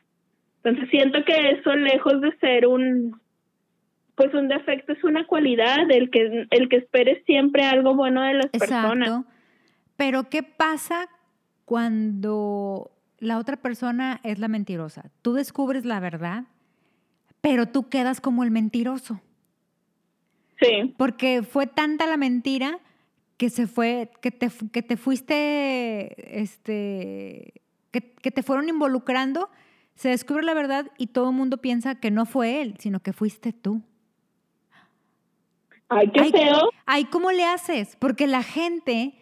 Entonces 0.64 0.90
siento 0.90 1.24
que 1.26 1.52
eso 1.52 1.76
lejos 1.76 2.22
de 2.22 2.36
ser 2.38 2.68
un 2.68 3.20
pues 4.16 4.34
un 4.34 4.50
defecto 4.50 4.92
es 4.92 5.04
una 5.06 5.26
cualidad 5.26 5.90
el 5.90 6.10
que 6.10 6.48
el 6.50 6.68
que 6.68 6.78
espere 6.78 7.24
siempre 7.26 7.64
algo 7.64 7.96
bueno 7.96 8.22
de 8.22 8.34
las 8.34 8.48
personas. 8.48 9.08
Exacto. 9.08 9.26
Pero 9.96 10.30
¿qué 10.30 10.44
pasa 10.44 11.08
cuando 11.64 12.92
la 13.20 13.38
otra 13.38 13.58
persona 13.58 14.20
es 14.24 14.40
la 14.40 14.50
mentirosa? 14.50 15.10
Tú 15.22 15.34
descubres 15.34 15.86
la 15.86 16.02
verdad, 16.02 16.46
pero 17.42 17.68
tú 17.68 17.88
quedas 17.90 18.20
como 18.20 18.44
el 18.44 18.52
mentiroso. 18.52 19.22
Sí, 20.62 20.94
Porque 20.98 21.42
fue 21.42 21.68
tanta 21.68 22.06
la 22.06 22.18
mentira 22.18 22.80
que 23.38 23.50
se 23.50 23.68
fue, 23.68 24.12
que 24.22 24.32
te, 24.32 24.50
que 24.74 24.82
te 24.82 24.98
fuiste, 24.98 26.42
este, 26.42 27.54
que, 27.92 28.12
que 28.22 28.32
te 28.32 28.44
fueron 28.44 28.68
involucrando, 28.68 29.50
se 30.00 30.08
descubre 30.08 30.44
la 30.44 30.54
verdad 30.54 30.86
y 30.98 31.08
todo 31.08 31.32
el 31.32 31.36
mundo 31.36 31.58
piensa 31.58 32.00
que 32.00 32.10
no 32.10 32.26
fue 32.26 32.62
él, 32.62 32.76
sino 32.80 33.02
que 33.02 33.12
fuiste 33.12 33.52
tú. 33.52 33.82
ay 35.90 36.10
qué 36.12 36.22
Ay, 36.22 36.32
feo. 36.32 36.70
Ay, 36.86 37.04
¿cómo 37.04 37.32
le 37.32 37.44
haces? 37.44 37.98
Porque 37.98 38.26
la 38.26 38.42
gente, 38.42 39.14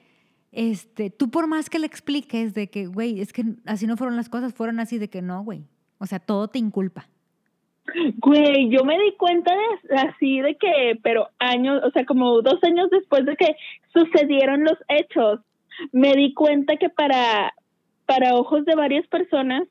este, 0.51 1.09
tú 1.09 1.31
por 1.31 1.47
más 1.47 1.71
que 1.71 1.79
le 1.79 1.87
expliques 1.87 2.53
de 2.53 2.69
que, 2.69 2.85
güey, 2.85 3.21
es 3.21 3.33
que 3.33 3.43
así 3.65 3.87
no 3.87 3.97
fueron 3.97 4.15
las 4.17 4.29
cosas, 4.29 4.53
fueron 4.53 4.79
así 4.79 4.99
de 4.99 5.09
que 5.09 5.23
no, 5.23 5.43
güey. 5.43 5.63
O 5.97 6.05
sea, 6.05 6.19
todo 6.19 6.47
te 6.47 6.59
inculpa. 6.59 7.09
Güey, 8.17 8.69
yo 8.69 8.85
me 8.85 8.99
di 8.99 9.15
cuenta 9.17 9.51
de 9.55 9.95
así 9.95 10.41
de 10.41 10.57
que, 10.57 10.99
pero 11.01 11.29
años, 11.39 11.81
o 11.85 11.89
sea, 11.89 12.05
como 12.05 12.43
dos 12.43 12.63
años 12.63 12.87
después 12.91 13.25
de 13.25 13.35
que 13.35 13.55
sucedieron 13.93 14.63
los 14.63 14.77
hechos, 14.89 15.39
me 15.91 16.13
di 16.13 16.35
cuenta 16.35 16.77
que 16.77 16.89
para, 16.89 17.51
para 18.05 18.35
ojos 18.35 18.63
de 18.65 18.75
varias 18.75 19.07
personas, 19.07 19.63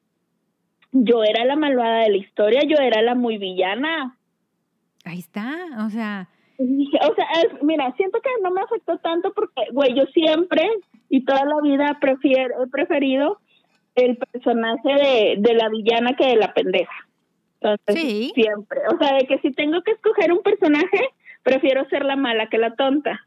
yo 1.04 1.22
era 1.24 1.44
la 1.44 1.56
malvada 1.56 2.00
de 2.04 2.10
la 2.10 2.16
historia, 2.16 2.62
yo 2.66 2.76
era 2.78 3.02
la 3.02 3.14
muy 3.14 3.38
villana. 3.38 4.16
Ahí 5.04 5.18
está, 5.18 5.54
o 5.84 5.90
sea. 5.90 6.28
O 6.58 7.14
sea, 7.14 7.26
mira, 7.62 7.92
siento 7.96 8.18
que 8.22 8.30
no 8.42 8.50
me 8.50 8.62
afectó 8.62 8.96
tanto 8.98 9.32
porque, 9.34 9.62
güey, 9.72 9.94
yo 9.94 10.04
siempre 10.06 10.62
y 11.10 11.24
toda 11.24 11.44
la 11.44 11.60
vida 11.62 11.98
prefiero, 12.00 12.64
he 12.64 12.66
preferido 12.68 13.38
el 13.94 14.16
personaje 14.16 14.88
de, 14.94 15.34
de 15.38 15.54
la 15.54 15.68
villana 15.68 16.14
que 16.16 16.26
de 16.26 16.36
la 16.36 16.52
pendeja. 16.54 16.92
Entonces, 17.60 17.94
Sí. 18.02 18.32
siempre. 18.34 18.80
O 18.92 18.98
sea, 18.98 19.16
de 19.16 19.26
que 19.26 19.38
si 19.38 19.52
tengo 19.52 19.82
que 19.82 19.92
escoger 19.92 20.32
un 20.32 20.42
personaje, 20.42 21.08
prefiero 21.42 21.86
ser 21.88 22.04
la 22.04 22.16
mala 22.16 22.48
que 22.48 22.58
la 22.58 22.74
tonta. 22.74 23.20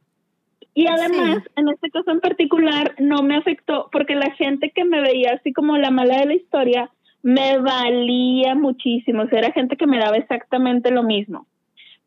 Y 0.74 0.88
además, 0.88 1.44
Sí. 1.44 1.52
en 1.56 1.70
este 1.70 1.90
caso 1.90 2.12
en 2.12 2.20
particular, 2.20 2.96
no 3.00 3.22
me 3.24 3.36
afectó 3.38 3.90
porque 3.92 4.16
la 4.16 4.32
gente 4.32 4.72
que 4.72 4.86
me 4.86 5.02
veía 5.02 5.34
así 5.34 5.54
como 5.54 5.78
la 5.78 5.92
mala 5.92 6.18
de 6.20 6.26
la 6.26 6.34
historia 6.36 6.90
me 7.22 7.58
valía 7.58 8.56
muchísimo. 8.56 9.24
O 9.24 9.28
sea, 9.28 9.40
era 9.40 9.52
gente 9.52 9.78
que 9.78 9.88
me 9.88 10.00
daba 10.00 10.18
exactamente 10.18 10.92
lo 10.92 11.04
mismo. 11.04 11.48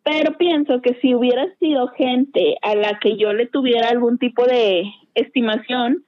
Pero 0.03 0.37
pienso 0.37 0.81
que 0.83 0.95
si 1.01 1.15
hubiera 1.15 1.47
sido 1.61 1.89
gente 1.89 2.57
a 2.63 2.75
la 2.75 2.99
que 2.99 3.17
yo 3.17 3.33
le 3.33 3.47
tuviera 3.47 3.89
algún 3.89 4.19
tipo 4.19 4.45
de 4.45 4.85
estimación, 5.15 6.05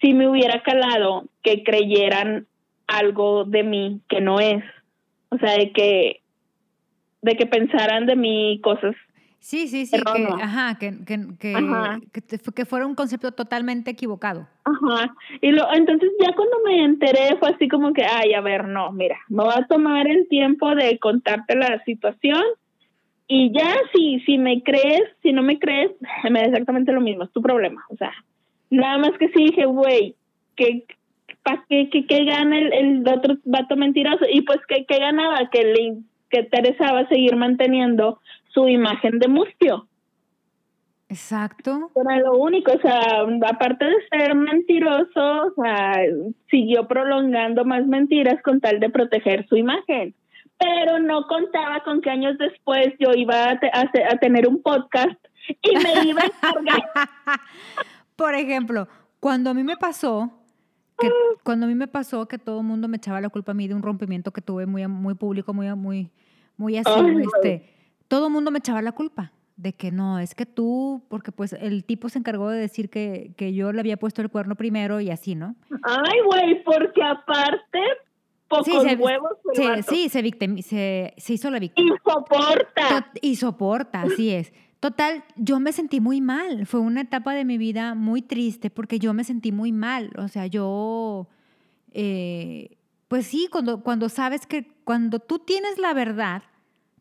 sí 0.00 0.14
me 0.14 0.28
hubiera 0.28 0.62
calado 0.62 1.24
que 1.42 1.62
creyeran 1.62 2.46
algo 2.86 3.44
de 3.44 3.62
mí 3.62 4.00
que 4.08 4.20
no 4.20 4.40
es. 4.40 4.64
O 5.28 5.38
sea, 5.38 5.58
de 5.58 5.72
que 5.72 6.20
de 7.22 7.36
que 7.36 7.46
pensaran 7.46 8.06
de 8.06 8.16
mí 8.16 8.60
cosas. 8.62 8.94
Sí, 9.44 9.68
sí, 9.68 9.84
sí, 9.84 9.98
que, 9.98 10.24
ajá, 10.42 10.78
que, 10.78 11.04
que, 11.04 11.18
que, 11.38 11.54
Ajá. 11.54 12.00
que 12.14 12.22
que 12.22 12.64
fuera 12.64 12.86
un 12.86 12.94
concepto 12.94 13.30
totalmente 13.32 13.90
equivocado. 13.90 14.48
Ajá. 14.64 15.14
Y 15.42 15.52
lo, 15.52 15.70
entonces 15.74 16.10
ya 16.18 16.34
cuando 16.34 16.56
me 16.64 16.82
enteré 16.82 17.36
fue 17.38 17.50
así 17.50 17.68
como 17.68 17.92
que, 17.92 18.06
ay, 18.06 18.32
a 18.32 18.40
ver, 18.40 18.66
no, 18.66 18.90
mira, 18.90 19.18
me 19.28 19.44
voy 19.44 19.52
a 19.54 19.66
tomar 19.66 20.08
el 20.08 20.26
tiempo 20.28 20.74
de 20.74 20.98
contarte 20.98 21.56
la 21.56 21.78
situación 21.84 22.42
y 23.28 23.52
ya 23.52 23.76
si, 23.92 24.20
si 24.20 24.38
me 24.38 24.62
crees, 24.62 25.10
si 25.22 25.34
no 25.34 25.42
me 25.42 25.58
crees, 25.58 25.90
me 26.30 26.40
da 26.40 26.46
exactamente 26.46 26.92
lo 26.92 27.02
mismo, 27.02 27.24
es 27.24 27.32
tu 27.32 27.42
problema. 27.42 27.84
O 27.90 27.96
sea, 27.96 28.14
nada 28.70 28.96
más 28.96 29.10
que 29.18 29.28
sí 29.28 29.44
dije, 29.44 29.66
güey, 29.66 30.16
que 30.56 30.86
¿para 31.42 31.62
qué, 31.68 31.90
qué, 31.90 32.06
qué 32.06 32.24
gana 32.24 32.58
el, 32.58 32.72
el 32.72 33.06
otro 33.06 33.36
vato 33.44 33.76
mentiroso? 33.76 34.24
Y 34.26 34.40
pues, 34.40 34.60
¿qué, 34.68 34.86
qué 34.88 35.00
ganaba? 35.00 35.50
Que 35.50 35.64
le 35.64 35.98
que 36.30 36.40
interesaba 36.40 37.06
seguir 37.08 37.36
manteniendo 37.36 38.18
su 38.54 38.68
imagen 38.68 39.18
de 39.18 39.28
mustio. 39.28 39.86
Exacto. 41.08 41.90
Era 41.94 42.18
lo 42.20 42.32
único, 42.38 42.72
o 42.72 42.78
sea, 42.80 43.22
aparte 43.48 43.84
de 43.84 43.94
ser 44.10 44.34
mentiroso, 44.34 45.42
o 45.48 45.62
sea, 45.62 45.92
siguió 46.50 46.88
prolongando 46.88 47.64
más 47.64 47.86
mentiras 47.86 48.42
con 48.42 48.60
tal 48.60 48.80
de 48.80 48.90
proteger 48.90 49.46
su 49.48 49.56
imagen. 49.56 50.14
Pero 50.58 50.98
no 51.00 51.26
contaba 51.26 51.82
con 51.84 52.00
que 52.00 52.10
años 52.10 52.38
después 52.38 52.88
yo 52.98 53.10
iba 53.14 53.50
a, 53.50 53.58
te- 53.60 53.70
a 53.72 53.90
te- 53.92 54.04
a 54.04 54.16
tener 54.18 54.48
un 54.48 54.62
podcast 54.62 55.18
y 55.62 55.76
me 55.76 56.08
iba 56.08 56.22
a 56.22 56.26
encargar. 56.26 56.82
Por 58.16 58.34
ejemplo, 58.34 58.88
cuando 59.20 59.50
a 59.50 59.54
mí 59.54 59.62
me 59.64 59.76
pasó, 59.76 60.32
que 60.98 61.10
cuando 61.42 61.66
a 61.66 61.68
mí 61.68 61.74
me 61.74 61.88
pasó 61.88 62.26
que 62.26 62.38
todo 62.38 62.60
el 62.60 62.66
mundo 62.66 62.86
me 62.88 62.96
echaba 62.96 63.20
la 63.20 63.28
culpa 63.28 63.50
a 63.52 63.54
mí 63.54 63.66
de 63.68 63.74
un 63.74 63.82
rompimiento 63.82 64.30
que 64.32 64.40
tuve 64.40 64.64
muy, 64.66 64.86
muy 64.86 65.14
público, 65.14 65.52
muy, 65.52 65.72
muy, 65.74 66.10
muy 66.56 66.76
así, 66.78 66.90
este, 67.34 67.68
todo 68.08 68.26
el 68.28 68.32
mundo 68.32 68.50
me 68.50 68.58
echaba 68.58 68.82
la 68.82 68.92
culpa 68.92 69.32
de 69.56 69.72
que 69.72 69.92
no, 69.92 70.18
es 70.18 70.34
que 70.34 70.46
tú, 70.46 71.04
porque 71.08 71.30
pues 71.32 71.52
el 71.52 71.84
tipo 71.84 72.08
se 72.08 72.18
encargó 72.18 72.50
de 72.50 72.58
decir 72.58 72.90
que, 72.90 73.32
que 73.36 73.54
yo 73.54 73.72
le 73.72 73.80
había 73.80 73.96
puesto 73.96 74.20
el 74.20 74.28
cuerno 74.30 74.56
primero 74.56 75.00
y 75.00 75.10
así, 75.10 75.34
¿no? 75.36 75.54
Ay, 75.84 76.18
güey, 76.26 76.64
porque 76.64 77.02
aparte, 77.02 77.80
pocos 78.48 78.82
se, 78.82 78.96
huevos 78.96 79.30
se- 79.52 79.82
sí, 79.84 80.08
se, 80.08 80.22
victimi- 80.24 80.62
se, 80.62 81.14
se 81.16 81.32
hizo 81.34 81.50
la 81.50 81.60
víctima. 81.60 81.94
Y 81.94 82.10
soporta. 82.10 82.88
Tot- 82.88 83.18
y 83.22 83.36
soporta, 83.36 84.02
así 84.02 84.30
es. 84.30 84.52
Total, 84.80 85.22
yo 85.36 85.60
me 85.60 85.72
sentí 85.72 86.00
muy 86.00 86.20
mal. 86.20 86.66
Fue 86.66 86.80
una 86.80 87.02
etapa 87.02 87.32
de 87.32 87.44
mi 87.44 87.56
vida 87.56 87.94
muy 87.94 88.22
triste 88.22 88.70
porque 88.70 88.98
yo 88.98 89.14
me 89.14 89.22
sentí 89.24 89.50
muy 89.52 89.70
mal. 89.72 90.10
O 90.18 90.26
sea, 90.28 90.46
yo, 90.46 91.28
eh, 91.92 92.76
pues 93.08 93.26
sí, 93.26 93.48
cuando, 93.50 93.82
cuando 93.82 94.08
sabes 94.08 94.46
que 94.46 94.66
cuando 94.84 95.20
tú 95.20 95.38
tienes 95.38 95.78
la 95.78 95.94
verdad, 95.94 96.42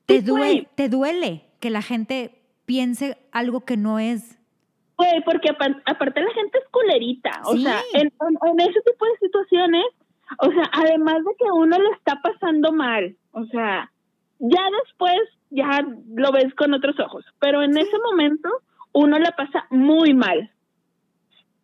te, 0.06 0.20
Sí, 0.20 0.26
duele, 0.26 0.68
te 0.76 0.90
duele 0.90 1.46
que 1.60 1.70
la 1.70 1.82
gente 1.82 2.42
piense 2.66 3.18
algo 3.32 3.62
que 3.66 3.78
no 3.78 4.00
es. 4.00 4.38
Güey, 4.98 5.24
porque 5.26 5.50
apa- 5.50 5.82
aparte 5.86 6.22
la 6.22 6.32
gente 6.34 6.60
es 6.60 6.66
culerita. 6.70 7.42
O 7.46 7.54
Sí. 7.54 7.64
sea, 7.64 7.80
en, 7.94 8.08
en- 8.08 8.50
en 8.52 8.60
ese 8.60 8.80
tipo 8.82 9.06
de 9.06 9.18
situaciones, 9.20 9.86
o 10.40 10.52
sea, 10.52 10.70
además 10.72 11.16
de 11.26 11.32
que 11.38 11.52
uno 11.52 11.78
lo 11.78 11.92
está 11.94 12.22
pasando 12.22 12.72
mal, 12.72 13.16
o 13.32 13.46
sea, 13.46 13.92
ya 14.40 14.62
después 14.84 15.20
ya 15.50 15.86
lo 16.16 16.32
ves 16.32 16.54
con 16.56 16.74
otros 16.74 17.00
ojos, 17.00 17.24
pero 17.40 17.62
en 17.64 17.78
ese 17.78 17.98
momento 18.00 18.50
uno 18.92 19.18
la 19.20 19.32
pasa 19.32 19.66
muy 19.70 20.14
mal. 20.14 20.52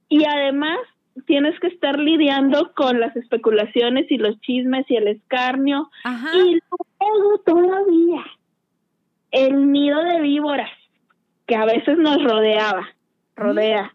Y 0.10 0.26
además 0.26 0.78
tienes 1.26 1.60
que 1.60 1.68
estar 1.68 1.98
lidiando 2.00 2.72
con 2.74 3.00
las 3.00 3.16
especulaciones 3.16 4.10
y 4.12 4.18
los 4.18 4.40
chismes 4.42 4.86
y 4.90 4.96
el 4.96 5.08
escarnio. 5.08 5.90
Ajá. 6.04 6.30
y 6.36 6.60
luego 7.00 7.38
todavía. 7.46 8.26
El 9.32 9.72
nido 9.72 10.04
de 10.04 10.22
víboras 10.22 10.72
que 11.46 11.56
a 11.56 11.66
veces 11.66 11.98
nos 11.98 12.24
rodeaba, 12.24 12.88
rodea, 13.36 13.94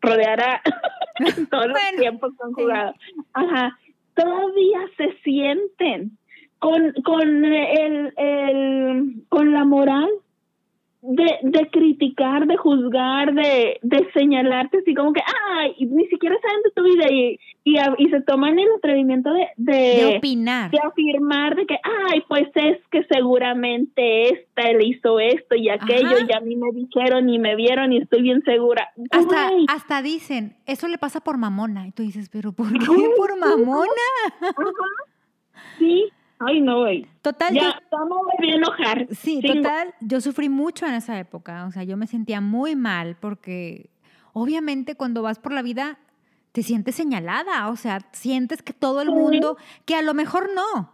rodeará 0.00 0.62
todos 1.50 1.66
los 1.66 1.72
Bueno, 1.72 1.98
tiempos 1.98 2.32
conjugados. 2.36 2.96
Ajá, 3.32 3.78
todavía 4.14 4.80
se 4.96 5.12
sienten 5.22 6.16
con, 6.58 6.92
con 7.04 7.44
el, 7.44 8.12
el 8.16 9.22
con 9.28 9.52
la 9.52 9.64
moral 9.64 10.08
de, 11.06 11.38
de 11.42 11.68
criticar, 11.70 12.46
de 12.46 12.56
juzgar, 12.56 13.34
de, 13.34 13.78
de 13.82 14.08
señalarte 14.14 14.78
así 14.78 14.94
como 14.94 15.12
que, 15.12 15.20
ay, 15.52 15.74
ni 15.80 16.06
siquiera 16.06 16.34
saben 16.40 16.62
de 16.62 16.70
tu 16.70 16.82
vida 16.82 17.04
y, 17.10 17.38
y, 17.62 17.76
y 17.98 18.10
se 18.10 18.22
toman 18.22 18.58
el 18.58 18.68
atrevimiento 18.78 19.30
de, 19.32 19.48
de 19.56 19.74
de, 19.74 20.16
opinar. 20.16 20.70
de 20.70 20.78
afirmar 20.82 21.56
de 21.56 21.66
que, 21.66 21.76
ay, 21.82 22.22
pues 22.26 22.48
es 22.54 22.78
que 22.90 23.04
seguramente 23.04 24.30
esta 24.32 24.72
le 24.72 24.86
hizo 24.86 25.20
esto 25.20 25.54
y 25.54 25.68
aquello 25.68 26.16
Ajá. 26.16 26.26
y 26.26 26.32
a 26.32 26.40
mí 26.40 26.56
me 26.56 26.70
dijeron 26.72 27.28
y 27.28 27.38
me 27.38 27.54
vieron 27.54 27.92
y 27.92 27.98
estoy 27.98 28.22
bien 28.22 28.42
segura. 28.42 28.90
Hasta, 29.10 29.50
hasta 29.68 30.00
dicen, 30.02 30.56
eso 30.64 30.88
le 30.88 30.96
pasa 30.96 31.20
por 31.20 31.36
mamona. 31.36 31.86
Y 31.86 31.92
tú 31.92 32.02
dices, 32.02 32.30
pero 32.30 32.52
¿por 32.52 32.72
qué 32.72 32.86
por 33.16 33.38
mamona? 33.38 33.84
sí, 35.78 36.08
ay 36.40 36.60
no, 36.60 36.80
güey. 36.80 37.06
Total, 37.22 37.54
yo- 37.54 37.60
Ya, 37.62 37.80
me 37.90 38.08
volví 38.08 38.50
a 38.52 38.54
enojar. 38.56 39.06
Sí, 39.12 39.40
total, 39.42 39.94
yo 40.00 40.20
sufrí 40.20 40.48
mucho 40.48 40.86
en 40.86 40.94
esa 40.94 41.18
época, 41.18 41.66
o 41.66 41.70
sea, 41.72 41.82
yo 41.84 41.96
me 41.96 42.06
sentía 42.06 42.40
muy 42.40 42.76
mal 42.76 43.16
porque 43.20 43.90
obviamente 44.32 44.94
cuando 44.96 45.22
vas 45.22 45.38
por 45.38 45.52
la 45.52 45.62
vida 45.62 45.98
te 46.52 46.62
sientes 46.62 46.94
señalada, 46.94 47.68
o 47.68 47.76
sea, 47.76 48.00
sientes 48.12 48.62
que 48.62 48.72
todo 48.72 49.00
el 49.02 49.10
mundo, 49.10 49.56
que 49.86 49.96
a 49.96 50.02
lo 50.02 50.14
mejor 50.14 50.50
no, 50.54 50.92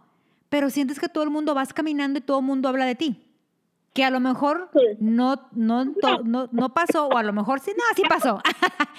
pero 0.49 0.69
sientes 0.69 0.99
que 0.99 1.07
todo 1.09 1.23
el 1.23 1.29
mundo 1.29 1.53
vas 1.53 1.73
caminando 1.73 2.19
y 2.19 2.21
todo 2.21 2.39
el 2.39 2.45
mundo 2.45 2.67
habla 2.69 2.85
de 2.85 2.95
ti. 2.95 3.27
Que 3.93 4.05
a 4.05 4.09
lo 4.09 4.19
mejor 4.21 4.69
Sí. 4.73 4.79
no, 4.99 5.49
no, 5.51 5.91
to- 5.93 6.21
no, 6.23 6.47
no 6.51 6.73
pasó, 6.73 7.07
o 7.07 7.17
a 7.17 7.23
lo 7.23 7.33
mejor 7.33 7.59
sí, 7.59 7.71
no, 7.77 7.83
sí 7.95 8.03
pasó. 8.07 8.41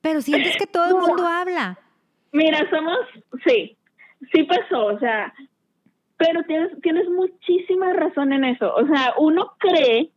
pero 0.00 0.20
sientes 0.22 0.56
que 0.56 0.66
todo 0.66 0.86
el 0.88 0.94
mundo 1.06 1.26
habla. 1.26 1.78
Mira, 2.32 2.58
somos, 2.70 2.96
sí, 3.46 3.76
sí 4.32 4.42
pasó, 4.44 4.86
o 4.86 4.98
sea, 4.98 5.32
pero 6.22 6.44
tienes, 6.44 6.70
tienes 6.82 7.08
muchísima 7.08 7.92
razón 7.92 8.32
en 8.32 8.44
eso. 8.44 8.72
O 8.74 8.86
sea, 8.86 9.14
uno 9.18 9.52
cree, 9.58 10.10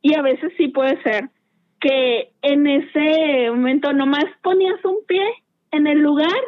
y 0.00 0.14
a 0.14 0.22
veces 0.22 0.52
sí 0.56 0.68
puede 0.68 1.00
ser, 1.02 1.28
que 1.80 2.32
en 2.42 2.66
ese 2.66 3.50
momento 3.50 3.92
nomás 3.92 4.24
ponías 4.42 4.82
un 4.84 5.04
pie 5.06 5.24
en 5.72 5.86
el 5.86 5.98
lugar 5.98 6.40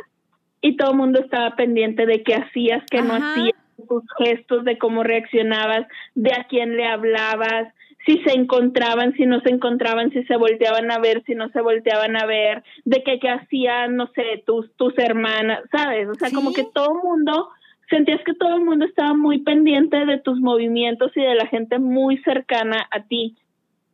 y 0.62 0.76
todo 0.76 0.92
el 0.92 0.96
mundo 0.96 1.20
estaba 1.20 1.54
pendiente 1.54 2.06
de 2.06 2.22
qué 2.22 2.34
hacías, 2.34 2.82
qué 2.90 3.02
no 3.02 3.14
hacías, 3.14 3.54
tus 3.88 4.02
gestos, 4.18 4.64
de 4.64 4.78
cómo 4.78 5.02
reaccionabas, 5.02 5.86
de 6.14 6.32
a 6.32 6.46
quién 6.48 6.76
le 6.76 6.86
hablabas, 6.86 7.72
si 8.06 8.18
se 8.22 8.32
encontraban, 8.32 9.12
si 9.14 9.26
no 9.26 9.40
se 9.40 9.50
encontraban, 9.50 10.10
si 10.10 10.24
se 10.24 10.36
volteaban 10.36 10.90
a 10.90 10.98
ver, 10.98 11.22
si 11.26 11.34
no 11.34 11.50
se 11.50 11.60
volteaban 11.60 12.16
a 12.16 12.26
ver, 12.26 12.64
de 12.84 13.02
qué, 13.04 13.18
qué 13.20 13.28
hacían, 13.28 13.96
no 13.96 14.06
sé, 14.14 14.42
tus, 14.46 14.72
tus 14.76 14.96
hermanas, 14.98 15.60
¿sabes? 15.70 16.08
O 16.08 16.14
sea, 16.14 16.30
como 16.30 16.52
que 16.52 16.64
todo 16.64 16.92
el 16.96 17.02
mundo, 17.02 17.50
sentías 17.88 18.20
que 18.24 18.34
todo 18.34 18.56
el 18.56 18.64
mundo 18.64 18.84
estaba 18.84 19.14
muy 19.14 19.38
pendiente 19.38 20.04
de 20.04 20.18
tus 20.18 20.38
movimientos 20.40 21.10
y 21.16 21.20
de 21.20 21.34
la 21.34 21.46
gente 21.46 21.78
muy 21.78 22.18
cercana 22.18 22.86
a 22.90 23.02
ti. 23.02 23.36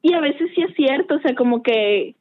Y 0.03 0.15
a 0.15 0.21
veces 0.21 0.51
sí 0.55 0.63
es 0.63 0.75
cierto, 0.75 1.17
o 1.17 1.21
sea, 1.21 1.35
como 1.35 1.63
que 1.63 2.15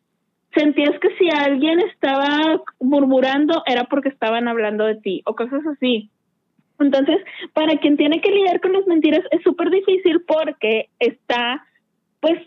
sentías 0.53 0.97
que 0.99 1.09
si 1.17 1.30
alguien 1.30 1.80
estaba 1.80 2.61
murmurando 2.80 3.63
era 3.65 3.86
porque 3.86 4.09
estaban 4.09 4.47
hablando 4.47 4.86
de 4.86 4.95
ti 4.95 5.21
o 5.26 5.36
cosas 5.36 5.65
así. 5.65 6.09
Entonces, 6.80 7.17
para 7.53 7.78
quien 7.78 7.97
tiene 7.97 8.21
que 8.21 8.32
lidiar 8.32 8.59
con 8.61 8.74
las 8.74 8.86
mentiras 8.88 9.21
es 9.32 9.41
súper 9.43 9.69
difícil 9.69 10.21
porque 10.21 10.89
está, 10.99 11.65
pues, 12.19 12.39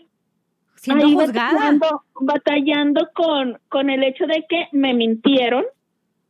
Siendo 0.75 1.05
ahí 1.05 1.13
juzgada. 1.13 1.53
batallando, 1.53 2.03
batallando 2.21 3.09
con, 3.13 3.57
con 3.67 3.89
el 3.89 4.03
hecho 4.03 4.27
de 4.27 4.45
que 4.47 4.67
me 4.71 4.93
mintieron, 4.93 5.65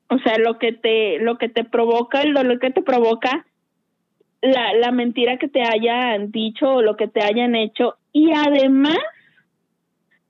o 0.10 0.18
sea, 0.20 0.38
lo 0.38 0.58
que 0.58 0.74
te, 0.74 1.20
lo 1.20 1.38
que 1.38 1.49
te 1.49 1.64
provoca, 1.64 2.22
el 2.22 2.34
dolor 2.34 2.60
que 2.60 2.72
te 2.72 2.82
provoca, 2.82 3.45
la, 4.41 4.74
la 4.74 4.91
mentira 4.91 5.38
que 5.38 5.47
te 5.47 5.64
hayan 5.64 6.32
dicho 6.32 6.76
o 6.76 6.82
lo 6.82 6.95
que 6.95 7.08
te 7.08 7.24
hayan 7.24 7.55
hecho, 7.55 7.95
y 8.14 8.32
además 8.34 8.97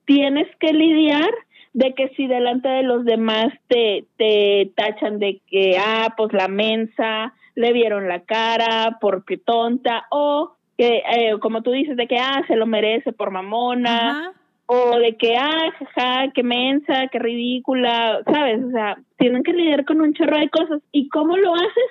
tienes 0.06 0.48
que 0.60 0.74
lidiar 0.74 1.30
de 1.74 1.94
que 1.94 2.10
si 2.16 2.26
delante 2.26 2.70
de 2.70 2.82
los 2.82 3.06
demás 3.06 3.54
te, 3.68 4.06
te 4.18 4.72
tachan 4.76 5.20
de 5.20 5.42
que, 5.46 5.78
ah, 5.80 6.14
pues 6.18 6.34
la 6.34 6.48
mensa, 6.48 7.36
le 7.54 7.72
vieron 7.72 8.08
la 8.08 8.22
cara 8.22 8.98
porque 9.00 9.38
tonta, 9.38 10.06
o 10.10 10.54
que, 10.78 11.04
eh, 11.12 11.38
como 11.40 11.62
tú 11.62 11.72
dices, 11.72 11.96
de 11.98 12.08
que, 12.08 12.18
ah, 12.18 12.42
se 12.48 12.56
lo 12.56 12.66
merece 12.66 13.12
por 13.12 13.30
mamona. 13.30 14.34
O 14.68 14.98
de 15.00 15.16
que, 15.18 15.36
ah, 15.38 15.72
jaja, 15.96 16.32
qué 16.34 16.44
mensa, 16.44 17.08
qué 17.12 17.20
ridícula, 17.20 18.22
¿sabes? 18.26 18.64
O 18.64 18.72
sea, 18.72 18.98
tienen 19.18 19.44
que 19.44 19.54
lidiar 19.54 19.86
con 19.86 20.02
un 20.02 20.14
chorro 20.14 20.38
de 20.38 20.50
cosas. 20.50 20.82
¿Y 20.92 21.08
cómo 21.10 21.36
lo 21.38 21.56
haces? 21.56 21.90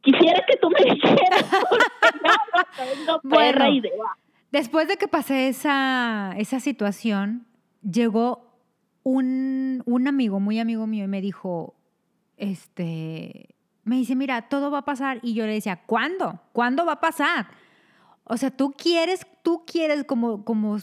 Quisiera 0.00 0.42
que 0.46 0.56
tú 0.56 0.70
me 0.70 0.84
dijeras, 0.94 1.44
porque 1.68 1.84
no 2.22 2.64
tengo 2.76 3.20
perra 3.22 3.64
Bueno. 3.66 3.74
idea. 3.74 3.92
Después 4.50 4.88
de 4.88 4.96
que 4.96 5.08
pasé 5.08 5.48
esa, 5.48 6.34
esa 6.38 6.60
situación, 6.60 7.46
llegó 7.82 8.58
un, 9.02 9.82
un 9.84 10.08
amigo, 10.08 10.40
muy 10.40 10.58
amigo 10.60 10.86
mío, 10.86 11.04
y 11.04 11.08
me 11.08 11.20
dijo, 11.20 11.74
este, 12.36 13.54
me 13.82 13.96
dice, 13.96 14.16
mira, 14.16 14.48
todo 14.48 14.70
va 14.70 14.78
a 14.78 14.84
pasar. 14.84 15.18
Y 15.22 15.34
yo 15.34 15.46
le 15.46 15.52
decía, 15.52 15.82
¿cuándo? 15.84 16.40
¿Cuándo 16.52 16.86
va 16.86 16.92
a 16.92 17.00
pasar? 17.00 17.48
O 18.24 18.36
sea, 18.38 18.50
tú 18.50 18.72
quieres, 18.72 19.26
tú 19.42 19.64
quieres 19.66 20.04
como, 20.04 20.44
como, 20.44 20.78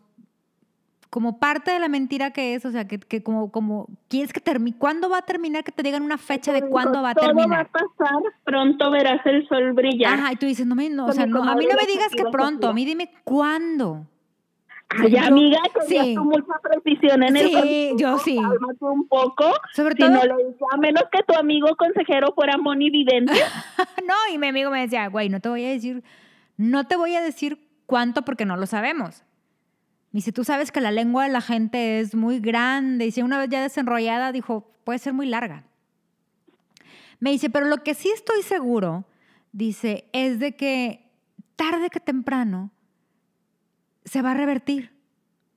como 1.11 1.39
parte 1.39 1.71
de 1.71 1.79
la 1.79 1.89
mentira 1.89 2.31
que 2.31 2.55
es, 2.55 2.63
o 2.63 2.71
sea, 2.71 2.87
que, 2.87 2.97
que 2.97 3.21
como, 3.21 3.51
como, 3.51 3.87
quieres 4.07 4.31
que 4.31 4.39
termine, 4.39 4.77
¿cuándo 4.77 5.09
va 5.09 5.17
a 5.17 5.21
terminar? 5.23 5.61
Que 5.65 5.73
te 5.73 5.83
digan 5.83 6.03
una 6.03 6.17
fecha 6.17 6.53
de 6.53 6.61
cuándo 6.69 7.01
va 7.01 7.09
a 7.09 7.13
Todo 7.13 7.25
terminar. 7.27 7.49
va 7.49 7.61
a 7.63 7.65
pasar, 7.65 8.23
pronto 8.45 8.89
verás 8.89 9.19
el 9.25 9.45
sol 9.49 9.73
brillar. 9.73 10.13
Ajá, 10.13 10.31
y 10.31 10.37
tú 10.37 10.45
dices, 10.45 10.65
no, 10.65 10.73
me, 10.73 10.89
no, 10.89 11.07
o 11.07 11.11
sea, 11.11 11.25
no, 11.25 11.43
a 11.43 11.53
mí 11.55 11.67
no 11.69 11.75
me 11.75 11.85
digas 11.85 12.13
que 12.15 12.23
pronto, 12.31 12.69
a 12.69 12.73
mí 12.73 12.85
dime 12.85 13.11
cuándo. 13.25 14.07
Ay, 14.87 15.11
yo- 15.11 15.19
amiga, 15.19 15.59
que 15.73 15.81
sí. 15.81 16.15
mucha 16.17 16.53
precisión 16.63 17.23
en 17.23 17.35
el 17.35 17.47
Sí, 17.49 17.91
yo 17.97 18.17
sí. 18.19 18.37
Cálmate 18.37 18.85
un 18.85 19.05
poco. 19.09 19.51
Sobre 19.73 19.95
Si 19.95 20.01
todo, 20.01 20.11
no 20.11 20.23
le 20.23 20.45
dice, 20.47 20.63
a 20.71 20.77
menos 20.77 21.03
que 21.11 21.23
tu 21.23 21.37
amigo 21.37 21.75
consejero 21.75 22.31
fuera 22.33 22.57
Moni 22.57 22.89
Vidente. 22.89 23.33
no, 24.07 24.13
y 24.33 24.37
mi 24.37 24.47
amigo 24.47 24.71
me 24.71 24.79
decía, 24.79 25.07
güey, 25.09 25.27
no 25.27 25.41
te 25.41 25.49
voy 25.49 25.65
a 25.65 25.69
decir, 25.69 26.05
no 26.55 26.87
te 26.87 26.95
voy 26.95 27.15
a 27.15 27.21
decir 27.21 27.67
cuánto 27.85 28.21
porque 28.23 28.45
no 28.45 28.55
lo 28.55 28.65
sabemos. 28.65 29.25
Me 30.11 30.17
dice, 30.17 30.31
tú 30.31 30.43
sabes 30.43 30.71
que 30.71 30.81
la 30.81 30.91
lengua 30.91 31.23
de 31.23 31.31
la 31.31 31.41
gente 31.41 31.99
es 31.99 32.15
muy 32.15 32.39
grande 32.39 33.05
y 33.05 33.11
si 33.11 33.21
una 33.21 33.39
vez 33.39 33.49
ya 33.49 33.61
desenrollada, 33.61 34.31
dijo, 34.31 34.71
puede 34.83 34.99
ser 34.99 35.13
muy 35.13 35.25
larga. 35.25 35.63
Me 37.19 37.31
dice, 37.31 37.49
pero 37.49 37.67
lo 37.67 37.83
que 37.83 37.93
sí 37.93 38.09
estoy 38.13 38.41
seguro, 38.41 39.05
dice, 39.51 40.09
es 40.11 40.39
de 40.39 40.55
que 40.55 41.09
tarde 41.55 41.89
que 41.89 41.99
temprano 41.99 42.71
se 44.03 44.21
va 44.21 44.31
a 44.31 44.35
revertir. 44.35 44.91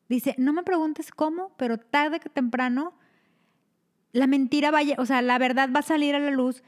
Dice, 0.08 0.34
no 0.38 0.52
me 0.52 0.62
preguntes 0.62 1.10
cómo, 1.10 1.52
pero 1.56 1.78
tarde 1.78 2.20
que 2.20 2.28
temprano 2.28 2.94
la 4.12 4.28
mentira 4.28 4.70
vaya, 4.70 4.94
o 4.98 5.06
sea, 5.06 5.22
la 5.22 5.38
verdad 5.38 5.70
va 5.74 5.80
a 5.80 5.82
salir 5.82 6.14
a 6.14 6.20
la 6.20 6.30
luz 6.30 6.62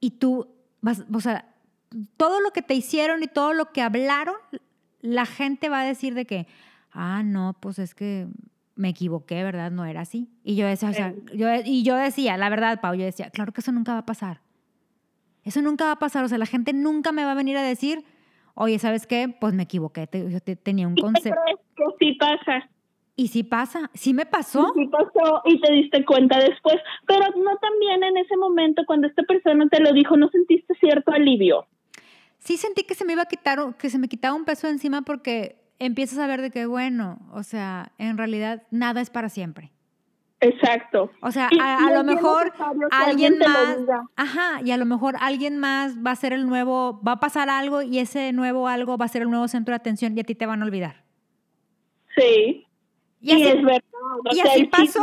y 0.00 0.12
tú 0.12 0.48
vas, 0.80 1.04
o 1.12 1.20
sea, 1.20 1.54
todo 2.16 2.40
lo 2.40 2.50
que 2.50 2.62
te 2.62 2.74
hicieron 2.74 3.22
y 3.22 3.28
todo 3.28 3.52
lo 3.52 3.72
que 3.72 3.82
hablaron, 3.82 4.34
la 5.00 5.26
gente 5.26 5.68
va 5.68 5.80
a 5.80 5.84
decir 5.84 6.14
de 6.14 6.24
que, 6.24 6.46
ah, 6.92 7.22
no, 7.24 7.56
pues 7.60 7.78
es 7.78 7.94
que 7.94 8.26
me 8.76 8.88
equivoqué, 8.90 9.42
¿verdad? 9.44 9.70
No 9.70 9.84
era 9.84 10.00
así. 10.02 10.28
Y 10.42 10.56
yo 10.56 10.66
decía, 10.66 10.88
o 10.90 10.92
sea, 10.94 11.14
yo, 11.34 11.48
y 11.64 11.82
yo 11.82 11.96
decía, 11.96 12.36
la 12.36 12.48
verdad, 12.48 12.80
Pau, 12.80 12.94
yo 12.94 13.04
decía, 13.04 13.30
claro 13.30 13.52
que 13.52 13.60
eso 13.60 13.72
nunca 13.72 13.92
va 13.92 13.98
a 13.98 14.06
pasar. 14.06 14.40
Eso 15.44 15.62
nunca 15.62 15.86
va 15.86 15.92
a 15.92 15.98
pasar, 15.98 16.24
o 16.24 16.28
sea, 16.28 16.38
la 16.38 16.46
gente 16.46 16.72
nunca 16.72 17.12
me 17.12 17.24
va 17.24 17.32
a 17.32 17.34
venir 17.34 17.56
a 17.56 17.62
decir, 17.62 18.04
oye, 18.54 18.78
¿sabes 18.78 19.06
qué? 19.06 19.34
Pues 19.40 19.54
me 19.54 19.62
equivoqué, 19.64 20.06
te- 20.06 20.30
yo 20.30 20.40
te- 20.40 20.56
tenía 20.56 20.86
un 20.86 20.92
¿Y 20.92 20.96
qué 20.96 21.02
concepto. 21.02 21.40
que 21.76 21.84
sí 21.98 22.12
pasa? 22.18 22.68
Y 23.16 23.28
sí 23.28 23.42
pasa, 23.42 23.90
sí 23.92 24.14
me 24.14 24.24
pasó. 24.24 24.72
Sí 24.74 24.86
pasó 24.86 25.42
y 25.44 25.60
te 25.60 25.72
diste 25.72 26.04
cuenta 26.06 26.38
después. 26.38 26.76
Pero 27.06 27.20
no 27.36 27.56
también 27.58 28.02
en 28.02 28.16
ese 28.16 28.34
momento, 28.36 28.82
cuando 28.86 29.08
esta 29.08 29.22
persona 29.24 29.66
te 29.68 29.80
lo 29.80 29.92
dijo, 29.92 30.16
¿no 30.16 30.28
sentiste 30.30 30.74
cierto 30.80 31.12
alivio? 31.12 31.66
sí 32.38 32.56
sentí 32.56 32.84
que 32.84 32.94
se 32.94 33.04
me 33.04 33.12
iba 33.12 33.20
a 33.22 33.26
quitar, 33.26 33.58
que 33.76 33.90
se 33.90 33.98
me 33.98 34.08
quitaba 34.08 34.34
un 34.34 34.46
peso 34.46 34.66
encima 34.66 35.02
porque 35.02 35.59
empiezas 35.80 36.18
a 36.18 36.26
ver 36.28 36.40
de 36.40 36.50
que, 36.52 36.66
bueno, 36.66 37.18
o 37.32 37.42
sea, 37.42 37.90
en 37.98 38.16
realidad 38.16 38.62
nada 38.70 39.00
es 39.00 39.10
para 39.10 39.28
siempre. 39.28 39.72
Exacto. 40.42 41.10
O 41.20 41.30
sea, 41.32 41.48
Y- 41.50 41.58
a, 41.60 41.78
y 41.90 41.94
lo 41.94 42.02
mejor 42.04 42.52
alguien 42.92 43.38
más, 43.38 43.76
ajá, 44.16 44.60
y 44.64 44.70
a 44.70 44.76
lo 44.78 44.86
mejor 44.86 45.16
alguien 45.20 45.58
más 45.58 45.96
va 45.98 46.12
a 46.12 46.16
ser 46.16 46.32
el 46.32 46.46
nuevo, 46.46 47.00
va 47.06 47.12
a 47.12 47.20
pasar 47.20 47.50
algo 47.50 47.82
y 47.82 47.98
ese 47.98 48.32
nuevo 48.32 48.66
algo 48.68 48.96
va 48.96 49.04
a 49.04 49.08
ser 49.08 49.20
el 49.22 49.30
nuevo 49.30 49.48
centro 49.48 49.72
de 49.72 49.76
atención 49.76 50.16
y 50.16 50.20
a 50.20 50.24
ti 50.24 50.34
te 50.34 50.46
van 50.46 50.62
a 50.62 50.64
olvidar. 50.64 51.04
Sí. 52.16 52.66
Y, 53.20 53.30
Y, 53.30 53.32
así- 53.32 53.48
es 53.58 53.62
verdad. 53.64 53.82
O 54.24 54.30
y 54.30 54.34
sea, 54.36 54.44
así 54.52 54.60
el 54.60 54.68
pasó. 54.70 55.00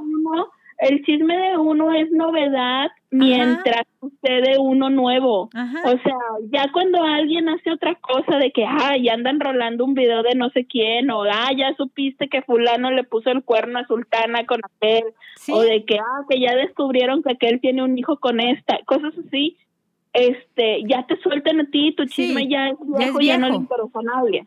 uno- 0.00 0.48
el 0.80 1.04
chisme 1.04 1.36
de 1.36 1.56
uno 1.58 1.92
es 1.92 2.10
novedad 2.10 2.90
mientras 3.10 3.82
sucede 4.00 4.58
uno 4.58 4.88
nuevo. 4.88 5.50
Ajá. 5.54 5.80
O 5.84 5.98
sea, 5.98 6.16
ya 6.50 6.70
cuando 6.72 7.02
alguien 7.02 7.48
hace 7.48 7.70
otra 7.70 7.94
cosa 7.96 8.38
de 8.38 8.50
que, 8.50 8.64
ah, 8.64 8.96
ya 9.02 9.12
andan 9.14 9.40
rolando 9.40 9.84
un 9.84 9.94
video 9.94 10.22
de 10.22 10.34
no 10.34 10.48
sé 10.50 10.64
quién, 10.64 11.10
o 11.10 11.22
ah, 11.24 11.50
ya 11.56 11.74
supiste 11.76 12.28
que 12.28 12.42
fulano 12.42 12.90
le 12.90 13.04
puso 13.04 13.30
el 13.30 13.42
cuerno 13.44 13.78
a 13.80 13.86
Sultana 13.86 14.46
con 14.46 14.60
aquel, 14.64 15.04
Sí. 15.36 15.52
o 15.52 15.60
de 15.60 15.84
que, 15.84 15.98
ah, 15.98 16.24
que 16.28 16.40
ya 16.40 16.54
descubrieron 16.54 17.22
que 17.22 17.32
aquel 17.32 17.60
tiene 17.60 17.82
un 17.82 17.98
hijo 17.98 18.18
con 18.18 18.40
esta, 18.40 18.78
cosas 18.86 19.12
así, 19.26 19.56
este, 20.12 20.82
ya 20.88 21.04
te 21.06 21.16
sueltan 21.18 21.60
a 21.60 21.64
ti, 21.66 21.92
tu 21.96 22.04
Sí, 22.04 22.10
chisme 22.26 22.48
ya 22.48 22.68
es 22.68 22.76
ya 22.78 23.06
es 23.06 23.14
viejo, 23.14 23.20
ya, 23.20 23.38
no 23.38 23.48
le 23.50 23.56
interesa 23.56 23.98
a 23.98 24.02
nadie. 24.02 24.46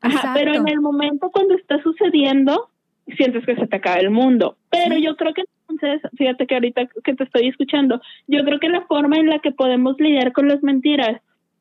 Ajá, 0.00 0.32
pero 0.34 0.54
en 0.54 0.68
el 0.68 0.80
momento 0.80 1.30
cuando 1.30 1.54
está 1.54 1.80
sucediendo, 1.82 2.68
sientes 3.16 3.44
que 3.44 3.54
se 3.56 3.66
te 3.66 3.76
acaba 3.76 3.96
el 3.96 4.10
mundo. 4.10 4.56
Pero 4.70 4.96
Sí. 4.96 5.02
yo 5.02 5.16
creo 5.16 5.32
que 5.34 5.44
entonces, 5.72 6.10
fíjate 6.16 6.46
que 6.46 6.54
ahorita 6.54 6.88
que 7.04 7.14
te 7.14 7.24
estoy 7.24 7.48
escuchando, 7.48 8.00
yo 8.26 8.44
creo 8.44 8.58
que 8.58 8.68
la 8.68 8.82
forma 8.82 9.16
en 9.16 9.28
la 9.28 9.38
que 9.38 9.52
podemos 9.52 9.96
lidiar 9.98 10.32
con 10.32 10.48
las 10.48 10.62
mentiras 10.62 11.20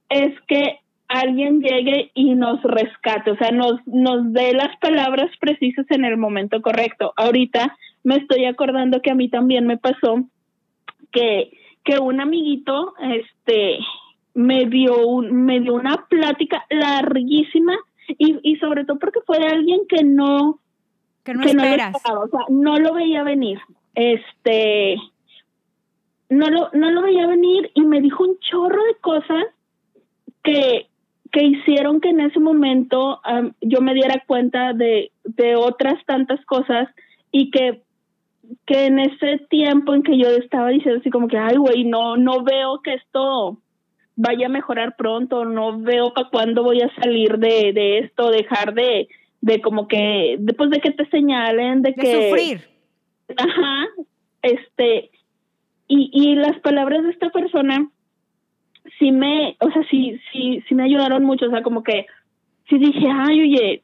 es 0.09 0.33
que 0.47 0.79
alguien 1.07 1.61
llegue 1.61 2.11
y 2.13 2.35
nos 2.35 2.61
rescate, 2.63 3.31
o 3.31 3.37
sea, 3.37 3.51
nos, 3.51 3.85
nos 3.85 4.31
dé 4.31 4.53
las 4.53 4.75
palabras 4.77 5.29
precisas 5.39 5.85
en 5.89 6.05
el 6.05 6.17
momento 6.17 6.61
correcto. 6.61 7.13
Ahorita 7.17 7.77
me 8.03 8.15
estoy 8.15 8.45
acordando 8.45 9.01
que 9.01 9.11
a 9.11 9.15
mí 9.15 9.29
también 9.29 9.67
me 9.67 9.77
pasó 9.77 10.23
que, 11.11 11.51
que 11.83 11.99
un 11.99 12.21
amiguito 12.21 12.93
este 13.01 13.79
me 14.33 14.65
dio 14.65 15.05
un, 15.05 15.45
me 15.45 15.59
dio 15.59 15.73
una 15.73 16.05
plática 16.09 16.65
larguísima 16.69 17.75
y, 18.07 18.39
y 18.43 18.55
sobre 18.57 18.85
todo 18.85 18.97
porque 18.97 19.19
fue 19.25 19.39
de 19.39 19.47
alguien 19.47 19.81
que 19.89 20.05
no 20.05 20.59
que 21.25 21.33
no 21.33 21.41
que 21.41 21.53
no 21.53 21.63
lo 21.63 21.69
esperas. 21.69 21.95
esperaba, 21.95 22.23
o 22.23 22.27
sea, 22.29 22.39
no 22.49 22.79
lo 22.79 22.93
veía 22.93 23.23
venir. 23.23 23.59
Este 23.95 24.97
no 26.31 26.49
lo, 26.49 26.69
no 26.71 26.89
lo 26.91 27.01
veía 27.01 27.27
venir 27.27 27.71
y 27.73 27.81
me 27.81 27.99
dijo 27.99 28.23
un 28.23 28.39
chorro 28.39 28.81
de 28.85 28.95
cosas 29.01 29.45
que, 30.43 30.87
que 31.29 31.43
hicieron 31.43 31.99
que 31.99 32.09
en 32.09 32.21
ese 32.21 32.39
momento 32.39 33.19
am, 33.25 33.53
yo 33.59 33.81
me 33.81 33.93
diera 33.93 34.23
cuenta 34.25 34.71
de, 34.71 35.11
de 35.25 35.57
otras 35.57 36.03
tantas 36.05 36.43
cosas 36.45 36.87
y 37.33 37.51
que, 37.51 37.81
que 38.65 38.85
en 38.85 38.99
ese 38.99 39.39
tiempo 39.49 39.93
en 39.93 40.03
que 40.03 40.17
yo 40.17 40.29
estaba 40.29 40.69
diciendo 40.69 41.01
así 41.01 41.09
como 41.09 41.27
que, 41.27 41.37
ay, 41.37 41.57
güey, 41.57 41.83
no, 41.83 42.15
no 42.15 42.43
veo 42.43 42.81
que 42.81 42.93
esto 42.93 43.57
vaya 44.15 44.45
a 44.45 44.49
mejorar 44.49 44.95
pronto, 44.95 45.43
no 45.43 45.79
veo 45.79 46.13
para 46.13 46.29
cuándo 46.29 46.63
voy 46.63 46.81
a 46.81 46.95
salir 46.95 47.39
de, 47.39 47.73
de 47.73 47.99
esto, 47.99 48.29
dejar 48.29 48.73
de, 48.73 49.09
de 49.41 49.61
como 49.61 49.89
que, 49.89 50.37
después 50.39 50.69
de 50.69 50.79
que 50.79 50.91
te 50.91 51.05
señalen, 51.09 51.81
de, 51.81 51.91
De 51.91 51.95
que... 51.95 52.29
sufrir. 52.29 52.70
Ajá, 53.37 53.87
este, 54.41 55.11
y, 55.87 56.09
y 56.13 56.35
las 56.35 56.59
palabras 56.59 57.03
de 57.03 57.11
esta 57.11 57.29
persona 57.29 57.89
sí 58.99 59.11
me, 59.11 59.57
o 59.59 59.71
sea, 59.71 59.83
sí, 59.89 60.19
sí, 60.31 60.63
sí 60.67 60.75
me 60.75 60.83
ayudaron 60.83 61.23
mucho, 61.23 61.45
o 61.47 61.49
sea, 61.49 61.61
como 61.61 61.83
que 61.83 62.05
sí 62.69 62.77
dije, 62.77 63.07
ay, 63.11 63.41
oye, 63.41 63.83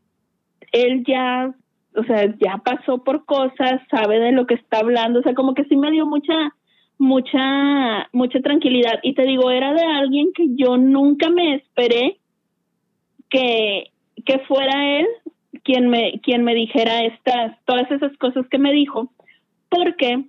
él 0.72 1.04
ya, 1.06 1.54
o 1.96 2.04
sea, 2.04 2.34
ya 2.40 2.58
pasó 2.64 3.04
por 3.04 3.26
cosas, 3.26 3.82
sabe 3.90 4.20
de 4.20 4.32
lo 4.32 4.46
que 4.48 4.56
está 4.56 4.80
hablando, 4.80 5.20
o 5.20 5.24
sea, 5.24 5.34
como 5.34 5.54
que 5.54 5.66
sí 5.66 5.76
me 5.76 5.92
dio 5.92 6.06
mucha, 6.06 6.54
mucha, 6.98 8.10
mucha 8.12 8.40
tranquilidad. 8.42 9.00
Y 9.04 9.14
te 9.14 9.24
digo, 9.24 9.52
era 9.52 9.74
de 9.74 9.84
alguien 9.84 10.32
que 10.34 10.48
yo 10.56 10.78
nunca 10.78 11.30
me 11.30 11.56
esperé 11.56 12.18
que, 13.30 13.92
que 14.26 14.40
fuera 14.40 15.00
él 15.00 15.08
quien 15.64 15.90
me, 15.90 16.20
quien 16.22 16.44
me 16.44 16.56
dijera 16.56 17.04
estas, 17.04 17.58
todas 17.66 17.90
esas 17.92 18.16
cosas 18.18 18.48
que 18.50 18.58
me 18.58 18.72
dijo, 18.72 19.12
porque 19.70 20.26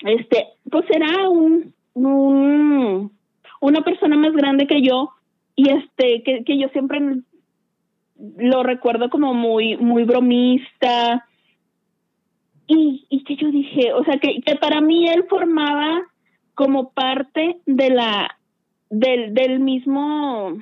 este, 0.00 0.46
pues 0.70 0.84
era 0.90 1.28
un, 1.28 1.74
un, 1.94 3.12
una 3.60 3.80
persona 3.82 4.16
más 4.16 4.32
grande 4.32 4.66
que 4.66 4.82
yo 4.82 5.10
y 5.54 5.70
este 5.70 6.22
que, 6.22 6.44
que 6.44 6.58
yo 6.58 6.68
siempre 6.68 7.00
lo 8.38 8.62
recuerdo 8.62 9.10
como 9.10 9.34
muy 9.34 9.76
muy 9.76 10.04
bromista. 10.04 11.26
Y, 12.68 13.06
y 13.10 13.22
que 13.22 13.36
yo 13.36 13.48
dije, 13.52 13.92
o 13.92 14.02
sea, 14.02 14.18
que, 14.18 14.40
que 14.40 14.56
para 14.56 14.80
mí 14.80 15.08
él 15.08 15.24
formaba 15.28 16.02
como 16.54 16.90
parte 16.90 17.58
de 17.64 17.90
la 17.90 18.38
del, 18.90 19.34
del 19.34 19.60
mismo 19.60 20.56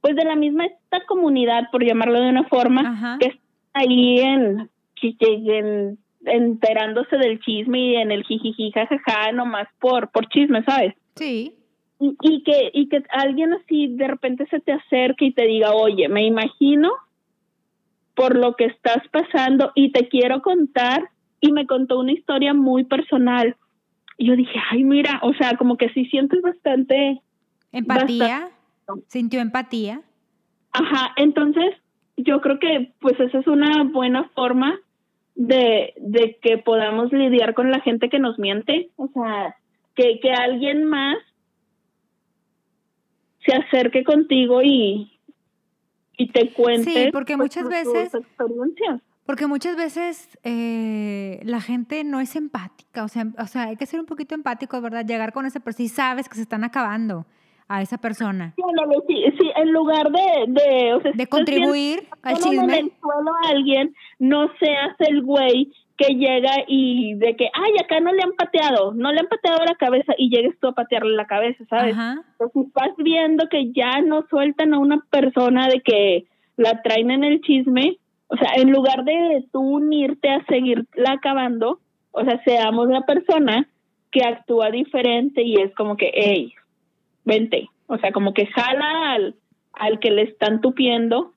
pues 0.00 0.16
de 0.16 0.24
la 0.24 0.36
misma 0.36 0.66
esta 0.66 1.04
comunidad 1.06 1.70
por 1.70 1.84
llamarlo 1.84 2.20
de 2.20 2.28
una 2.28 2.44
forma 2.44 3.18
que 3.20 3.28
está 3.28 3.40
ahí 3.72 4.20
en, 4.20 4.70
en 5.00 5.98
enterándose 6.24 7.16
del 7.16 7.40
chisme 7.40 7.78
y 7.78 7.96
en 7.96 8.10
el 8.10 8.24
jijiji 8.24 8.72
jajaja 8.72 9.32
nomás 9.32 9.68
por 9.80 10.10
por 10.10 10.28
chisme 10.28 10.62
sabes 10.64 10.94
sí 11.14 11.54
y, 12.00 12.16
y 12.20 12.42
que 12.42 12.70
y 12.72 12.88
que 12.88 13.02
alguien 13.10 13.52
así 13.52 13.88
de 13.88 14.08
repente 14.08 14.46
se 14.50 14.60
te 14.60 14.72
acerque 14.72 15.26
y 15.26 15.32
te 15.32 15.46
diga 15.46 15.72
oye 15.72 16.08
me 16.08 16.26
imagino 16.26 16.90
por 18.14 18.36
lo 18.36 18.54
que 18.56 18.64
estás 18.64 19.02
pasando 19.12 19.70
y 19.74 19.92
te 19.92 20.08
quiero 20.08 20.42
contar 20.42 21.08
y 21.40 21.52
me 21.52 21.66
contó 21.66 22.00
una 22.00 22.12
historia 22.12 22.52
muy 22.52 22.84
personal 22.84 23.56
y 24.18 24.26
yo 24.26 24.36
dije, 24.36 24.58
ay, 24.70 24.82
mira, 24.82 25.20
o 25.22 25.32
sea, 25.34 25.56
como 25.56 25.76
que 25.76 25.88
sí 25.90 26.04
sientes 26.06 26.42
bastante... 26.42 27.22
Empatía. 27.70 28.50
Sintió 29.06 29.40
empatía. 29.40 30.02
Ajá, 30.72 31.12
entonces 31.16 31.76
yo 32.16 32.40
creo 32.40 32.58
que 32.58 32.92
pues 33.00 33.18
esa 33.20 33.38
es 33.38 33.46
una 33.46 33.84
buena 33.84 34.28
forma 34.34 34.78
de, 35.38 35.94
de 35.96 36.36
que 36.42 36.58
podamos 36.58 37.12
lidiar 37.12 37.54
con 37.54 37.70
la 37.70 37.80
gente 37.80 38.10
que 38.10 38.18
nos 38.18 38.38
miente. 38.38 38.90
O 38.96 39.08
sea, 39.08 39.56
que, 39.94 40.18
que 40.20 40.32
alguien 40.32 40.84
más 40.84 41.16
se 43.46 43.54
acerque 43.54 44.02
contigo 44.02 44.60
y, 44.62 45.18
y 46.16 46.28
te 46.32 46.50
cuente. 46.52 46.90
Sí, 46.90 47.08
porque 47.12 47.36
pues, 47.36 47.56
muchas 47.56 47.68
veces 47.68 48.14
experiencias. 48.14 49.00
Porque 49.24 49.46
muchas 49.46 49.76
veces 49.76 50.38
eh, 50.42 51.40
la 51.44 51.60
gente 51.60 52.02
no 52.02 52.18
es 52.20 52.34
empática, 52.34 53.04
o 53.04 53.08
sea, 53.08 53.26
o 53.38 53.46
sea, 53.46 53.64
hay 53.64 53.76
que 53.76 53.84
ser 53.84 54.00
un 54.00 54.06
poquito 54.06 54.34
empático, 54.34 54.80
¿verdad? 54.80 55.04
Llegar 55.06 55.34
con 55.34 55.44
esa 55.44 55.60
persona, 55.60 55.86
si 55.86 55.94
sabes 55.94 56.28
que 56.28 56.36
se 56.36 56.42
están 56.42 56.64
acabando 56.64 57.26
a 57.68 57.82
esa 57.82 57.98
persona. 57.98 58.54
Sí, 58.56 58.62
en 59.56 59.72
lugar 59.72 60.10
de... 60.10 60.44
De, 60.48 60.94
o 60.94 61.00
sea, 61.00 61.12
De 61.12 61.24
si 61.24 61.26
contribuir 61.26 62.04
al 62.22 62.36
en 62.36 62.42
chisme. 62.42 62.78
el 62.78 62.92
suelo 63.00 63.32
a 63.44 63.50
alguien, 63.50 63.94
no 64.18 64.48
seas 64.58 64.96
el 65.00 65.22
güey 65.22 65.72
que 65.96 66.14
llega 66.14 66.52
y 66.66 67.14
de 67.14 67.36
que, 67.36 67.50
ay, 67.52 67.72
acá 67.82 68.00
no 68.00 68.12
le 68.12 68.22
han 68.22 68.32
pateado, 68.32 68.94
no 68.94 69.12
le 69.12 69.20
han 69.20 69.26
pateado 69.26 69.64
la 69.64 69.74
cabeza 69.74 70.14
y 70.16 70.30
llegues 70.30 70.58
tú 70.60 70.68
a 70.68 70.72
patearle 70.72 71.16
la 71.16 71.26
cabeza, 71.26 71.64
¿sabes? 71.68 71.94
Ajá. 71.94 72.24
Entonces, 72.32 72.52
si 72.54 72.60
estás 72.68 72.96
viendo 72.98 73.48
que 73.48 73.72
ya 73.72 74.00
no 74.00 74.24
sueltan 74.30 74.74
a 74.74 74.78
una 74.78 75.04
persona 75.10 75.68
de 75.68 75.80
que 75.80 76.26
la 76.56 76.82
traen 76.82 77.10
en 77.10 77.24
el 77.24 77.40
chisme, 77.40 77.98
o 78.28 78.36
sea, 78.36 78.52
en 78.56 78.70
lugar 78.70 79.04
de 79.04 79.44
tú 79.52 79.60
unirte 79.60 80.28
a 80.30 80.44
seguirla 80.46 81.12
acabando, 81.12 81.80
o 82.12 82.24
sea, 82.24 82.40
seamos 82.44 82.88
la 82.88 83.02
persona 83.02 83.68
que 84.12 84.24
actúa 84.24 84.70
diferente 84.70 85.42
y 85.42 85.60
es 85.60 85.74
como 85.74 85.96
que, 85.96 86.12
hey, 86.14 86.52
vente. 87.28 87.68
O 87.86 87.96
sea, 87.98 88.10
como 88.10 88.34
que 88.34 88.46
jala 88.46 89.12
al, 89.12 89.36
al 89.72 90.00
que 90.00 90.10
le 90.10 90.22
están 90.22 90.60
tupiendo 90.60 91.32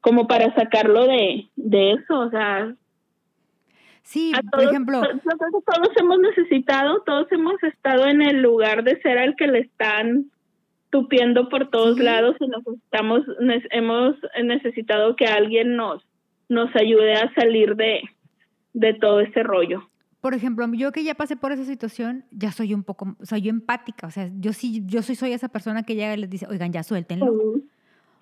como 0.00 0.26
para 0.26 0.54
sacarlo 0.54 1.06
de, 1.06 1.48
de 1.56 1.92
eso, 1.92 2.18
o 2.18 2.30
sea, 2.30 2.74
Sí, 4.02 4.32
por 4.50 4.62
ejemplo, 4.62 5.00
to- 5.00 5.08
todos, 5.22 5.64
todos 5.64 5.88
hemos 5.96 6.18
necesitado, 6.18 7.02
todos 7.06 7.30
hemos 7.32 7.62
estado 7.62 8.06
en 8.06 8.20
el 8.20 8.42
lugar 8.42 8.84
de 8.84 9.00
ser 9.00 9.16
al 9.18 9.34
que 9.34 9.46
le 9.46 9.60
están 9.60 10.26
tupiendo 10.90 11.48
por 11.48 11.70
todos 11.70 11.98
lados 11.98 12.36
y 12.38 12.46
necesitamos, 12.48 13.22
ne- 13.40 13.66
hemos 13.70 14.16
necesitado 14.42 15.16
que 15.16 15.26
alguien 15.26 15.76
nos, 15.76 16.02
nos 16.50 16.74
ayude 16.76 17.14
a 17.14 17.32
salir 17.34 17.76
de, 17.76 18.02
de 18.74 18.92
todo 18.94 19.20
ese 19.20 19.42
rollo. 19.42 19.88
Por 20.24 20.32
ejemplo, 20.32 20.66
yo 20.72 20.90
que 20.90 21.04
ya 21.04 21.14
pasé 21.14 21.36
por 21.36 21.52
esa 21.52 21.66
situación, 21.66 22.24
ya 22.30 22.50
soy 22.50 22.72
un 22.72 22.82
poco, 22.82 23.14
soy 23.20 23.46
empática, 23.50 24.06
o 24.06 24.10
sea, 24.10 24.30
yo 24.40 24.54
sí, 24.54 24.82
yo 24.86 25.02
soy, 25.02 25.16
soy 25.16 25.32
esa 25.34 25.48
persona 25.48 25.82
que 25.82 25.94
llega 25.96 26.14
y 26.14 26.16
les 26.16 26.30
dice, 26.30 26.46
oigan, 26.48 26.72
ya 26.72 26.82
suéltenlo. 26.82 27.30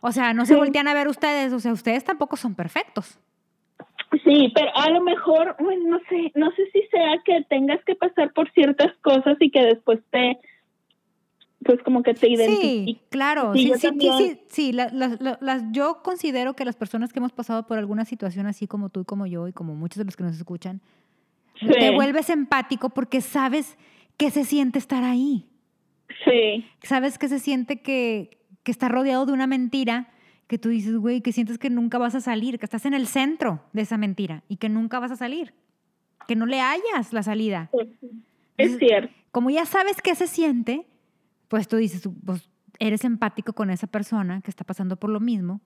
O 0.00 0.11
sea, 0.11 0.34
no 0.34 0.44
se 0.44 0.55
Sí. 0.55 0.59
voltean 0.59 0.88
a 0.88 0.94
ver 0.94 1.07
ustedes, 1.07 1.53
o 1.53 1.61
sea, 1.61 1.72
ustedes 1.72 2.03
tampoco 2.03 2.36
son 2.36 2.57
perfectos. 2.57 3.20
Sí, 4.24 4.50
pero 4.53 4.76
a 4.76 4.90
lo 4.90 5.00
mejor, 5.00 5.55
bueno, 5.61 5.90
no 5.90 5.98
sé, 6.09 6.32
no 6.34 6.50
sé 6.57 6.64
si 6.72 6.82
sea 6.90 7.12
que 7.24 7.44
tengas 7.48 7.78
que 7.84 7.94
pasar 7.94 8.32
por 8.32 8.50
ciertas 8.50 8.92
cosas 9.00 9.36
y 9.38 9.48
que 9.53 9.62
después 9.62 10.00
te, 10.11 10.40
pues 11.64 11.80
como 11.84 12.03
que 12.03 12.14
te 12.14 12.26
Sí, 12.26 12.32
identifiques. 12.34 13.03
claro. 13.11 13.53
Sí, 13.55 13.62
Sí, 13.62 13.68
yo 13.68 13.76
sí, 13.76 13.88
sí, 14.00 14.11
sí, 14.18 14.40
sí, 14.48 14.72
la- 14.72 14.88
la- 14.92 15.16
la- 15.20 15.38
las- 15.40 15.62
yo 15.70 16.03
considero 16.03 16.55
que 16.55 16.64
las 16.64 16.74
personas 16.74 17.12
que 17.12 17.20
hemos 17.20 17.30
pasado 17.32 17.64
por 17.68 17.78
alguna 17.78 18.05
situación 18.05 18.46
así 18.48 18.66
como 18.66 18.88
tú 18.88 19.03
y 19.03 19.05
como 19.05 19.26
yo 19.26 19.46
y 19.46 19.53
como 19.53 19.76
muchos 19.76 19.98
de 19.98 20.05
los 20.05 20.16
que 20.16 20.24
nos 20.24 20.34
escuchan, 20.36 20.80
te 21.66 21.88
Sí. 21.88 21.94
vuelves 21.94 22.30
empático 22.30 22.90
porque 22.90 23.20
sabes 23.20 23.76
qué 24.16 24.30
se 24.30 24.44
siente 24.44 24.78
estar 24.78 25.04
ahí. 25.04 25.48
Sí, 26.24 26.64
Sabes 26.82 27.18
qué 27.18 27.28
se 27.28 27.38
siente 27.38 27.80
que, 27.80 28.38
que 28.62 28.70
estás 28.70 28.90
rodeado 28.90 29.26
de 29.26 29.32
una 29.32 29.46
mentira 29.46 30.10
que 30.46 30.58
tú 30.58 30.68
dices, 30.68 30.94
güey, 30.96 31.20
que 31.22 31.32
sientes 31.32 31.58
que 31.58 31.70
nunca 31.70 31.96
vas 31.98 32.14
a 32.14 32.20
salir, 32.20 32.58
que 32.58 32.66
estás 32.66 32.84
en 32.86 32.92
el 32.94 33.06
centro 33.06 33.64
de 33.72 33.82
esa 33.82 33.96
mentira 33.96 34.42
y 34.48 34.56
que 34.56 34.68
nunca 34.68 34.98
vas 35.00 35.10
a 35.10 35.16
salir, 35.16 35.54
que 36.28 36.36
no 36.36 36.44
le 36.46 36.60
hayas 36.60 37.12
la 37.12 37.22
salida. 37.22 37.70
es 37.72 37.88
Entonces, 38.58 38.78
cierto. 38.78 39.14
como 39.30 39.48
ya 39.50 39.64
sabes 39.64 40.02
qué 40.02 40.14
se 40.14 40.26
siente, 40.26 40.86
pues 41.48 41.66
tú 41.68 41.76
dices, 41.76 42.06
pues 42.24 42.48
eres 42.78 43.04
empático 43.04 43.54
con 43.54 43.70
esa 43.70 43.86
persona 43.86 44.42
que 44.42 44.50
está 44.50 44.64
pasando 44.64 44.96
por 44.96 45.08
lo 45.10 45.20
mismo. 45.20 45.60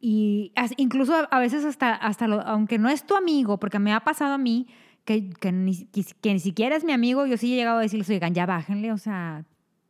Y 0.00 0.52
incluso 0.76 1.14
a, 1.14 1.20
a 1.20 1.38
veces 1.40 1.64
hasta, 1.64 1.94
hasta 1.94 2.26
lo- 2.28 2.40
aunque 2.42 2.76
no 2.78 2.88
es 2.88 3.06
tu 3.06 3.14
amigo, 3.16 3.58
porque 3.58 3.78
me 3.78 3.92
ha 3.92 4.00
pasado 4.00 4.34
a 4.34 4.38
mí 4.38 4.66
que, 5.04 5.30
que, 5.30 5.52
ni, 5.52 5.86
que, 5.86 6.04
que 6.20 6.32
ni 6.32 6.40
siquiera 6.40 6.76
es 6.76 6.84
mi 6.84 6.92
amigo, 6.92 7.26
yo 7.26 7.36
sí 7.36 7.52
he 7.52 7.56
llegado 7.56 7.78
a 7.78 7.82
decirles, 7.82 8.08
oigan, 8.10 8.34
ya 8.34 8.46
bájenle, 8.46 8.92
o 8.92 8.98
sea, 8.98 9.44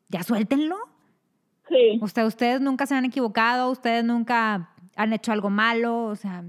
ya 0.09 0.23
suéltenlo. 0.23 0.77
Sí. 1.69 1.99
O 2.01 2.09
sea, 2.09 2.27
ustedes 2.27 2.61
nunca 2.61 2.87
se 2.87 2.95
han 2.95 3.05
equivocado, 3.05 3.71
ustedes 3.71 4.05
nunca 4.05 4.71
han 4.97 5.13
hecho 5.13 5.33
algo 5.33 5.51
malo, 5.51 6.05
o 6.05 6.17
sea... 6.17 6.45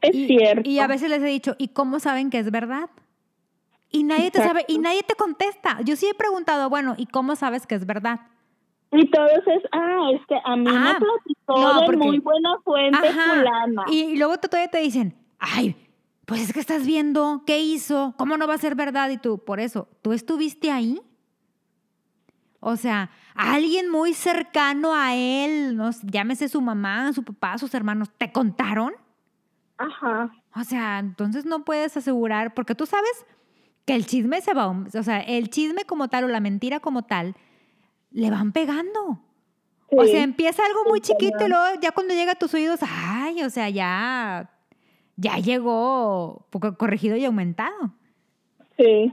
Es 0.00 0.14
y, 0.14 0.26
cierto. 0.26 0.68
Y 0.68 0.78
a 0.78 0.86
veces 0.86 1.10
les 1.10 1.22
he 1.22 1.26
dicho, 1.26 1.56
¿y 1.58 1.68
cómo 1.68 1.98
saben 1.98 2.30
que 2.30 2.38
es 2.38 2.50
verdad? 2.50 2.88
Y 3.90 4.04
nadie 4.04 4.30
te 4.30 4.38
sabe, 4.38 4.64
y 4.68 4.78
nadie 4.78 5.02
te 5.02 5.14
contesta. 5.14 5.80
Yo 5.82 5.96
sí 5.96 6.06
he 6.06 6.14
preguntado, 6.14 6.68
bueno, 6.68 6.94
¿y 6.96 7.06
cómo 7.06 7.34
sabes 7.36 7.66
que 7.66 7.74
es 7.74 7.86
verdad? 7.86 8.20
Y 8.92 9.10
todos 9.10 9.30
es, 9.46 9.62
ah, 9.72 10.10
es 10.14 10.20
que 10.26 10.36
a 10.44 10.56
mí 10.56 10.66
Ah, 10.68 10.98
me 10.98 11.06
platicó 11.06 11.58
no, 11.58 11.80
de 11.80 11.96
muy 11.96 12.18
buena 12.20 12.58
fuente 12.64 13.08
Ajá. 13.08 13.34
fulana. 13.34 13.84
Y, 13.90 14.00
y 14.00 14.16
luego 14.16 14.38
todavía 14.38 14.70
te 14.70 14.78
dicen, 14.78 15.14
ay, 15.38 15.74
pues 16.28 16.42
es 16.42 16.52
que 16.52 16.60
estás 16.60 16.84
viendo, 16.84 17.42
¿qué 17.46 17.60
hizo? 17.60 18.14
¿Cómo 18.18 18.36
no 18.36 18.46
va 18.46 18.52
a 18.52 18.58
ser 18.58 18.74
verdad? 18.74 19.08
Y 19.08 19.16
tú, 19.16 19.38
por 19.38 19.60
eso, 19.60 19.88
¿tú 20.02 20.12
estuviste 20.12 20.70
ahí? 20.70 21.00
O 22.60 22.76
sea, 22.76 23.08
alguien 23.34 23.90
muy 23.90 24.12
cercano 24.12 24.94
a 24.94 25.14
él, 25.14 25.74
no 25.74 25.88
llámese 26.02 26.50
su 26.50 26.60
mamá, 26.60 27.14
su 27.14 27.22
papá, 27.22 27.56
sus 27.56 27.72
hermanos, 27.72 28.10
¿te 28.18 28.30
contaron? 28.30 28.92
Ajá. 29.78 30.30
O 30.54 30.64
sea, 30.64 30.98
entonces 30.98 31.46
no 31.46 31.64
puedes 31.64 31.96
asegurar, 31.96 32.52
porque 32.52 32.74
tú 32.74 32.84
sabes 32.84 33.24
que 33.86 33.94
el 33.94 34.04
chisme 34.04 34.42
se 34.42 34.52
va, 34.52 34.68
o 34.68 35.02
sea, 35.02 35.20
el 35.20 35.48
chisme 35.48 35.86
como 35.86 36.08
tal 36.08 36.24
o 36.24 36.28
la 36.28 36.40
mentira 36.40 36.78
como 36.78 37.04
tal, 37.06 37.36
le 38.10 38.30
van 38.30 38.52
pegando. 38.52 39.18
O 39.90 40.04
sea, 40.04 40.22
empieza 40.22 40.62
algo 40.66 40.84
muy 40.90 41.00
Sí, 41.02 41.12
chiquito 41.12 41.46
y 41.46 41.48
luego 41.48 41.80
ya 41.80 41.92
cuando 41.92 42.12
llega 42.12 42.32
a 42.32 42.38
tus 42.38 42.52
oídos, 42.52 42.80
ay, 42.82 43.42
o 43.44 43.48
sea, 43.48 43.70
ya, 43.70 44.50
ya 45.18 45.36
llegó 45.36 46.46
poco 46.50 46.74
corregido 46.76 47.16
y 47.16 47.24
aumentado. 47.26 47.90
Sí. 48.78 49.12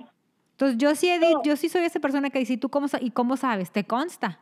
Entonces 0.51 0.77
yo 0.77 0.95
sí, 0.95 1.09
No. 1.19 1.43
yo 1.43 1.57
sí 1.57 1.67
soy 1.67 1.83
esa 1.83 1.99
persona 1.99 2.29
que 2.29 2.39
dice, 2.39 2.53
¿y 2.53 2.57
tú 2.57 2.69
cómo, 2.69 2.87
y 3.01 3.11
cómo 3.11 3.35
sabes? 3.35 3.71
¿Te 3.71 3.83
consta? 3.83 4.39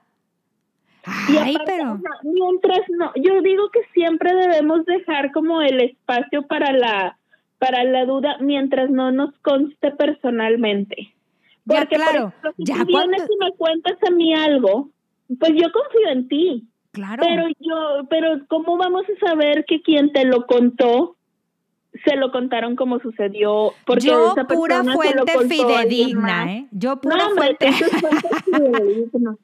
Y 1.28 1.36
Ay, 1.38 1.56
aparte, 1.56 1.74
pero... 1.78 2.00
mientras 2.24 2.82
no, 2.90 3.12
yo 3.16 3.42
digo 3.42 3.70
que 3.72 3.82
siempre 3.94 4.34
debemos 4.36 4.86
dejar 4.86 5.32
como 5.32 5.62
el 5.62 5.82
espacio 5.82 6.44
para 6.48 6.72
la 6.72 7.18
para 7.58 7.84
la 7.86 8.06
duda 8.06 8.38
mientras 8.42 8.90
no 8.90 9.12
nos 9.14 9.34
conste 9.40 9.92
personalmente. 9.92 11.14
Ya, 11.66 11.80
Porque, 11.80 11.96
por 11.96 12.06
claro, 12.06 12.28
ejemplo, 12.28 12.54
si 12.58 12.64
ya 12.66 12.76
tú 12.80 12.86
vienes 12.88 13.22
cuando- 13.22 13.34
y 13.34 13.38
me 13.40 13.52
cuentas 13.58 13.98
a 14.06 14.12
mí 14.12 14.34
algo, 14.34 14.90
pues 15.40 15.52
yo 15.56 15.72
confío 15.72 16.10
en 16.10 16.28
ti. 16.28 16.68
Claro. 16.92 17.24
Pero 17.26 17.48
yo, 17.60 18.06
pero 18.10 18.46
¿cómo 18.50 18.78
vamos 18.78 19.04
a 19.10 19.26
saber 19.28 19.64
que 19.66 19.82
quien 19.82 20.12
te 20.12 20.26
lo 20.26 20.46
contó 20.46 21.16
se 22.06 22.16
lo 22.16 22.32
contaron 22.32 22.76
como 22.76 23.00
sucedió? 23.00 23.74
Porque 23.86 24.08
yo 24.08 24.32
esa 24.32 24.46
pura 24.46 24.78
persona 24.84 24.98
se 25.02 25.16
lo 25.16 25.26
fuente 25.26 25.56
fidedigna, 25.56 26.52
¿eh? 26.54 26.68
Yo 26.72 27.00
pura 27.00 27.18
No, 27.18 27.28
hombre, 27.28 27.58
fuente... 27.60 27.68
es 27.68 27.92
fidedigna. 28.46 29.36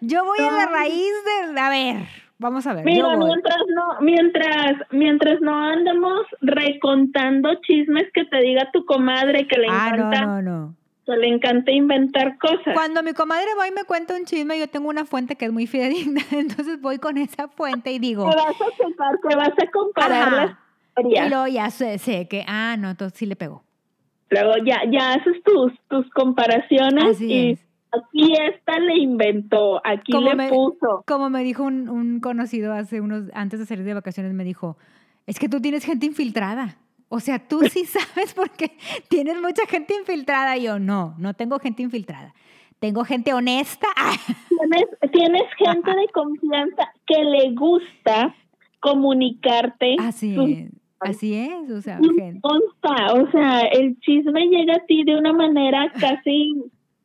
Yo 0.00 0.24
voy 0.24 0.38
a 0.38 0.52
la 0.52 0.66
raíz 0.66 1.12
de... 1.52 1.60
A 1.60 1.68
ver, 1.68 1.96
vamos 2.38 2.66
a 2.66 2.74
ver. 2.74 2.84
Mira, 2.84 3.16
mientras 3.16 3.56
no, 3.74 4.00
mientras, 4.00 4.76
mientras 4.90 5.40
no 5.40 5.54
andemos 5.54 6.22
recontando 6.40 7.54
chismes 7.66 8.04
que 8.14 8.24
te 8.24 8.40
diga 8.40 8.70
tu 8.72 8.84
comadre 8.84 9.46
que 9.48 9.58
le 9.58 9.66
Ah, 9.68 9.90
encanta 9.92 10.20
no, 10.26 10.42
no. 10.42 10.74
Que 11.04 11.16
le 11.16 11.26
encanta 11.28 11.72
inventar 11.72 12.38
cosas. 12.38 12.74
Cuando 12.74 13.02
mi 13.02 13.12
comadre 13.14 13.48
va 13.58 13.66
y 13.66 13.72
me 13.72 13.84
cuenta 13.84 14.14
un 14.14 14.24
chisme, 14.26 14.58
yo 14.58 14.68
tengo 14.68 14.88
una 14.88 15.04
fuente 15.04 15.36
que 15.36 15.46
es 15.46 15.52
muy 15.52 15.66
fidedigna, 15.72 16.20
entonces 16.30 16.80
voy 16.80 16.98
con 16.98 17.18
esa 17.18 17.48
fuente 17.48 17.90
y 17.92 17.98
digo... 17.98 18.30
Te 18.30 18.36
vas 18.36 18.46
a 18.60 18.76
checar, 18.76 19.18
te 19.28 19.36
vas 19.36 19.52
a 19.60 19.70
comparar 19.72 20.28
Ajá. 20.28 20.36
las 20.36 20.56
historias. 21.00 21.26
Y 21.26 21.30
luego 21.30 21.46
ya 21.46 21.70
sé, 21.70 21.98
sé 21.98 22.28
que, 22.28 22.44
ah, 22.46 22.76
no, 22.78 22.90
entonces 22.90 23.18
sí 23.18 23.26
le 23.26 23.36
pegó. 23.36 23.62
Luego 24.30 24.52
ya, 24.64 24.80
ya 24.90 25.14
haces 25.14 25.42
tus, 25.42 25.72
tus 25.88 26.08
comparaciones 26.10 27.04
Así 27.16 27.26
y 27.32 27.50
es. 27.52 27.60
aquí 27.92 28.32
esta 28.52 28.78
le 28.78 28.98
inventó, 28.98 29.80
aquí 29.84 30.12
Como 30.12 30.28
le 30.30 30.34
me- 30.36 30.48
puso. 30.50 31.02
Como 31.06 31.30
me 31.30 31.42
dijo 31.42 31.62
un, 31.64 31.88
un 31.88 32.20
conocido 32.20 32.74
hace 32.74 33.00
unos, 33.00 33.24
antes 33.32 33.58
de 33.58 33.66
salir 33.66 33.84
de 33.84 33.94
vacaciones, 33.94 34.34
me 34.34 34.44
dijo, 34.44 34.76
es 35.26 35.38
que 35.38 35.48
tú 35.48 35.60
tienes 35.60 35.84
gente 35.84 36.04
infiltrada. 36.06 36.76
O 37.08 37.20
sea, 37.20 37.38
tú 37.38 37.60
sí 37.72 37.86
sabes 37.86 38.34
porque 38.34 38.72
tienes 39.08 39.40
mucha 39.40 39.64
gente 39.66 39.94
infiltrada. 39.98 40.58
Y 40.58 40.64
yo, 40.64 40.78
no, 40.78 41.14
no 41.16 41.32
tengo 41.32 41.58
gente 41.58 41.82
infiltrada. 41.82 42.34
Tengo 42.80 43.04
gente 43.04 43.32
honesta. 43.32 43.86
Tienes, 44.48 44.86
tienes 45.12 45.42
gente 45.56 45.90
de 45.90 46.08
confianza 46.12 46.92
que 47.06 47.24
le 47.24 47.52
gusta 47.54 48.34
comunicarte. 48.80 49.96
Así 50.00 50.34
sus- 50.34 50.50
es, 50.50 50.70
así 51.00 51.34
es. 51.34 51.70
O 51.70 51.80
sea, 51.80 51.98
gente 51.98 52.40
consta, 52.40 53.14
o 53.14 53.30
sea, 53.30 53.60
el 53.62 53.98
chisme 54.00 54.46
llega 54.48 54.74
a 54.76 54.86
ti 54.86 55.04
de 55.04 55.16
una 55.16 55.32
manera 55.32 55.92
casi 56.00 56.54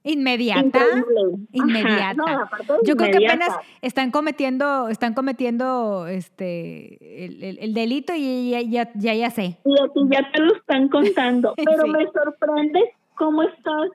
inmediata. 0.03 0.61
increíble. 0.65 1.45
Inmediata. 1.53 2.23
Ajá, 2.25 2.49
no, 2.67 2.75
Yo 2.83 2.95
creo 2.97 3.11
que 3.17 3.25
apenas 3.25 3.49
están 3.81 4.11
cometiendo, 4.11 4.89
están 4.89 5.13
cometiendo 5.13 6.07
este 6.07 7.25
el, 7.25 7.43
el- 7.43 7.59
el 7.59 7.73
delito 7.73 8.13
y 8.15 8.49
ya, 8.51 8.61
ya, 8.61 8.91
ya, 8.95 9.13
ya 9.13 9.29
sé. 9.29 9.57
Y 9.65 9.73
a 9.79 9.87
ti 9.93 9.99
ya 10.11 10.29
te 10.31 10.41
lo 10.41 10.55
están 10.55 10.89
contando. 10.89 11.53
Pero 11.57 11.83
Sí. 11.83 11.89
me 11.91 12.05
sorprende 12.11 12.79
cómo 13.15 13.43
estás 13.43 13.89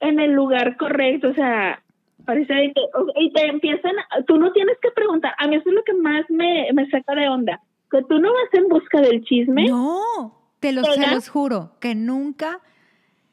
en 0.00 0.20
el 0.20 0.32
lugar 0.32 0.76
correcto. 0.76 1.28
O 1.30 1.34
sea, 1.34 1.82
parece 2.26 2.52
que. 2.74 2.82
Y 3.16 3.32
te 3.32 3.46
empiezan. 3.46 3.92
Tú 4.26 4.36
no 4.36 4.52
tienes 4.52 4.76
que 4.82 4.90
preguntar. 4.90 5.32
A 5.38 5.46
mí 5.48 5.56
eso 5.56 5.68
es 5.70 5.74
lo 5.74 5.82
que 5.84 5.94
más 5.94 6.24
me, 6.28 6.68
me 6.74 6.88
saca 6.90 7.14
de 7.14 7.28
onda. 7.28 7.60
Que 7.90 8.02
tú 8.02 8.18
no 8.18 8.28
vas 8.32 8.52
en 8.52 8.68
busca 8.68 9.00
del 9.00 9.24
chisme. 9.24 9.66
No, 9.68 10.38
te 10.60 10.72
los, 10.72 10.86
se 10.94 11.06
los 11.06 11.28
juro, 11.28 11.72
que 11.80 11.94
nunca 11.94 12.60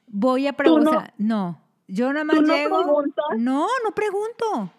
voy 0.07 0.47
a 0.47 0.53
preguntar. 0.53 1.13
no- 1.17 1.61
yo 1.87 2.11
nada 2.13 2.23
más 2.25 2.37
¿Tú 2.37 2.41
no 2.41 2.55
llego. 2.55 2.77
preguntas? 2.83 3.25
No, 3.37 3.67
no 3.83 3.91
pregunto. 3.93 4.71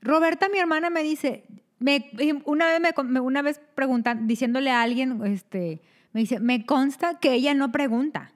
Roberta, 0.00 0.48
mi 0.48 0.58
hermana, 0.58 0.90
me 0.90 1.02
dice, 1.02 1.44
me, 1.78 2.08
una 2.44 2.66
vez 2.66 2.80
me- 3.04 3.20
una 3.20 3.42
vez 3.42 3.60
preguntan, 3.74 4.26
diciéndole 4.28 4.70
a 4.70 4.82
alguien, 4.82 5.20
este, 5.26 5.80
me 6.12 6.20
dice, 6.20 6.38
me 6.38 6.64
consta 6.64 7.18
que 7.18 7.32
ella 7.32 7.54
no 7.54 7.72
pregunta. 7.72 8.32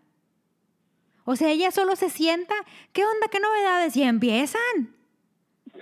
O 1.24 1.36
sea, 1.36 1.50
ella 1.50 1.70
solo 1.70 1.94
se 1.94 2.10
sienta, 2.10 2.54
¿qué 2.92 3.04
onda, 3.04 3.28
qué 3.30 3.38
novedades? 3.38 3.96
Y 3.96 4.02
empiezan. 4.02 4.96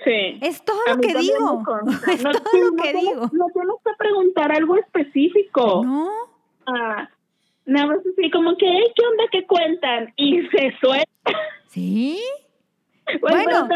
Sí. 0.04 0.38
Es 0.42 0.64
todo 0.64 0.78
lo 0.88 0.96
que 0.98 1.14
digo. 1.14 1.62
Es 2.12 2.22
No- 2.22 2.32
todo 2.32 2.50
sí, 2.52 2.58
lo 2.60 2.70
no 2.70 2.82
que 2.82 2.92
tienes- 2.92 3.00
digo. 3.02 3.20
No 3.32 3.46
tienes 3.52 3.76
que 3.84 3.90
preguntar 3.98 4.52
algo 4.52 4.76
específico. 4.76 5.82
No. 5.84 6.08
Ah, 6.66 7.08
nada 7.66 7.86
más 7.86 7.98
así 8.00 8.30
como 8.30 8.56
que, 8.56 8.66
"Ey, 8.66 8.84
¿qué 8.94 9.02
onda 9.06 9.24
que 9.32 9.46
cuentan? 9.46 10.12
Y 10.16 10.42
se 10.48 10.72
suelta. 10.80 11.32
¿Sí? 11.68 12.20
Bueno, 13.22 13.66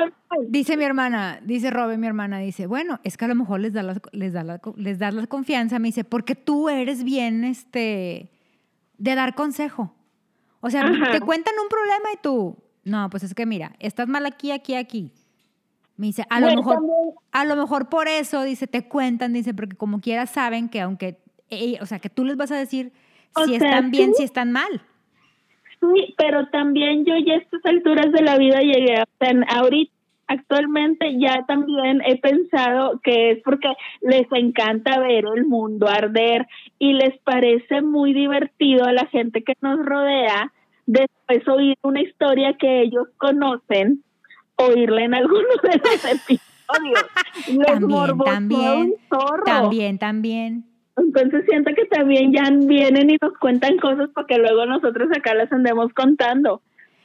Dice 0.48 0.76
mi 0.76 0.84
hermana, 0.84 1.40
dice 1.42 1.70
Robe, 1.70 1.96
mi 1.96 2.06
hermana, 2.06 2.38
dice, 2.40 2.66
bueno, 2.66 3.00
es 3.02 3.16
que 3.16 3.24
a 3.24 3.28
lo 3.28 3.34
mejor 3.34 3.60
les 3.60 3.72
da 3.72 3.82
la, 3.82 3.98
les 4.12 4.34
da 4.34 4.44
la, 4.44 4.60
les 4.76 4.98
das 4.98 5.14
la 5.14 5.26
confianza, 5.26 5.78
me 5.78 5.88
dice, 5.88 6.04
porque 6.04 6.34
tú 6.34 6.68
eres 6.68 7.02
bien, 7.02 7.42
este, 7.44 8.28
de 8.98 9.14
dar 9.14 9.34
consejo. 9.34 9.94
O 10.60 10.68
sea, 10.68 10.82
Ajá. 10.82 11.12
te 11.12 11.20
cuentan 11.22 11.54
un 11.62 11.68
problema 11.70 12.10
y 12.12 12.18
tú, 12.22 12.58
no, 12.84 13.08
pues 13.08 13.22
es 13.22 13.34
que 13.34 13.46
mira, 13.46 13.72
estás 13.78 14.06
mal 14.06 14.26
aquí, 14.26 14.50
aquí, 14.50 14.74
aquí. 14.74 15.12
Me 16.02 16.08
dice, 16.08 16.24
a 16.30 16.40
lo 16.40 16.48
mejor, 16.48 16.74
también- 16.74 17.14
a 17.30 17.44
lo 17.44 17.54
mejor 17.54 17.88
por 17.88 18.08
eso, 18.08 18.42
dice, 18.42 18.66
te 18.66 18.88
cuentan, 18.88 19.32
dice, 19.32 19.54
porque 19.54 19.76
como 19.76 20.00
quiera 20.00 20.26
saben 20.26 20.68
que 20.68 20.80
aunque, 20.80 21.18
eh, 21.48 21.78
o 21.80 21.86
sea, 21.86 22.00
que 22.00 22.10
tú 22.10 22.24
les 22.24 22.36
vas 22.36 22.50
a 22.50 22.56
decir 22.56 22.90
O 23.36 23.44
si 23.44 23.56
sea, 23.56 23.68
están 23.68 23.92
bien, 23.92 24.12
si 24.12 24.24
están 24.24 24.50
mal. 24.50 24.82
Sí, 25.78 26.12
pero 26.18 26.48
también 26.48 27.04
yo 27.04 27.14
ya 27.24 27.34
a 27.34 27.36
estas 27.36 27.64
alturas 27.66 28.10
de 28.10 28.20
la 28.20 28.36
vida 28.36 28.58
llegué 28.62 28.96
a 28.96 29.06
ahorita 29.56 29.92
actualmente 30.26 31.16
ya 31.20 31.44
también 31.46 32.02
he 32.04 32.18
pensado 32.18 33.00
que 33.04 33.30
es 33.30 33.42
porque 33.44 33.68
les 34.00 34.26
encanta 34.32 34.98
ver 34.98 35.24
el 35.36 35.44
mundo 35.46 35.86
arder 35.88 36.48
y 36.80 36.94
les 36.94 37.16
parece 37.20 37.80
muy 37.80 38.12
divertido 38.12 38.86
a 38.86 38.92
la 38.92 39.06
gente 39.06 39.44
que 39.44 39.54
nos 39.60 39.78
rodea 39.86 40.52
después 40.86 41.46
oír 41.46 41.76
una 41.82 42.00
historia 42.02 42.56
que 42.58 42.82
ellos 42.82 43.06
conocen, 43.18 44.02
oírla 44.66 45.04
en 45.04 45.14
alguno 45.14 45.48
de 45.62 45.78
los 45.78 46.04
episodios. 46.04 47.06
Les 47.48 47.66
También, 47.66 48.18
también. 48.24 48.94
También, 49.44 49.98
también. 49.98 50.64
Entonces 50.96 51.44
siento 51.48 51.70
que 51.74 51.86
también 51.86 52.32
ya 52.32 52.50
vienen 52.50 53.10
y 53.10 53.16
nos 53.20 53.32
cuentan 53.38 53.78
cosas 53.78 54.10
para 54.10 54.26
que 54.26 54.38
luego 54.38 54.66
nosotros 54.66 55.08
acá 55.16 55.34
las 55.34 55.50
andemos 55.52 55.92
contando. 55.94 56.60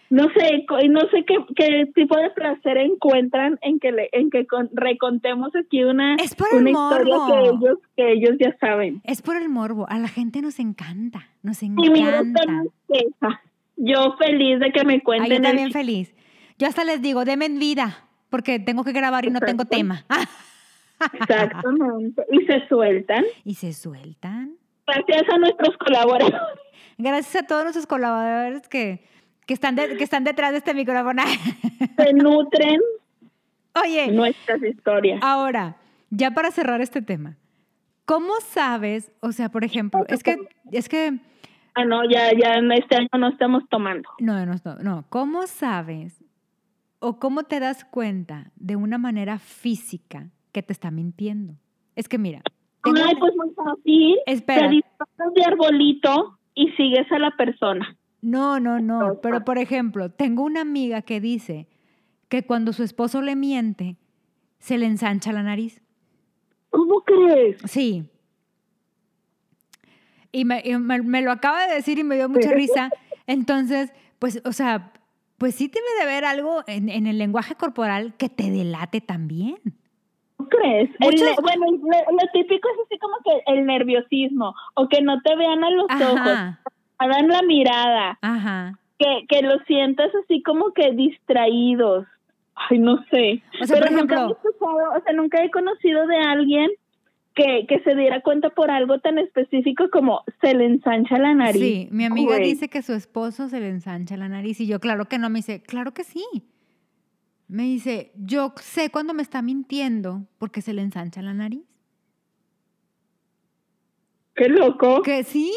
No 0.09 0.23
sé, 0.29 0.65
y 0.83 0.87
no 0.89 1.01
sé 1.11 1.25
qué, 1.25 1.35
qué 1.53 1.85
tipo 1.93 2.15
de 2.15 2.29
placer 2.29 2.77
encuentran 2.77 3.59
en 3.61 3.77
que 3.79 3.91
le, 3.91 4.07
en 4.13 4.29
que 4.29 4.47
con- 4.47 4.69
recontemos 4.73 5.53
aquí 5.53 5.83
una, 5.83 6.15
Es 6.15 6.33
por 6.33 6.47
una 6.53 6.69
el 6.69 6.75
historia 6.75 7.15
morbo. 7.17 7.27
que 7.27 7.49
ellos 7.49 7.77
que 7.97 8.11
ellos 8.13 8.31
ya 8.39 8.55
saben. 8.57 9.01
Es 9.03 9.21
por 9.21 9.35
el 9.35 9.49
morbo. 9.49 9.85
A 9.89 9.99
la 9.99 10.07
gente 10.07 10.41
nos 10.41 10.59
encanta. 10.59 11.27
Nos 11.43 11.61
Y 11.61 11.65
encanta. 11.65 12.41
no 12.45 12.63
es 12.63 12.69
queja. 13.19 13.41
Yo 13.75 14.15
feliz 14.17 14.59
de 14.61 14.71
que 14.71 14.85
me 14.85 14.93
Ay, 14.93 15.01
cuenten. 15.01 15.29
yo 15.29 15.35
el 15.37 15.43
también 15.43 15.71
feliz. 15.71 16.13
Yo 16.57 16.67
hasta 16.67 16.83
les 16.83 17.01
digo, 17.01 17.23
denme 17.25 17.45
en 17.45 17.59
vida, 17.59 18.05
porque 18.29 18.59
tengo 18.59 18.83
que 18.83 18.91
grabar 18.91 19.25
y 19.25 19.29
no 19.29 19.39
tengo 19.39 19.65
tema. 19.65 20.05
Exactamente. 21.13 22.23
Y 22.31 22.45
se 22.45 22.67
sueltan. 22.67 23.23
y 23.43 23.55
se 23.55 23.73
sueltan. 23.73 24.55
Gracias 24.87 25.23
a 25.31 25.37
nuestros 25.37 25.77
colaboradores. 25.77 26.41
Gracias 26.97 27.43
a 27.43 27.47
todos 27.47 27.63
nuestros 27.63 27.85
colaboradores 27.85 28.67
que, 28.67 29.03
que, 29.45 29.53
están, 29.53 29.75
de- 29.75 29.97
que 29.97 30.03
están 30.03 30.23
detrás 30.23 30.51
de 30.51 30.57
este 30.59 30.73
micrófono. 30.73 31.21
Se 31.97 32.13
nutren 32.13 32.79
Oye, 33.83 34.11
nuestras 34.11 34.63
historias. 34.63 35.19
ahora, 35.21 35.75
ya 36.09 36.31
para 36.31 36.49
cerrar 36.51 36.81
este 36.81 37.01
tema, 37.03 37.37
¿cómo 38.05 38.33
sabes? 38.41 39.11
O 39.19 39.31
sea, 39.31 39.49
por 39.49 39.63
ejemplo, 39.63 40.03
es 40.07 40.23
que, 40.23 40.37
es 40.71 40.89
que, 40.89 41.19
Ah, 41.75 41.85
no, 41.85 42.09
ya, 42.09 42.31
ya 42.33 42.55
en 42.55 42.71
este 42.71 42.95
año 42.95 43.07
no 43.19 43.27
estamos 43.29 43.61
tomando. 43.69 44.09
no, 44.19 44.43
no, 44.47 44.55
no, 44.81 45.05
¿cómo 45.09 45.45
sabes 45.45 46.23
o 46.99 47.19
cómo 47.19 47.43
te 47.43 47.59
das 47.59 47.85
cuenta 47.85 48.51
de 48.55 48.75
una 48.75 48.97
manera 48.97 49.39
física 49.39 50.29
que 50.51 50.63
te 50.63 50.73
está 50.73 50.91
mintiendo? 50.91 51.55
Es 51.95 52.07
que 52.07 52.17
mira, 52.17 52.41
tengo 52.83 52.97
Ay, 53.05 53.15
pues 53.19 53.33
muy 53.35 53.49
fácil. 53.53 54.17
Espera. 54.25 54.67
Te 54.69 54.75
disfrazas 54.75 55.33
de 55.35 55.43
arbolito 55.43 56.37
y 56.55 56.69
sigues 56.71 57.11
a 57.11 57.19
la 57.19 57.31
persona. 57.37 57.97
No, 58.21 58.59
no, 58.59 58.79
no. 58.79 59.19
Pero 59.21 59.43
por 59.45 59.57
ejemplo, 59.57 60.09
tengo 60.11 60.43
una 60.43 60.61
amiga 60.61 61.01
que 61.03 61.21
dice 61.21 61.67
que 62.29 62.45
cuando 62.45 62.73
su 62.73 62.83
esposo 62.83 63.21
le 63.21 63.35
miente, 63.35 63.97
se 64.59 64.77
le 64.77 64.85
ensancha 64.87 65.31
la 65.31 65.43
nariz. 65.43 65.81
¿Cómo 66.71 67.01
crees? 67.01 67.57
Sí. 67.65 68.09
Y 70.31 70.45
me, 70.45 70.61
y 70.65 70.75
me- 70.77 71.01
me 71.01 71.21
lo 71.21 71.31
acaba 71.31 71.67
de 71.67 71.75
decir 71.75 71.99
y 71.99 72.03
me 72.03 72.15
dio 72.15 72.27
mucha 72.29 72.51
risa. 72.51 72.89
Entonces, 73.27 73.93
pues, 74.19 74.41
o 74.45 74.51
sea, 74.51 74.91
pues 75.37 75.55
sí 75.55 75.69
tiene 75.69 75.87
de 75.99 76.05
ver 76.05 76.25
algo 76.25 76.63
en, 76.67 76.89
en 76.89 77.07
el 77.07 77.17
lenguaje 77.17 77.55
corporal 77.55 78.13
que 78.17 78.29
te 78.29 78.49
delate 78.51 79.01
también. 79.01 79.57
¿Cómo 80.37 80.49
crees? 80.49 80.89
El 80.99 81.15
bueno, 81.41 81.65
lo, 81.71 82.11
lo 82.11 82.31
típico 82.33 82.67
es 82.69 82.85
así 82.85 82.97
como 82.99 83.17
que 83.23 83.43
el 83.53 83.65
nerviosismo 83.65 84.53
o 84.75 84.87
que 84.87 85.01
no 85.01 85.21
te 85.21 85.35
vean 85.35 85.63
a 85.63 85.69
los 85.71 85.85
ojos, 85.85 86.19
Ajá, 86.27 86.59
hagan 86.99 87.27
la 87.27 87.41
mirada, 87.43 88.17
ajá. 88.21 88.79
que, 88.99 89.25
que 89.27 89.41
los 89.41 89.61
sientas 89.67 90.09
así 90.23 90.41
como 90.43 90.73
que 90.73 90.91
distraídos. 90.91 92.05
Ay, 92.55 92.79
no 92.79 93.03
sé. 93.11 93.43
O 93.61 93.65
sea, 93.65 93.77
Pero 93.79 93.87
por 93.91 93.95
nunca 94.01 94.15
he 94.15 94.17
ejemplo- 94.17 94.37
escuchado, 94.43 94.77
o 94.97 95.03
sea, 95.03 95.13
nunca 95.13 95.43
he 95.43 95.51
conocido 95.51 96.07
de 96.07 96.17
alguien 96.17 96.69
que, 97.37 97.67
que 97.67 97.79
se 97.83 97.95
diera 97.95 98.21
cuenta 98.21 98.49
por 98.49 98.71
algo 98.71 98.99
tan 98.99 99.19
específico 99.19 99.91
como 99.91 100.23
se 100.41 100.55
le 100.55 100.65
ensancha 100.65 101.19
la 101.19 101.35
nariz. 101.35 101.61
Sí, 101.61 101.87
mi 101.91 102.03
amiga 102.03 102.37
Güey. 102.37 102.49
dice 102.49 102.67
que 102.67 102.81
su 102.81 102.93
esposo 102.93 103.47
se 103.47 103.59
le 103.59 103.69
ensancha 103.69 104.17
la 104.17 104.27
nariz 104.27 104.59
y 104.59 104.65
yo, 104.65 104.79
claro 104.79 105.05
que 105.05 105.19
no, 105.19 105.29
me 105.29 105.39
dice, 105.39 105.61
claro 105.61 105.93
que 105.93 106.03
sí. 106.03 106.25
Me 107.47 107.63
dice, 107.63 108.11
yo 108.15 108.53
sé 108.59 108.89
cuando 108.89 109.13
me 109.13 109.21
está 109.21 109.43
mintiendo 109.43 110.25
porque 110.39 110.61
se 110.63 110.73
le 110.73 110.81
ensancha 110.81 111.21
la 111.21 111.35
nariz. 111.35 111.61
Qué 114.35 114.49
loco. 114.49 115.03
Que 115.03 115.23
sí, 115.23 115.53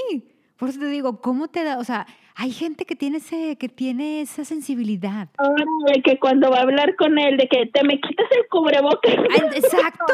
por 0.60 0.68
eso 0.68 0.78
te 0.78 0.88
digo, 0.88 1.22
¿cómo 1.22 1.48
te 1.48 1.64
da? 1.64 1.78
O 1.78 1.84
sea, 1.84 2.06
hay 2.34 2.52
gente 2.52 2.84
que 2.84 2.94
tiene, 2.94 3.16
ese, 3.16 3.56
que 3.56 3.70
tiene 3.70 4.20
esa 4.20 4.44
sensibilidad. 4.44 5.30
Ahora 5.38 5.64
de 5.86 6.02
que 6.02 6.18
cuando 6.18 6.50
va 6.50 6.58
a 6.58 6.62
hablar 6.62 6.96
con 6.96 7.18
él, 7.18 7.38
de 7.38 7.48
que 7.48 7.64
te 7.64 7.82
me 7.82 7.98
quitas 7.98 8.26
el 8.30 8.46
cubrebocas. 8.50 9.16
Ay, 9.16 9.48
Exacto. 9.56 10.12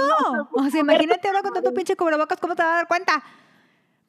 O 0.53 0.71
sea, 0.71 0.81
imagínate 0.83 1.27
ahora 1.27 1.43
con 1.43 1.53
tanto 1.53 1.75
pinche 1.75 1.97
cubrebocas, 1.97 2.39
¿cómo 2.39 2.55
te 2.55 2.63
vas 2.63 2.73
a 2.73 2.77
dar 2.77 2.87
cuenta? 2.87 3.25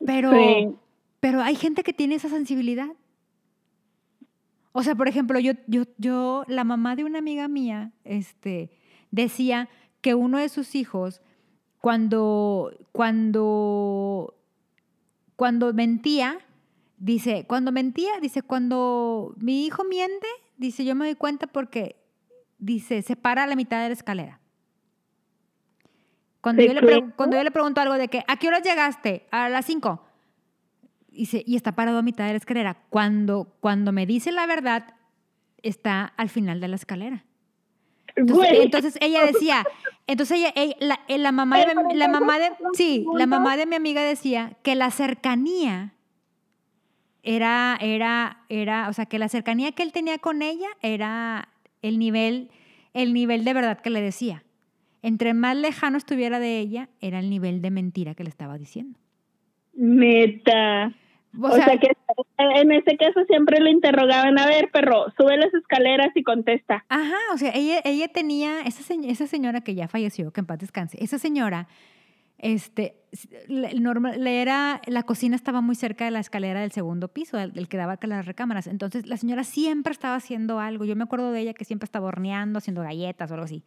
Pero, 0.05 0.31
Sí. 0.31 0.75
pero 1.19 1.41
hay 1.41 1.55
gente 1.55 1.81
que 1.81 1.91
tiene 1.91 2.13
esa 2.13 2.29
sensibilidad. 2.29 2.89
O 4.73 4.83
sea, 4.83 4.93
por 4.93 5.07
ejemplo, 5.07 5.39
yo, 5.39 5.53
yo, 5.65 5.85
yo, 5.97 6.43
la 6.47 6.63
mamá 6.63 6.95
de 6.95 7.03
una 7.03 7.17
amiga 7.17 7.47
mía, 7.47 7.93
este, 8.03 8.69
decía 9.09 9.69
que 10.01 10.13
uno 10.13 10.37
de 10.37 10.49
sus 10.49 10.75
hijos, 10.75 11.23
cuando, 11.81 12.71
cuando, 12.91 14.35
cuando 15.37 15.71
mentía, 15.71 16.39
dice, 16.97 17.45
cuando 17.47 17.71
mentía, 17.71 18.19
dice, 18.19 18.41
cuando 18.41 19.35
mi 19.37 19.65
hijo 19.65 19.83
miente, 19.85 20.27
dice, 20.57 20.83
yo 20.83 20.95
me 20.95 21.05
doy 21.05 21.15
cuenta 21.15 21.45
porque, 21.45 21.95
dice, 22.57 23.03
se 23.03 23.15
para 23.15 23.43
a 23.43 23.47
la 23.47 23.55
mitad 23.55 23.81
de 23.83 23.89
la 23.89 23.93
escalera. 23.93 24.39
Cuando, 26.41 26.63
yo 26.63 26.73
le, 26.73 27.11
cuando 27.15 27.37
yo 27.37 27.43
le 27.43 27.51
pregunto 27.51 27.79
algo 27.79 27.93
de 27.93 28.07
que, 28.07 28.23
¿a 28.27 28.37
qué 28.37 28.47
horas 28.47 28.63
llegaste? 28.63 29.27
A 29.29 29.47
las 29.47 29.65
5. 29.65 30.03
Dice, 31.09 31.43
y 31.45 31.55
está 31.55 31.73
parado 31.73 31.99
a 31.99 32.01
mitad 32.01 32.25
de 32.25 32.31
la 32.31 32.37
escalera. 32.37 32.77
Cuando, 32.89 33.55
cuando 33.59 33.91
me 33.91 34.07
dice 34.07 34.31
la 34.31 34.47
verdad, 34.47 34.95
está 35.61 36.13
al 36.17 36.29
final 36.29 36.59
de 36.59 36.67
la 36.67 36.77
escalera. 36.77 37.25
Entonces, 38.15 38.49
entonces 38.59 38.97
ella 39.01 39.23
decía, 39.23 39.63
entonces 40.07 40.39
ella, 40.39 40.53
ella- 40.55 40.75
la, 40.79 40.99
eh, 41.07 41.17
la 41.17 41.31
mamá 41.31 41.59
de, 41.59 41.95
la 41.95 42.07
mamá 42.07 42.39
de, 42.39 42.51
sí, 42.73 43.05
la 43.13 43.25
mamá 43.27 43.57
de 43.57 43.65
mi 43.65 43.75
amiga 43.75 44.01
decía 44.01 44.53
que 44.63 44.75
la 44.75 44.89
cercanía 44.91 45.93
era, 47.23 47.77
era, 47.81 48.43
era, 48.49 48.87
o 48.89 48.93
sea, 48.93 49.05
que 49.05 49.19
la 49.19 49.27
cercanía 49.29 49.71
que 49.73 49.83
él 49.83 49.91
tenía 49.91 50.17
con 50.17 50.41
ella 50.41 50.67
era 50.81 51.49
el 51.81 51.99
nivel, 51.99 52.49
el 52.93 53.13
nivel 53.13 53.43
de 53.43 53.53
verdad 53.53 53.79
que 53.81 53.89
le 53.89 54.01
decía. 54.01 54.43
Entre 55.01 55.33
más 55.33 55.55
lejano 55.55 55.97
estuviera 55.97 56.39
de 56.39 56.59
ella, 56.59 56.89
era 57.01 57.19
el 57.19 57.29
nivel 57.29 57.61
de 57.61 57.69
mentira 57.71 58.15
que 58.15 58.23
le 58.23 58.29
estaba 58.29 58.57
diciendo. 58.57 58.97
Neta. 59.73 60.91
O, 61.39 61.47
O, 61.47 61.51
sea, 61.51 61.65
sea, 61.65 61.77
que 61.77 61.91
en 62.37 62.71
este 62.71 62.97
caso 62.97 63.23
siempre 63.27 63.59
le 63.59 63.69
interrogaban, 63.71 64.39
a 64.39 64.47
ver, 64.47 64.69
perro, 64.71 65.05
sube 65.17 65.37
las 65.37 65.53
escaleras 65.53 66.09
y 66.15 66.23
contesta. 66.23 66.83
Ajá, 66.89 67.15
o 67.33 67.37
sea, 67.37 67.51
ella, 67.53 67.79
ella 67.83 68.07
tenía, 68.07 68.61
esa, 68.61 68.81
se- 68.83 69.09
esa 69.09 69.27
señora 69.27 69.61
que 69.61 69.75
ya 69.75 69.87
falleció, 69.87 70.31
que 70.31 70.39
en 70.41 70.45
paz 70.47 70.57
descanse, 70.59 70.97
esa 71.03 71.19
señora, 71.19 71.67
este, 72.39 72.95
le- 73.47 73.73
normal, 73.79 74.23
le 74.23 74.41
era, 74.41 74.81
la 74.87 75.03
cocina 75.03 75.35
estaba 75.35 75.61
muy 75.61 75.75
cerca 75.75 76.05
de 76.05 76.11
la 76.11 76.19
escalera 76.19 76.61
del 76.61 76.71
segundo 76.71 77.07
piso, 77.07 77.37
del, 77.37 77.51
del 77.53 77.67
que 77.67 77.77
daba 77.77 77.97
a 78.01 78.07
las 78.07 78.25
recámaras. 78.25 78.67
Entonces, 78.67 79.05
la 79.07 79.17
señora 79.17 79.43
siempre 79.43 79.91
estaba 79.91 80.15
haciendo 80.15 80.59
algo. 80.59 80.85
Yo 80.85 80.95
me 80.95 81.03
acuerdo 81.03 81.31
de 81.31 81.41
ella 81.41 81.53
que 81.53 81.65
siempre 81.65 81.85
estaba 81.85 82.07
horneando, 82.07 82.57
haciendo 82.59 82.81
galletas 82.81 83.29
o 83.31 83.33
algo 83.35 83.45
así. 83.45 83.63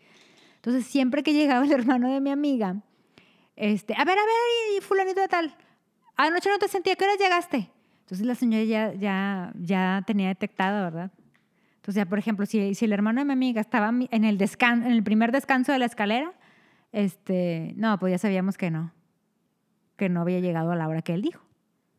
Entonces, 0.57 0.85
siempre 0.87 1.23
que 1.23 1.33
llegaba 1.35 1.65
el 1.65 1.73
hermano 1.73 2.13
de 2.13 2.21
mi 2.21 2.31
amiga, 2.31 2.77
este, 3.57 3.95
a 3.95 4.05
ver, 4.05 4.19
a 4.19 4.23
ver, 4.23 4.79
y 4.79 4.81
fulanito 4.81 5.21
de 5.21 5.29
tal, 5.29 5.55
anoche 6.29 6.49
no 6.51 6.59
te 6.59 6.69
sentía, 6.69 6.95
¿qué 6.97 7.05
horas 7.05 7.19
llegaste? 7.19 7.71
Entonces, 8.01 8.27
la 8.27 8.35
señora 8.35 8.65
ya, 8.65 8.93
ya, 8.95 9.53
ya 9.61 10.03
tenía 10.07 10.29
detectado, 10.29 10.85
¿verdad? 10.85 11.11
Entonces, 11.77 11.95
ya, 11.97 12.07
por 12.09 12.19
ejemplo, 12.19 12.45
si, 12.47 12.75
si 12.75 12.85
el 12.85 12.93
hermano 12.93 13.21
de 13.21 13.25
mi 13.25 13.33
amiga 13.33 13.61
estaba 13.61 13.89
en 14.11 14.25
el, 14.25 14.37
descan 14.37 14.85
en 14.85 14.93
el 14.93 15.03
primer 15.03 15.33
descanso 15.33 15.73
de 15.73 15.79
la 15.79 15.87
escalera, 15.87 16.33
este, 16.93 17.73
no, 17.77 17.99
pues 17.99 18.11
ya 18.13 18.19
sabíamos 18.19 18.59
que 18.59 18.71
no, 18.71 18.93
que 19.97 20.09
no 20.09 20.21
había 20.23 20.41
llegado 20.41 20.73
a 20.73 20.77
la 20.77 20.89
hora 20.89 21.03
que 21.03 21.15
él 21.15 21.23
dijo. 21.23 21.43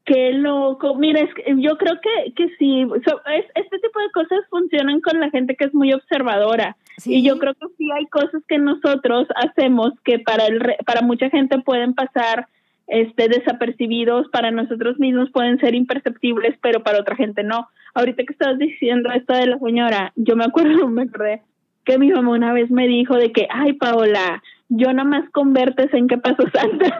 Qué 0.03 0.33
loco. 0.33 0.95
Mira, 0.95 1.21
es 1.21 1.33
que 1.35 1.43
yo 1.61 1.77
creo 1.77 1.93
que, 2.01 2.33
que 2.33 2.47
sí, 2.57 2.85
so- 3.05 3.21
es- 3.31 3.45
este 3.55 3.79
tipo 3.79 3.99
de 3.99 4.11
cosas 4.13 4.39
funcionan 4.49 4.99
con 4.99 5.19
la 5.19 5.29
gente 5.29 5.55
que 5.55 5.65
es 5.65 5.73
muy 5.73 5.93
observadora. 5.93 6.75
Sí. 6.97 7.15
Y 7.15 7.23
yo 7.23 7.37
creo 7.37 7.53
que 7.53 7.67
sí 7.77 7.89
hay 7.91 8.07
cosas 8.07 8.41
que 8.47 8.57
nosotros 8.57 9.27
hacemos 9.35 9.91
que 10.03 10.19
para, 10.19 10.47
el 10.47 10.59
para 10.85 11.01
mucha 11.01 11.29
gente 11.29 11.59
pueden 11.59 11.93
pasar 11.93 12.47
este, 12.91 13.27
desapercibidos, 13.29 14.27
para 14.29 14.51
nosotros 14.51 14.99
mismos 14.99 15.29
pueden 15.31 15.57
ser 15.59 15.73
imperceptibles, 15.75 16.57
pero 16.61 16.83
para 16.83 16.99
otra 16.99 17.15
gente 17.15 17.41
no. 17.43 17.67
Ahorita 17.93 18.23
que 18.23 18.33
estabas 18.33 18.59
diciendo 18.59 19.09
esto 19.11 19.33
de 19.33 19.47
la 19.47 19.57
señora, 19.59 20.11
yo 20.15 20.35
me 20.35 20.43
acuerdo, 20.45 20.87
me 20.87 21.03
acordé 21.03 21.41
que 21.85 21.97
mi 21.97 22.11
mamá 22.11 22.31
una 22.31 22.53
vez 22.53 22.69
me 22.69 22.87
dijo 22.87 23.15
de 23.15 23.31
que, 23.31 23.47
ay, 23.49 23.73
Paola, 23.73 24.43
yo 24.69 24.93
nada 24.93 25.07
más 25.07 25.29
convertes 25.31 25.91
en 25.93 26.07
qué 26.07 26.17
pasos 26.17 26.45
andas. 26.61 26.91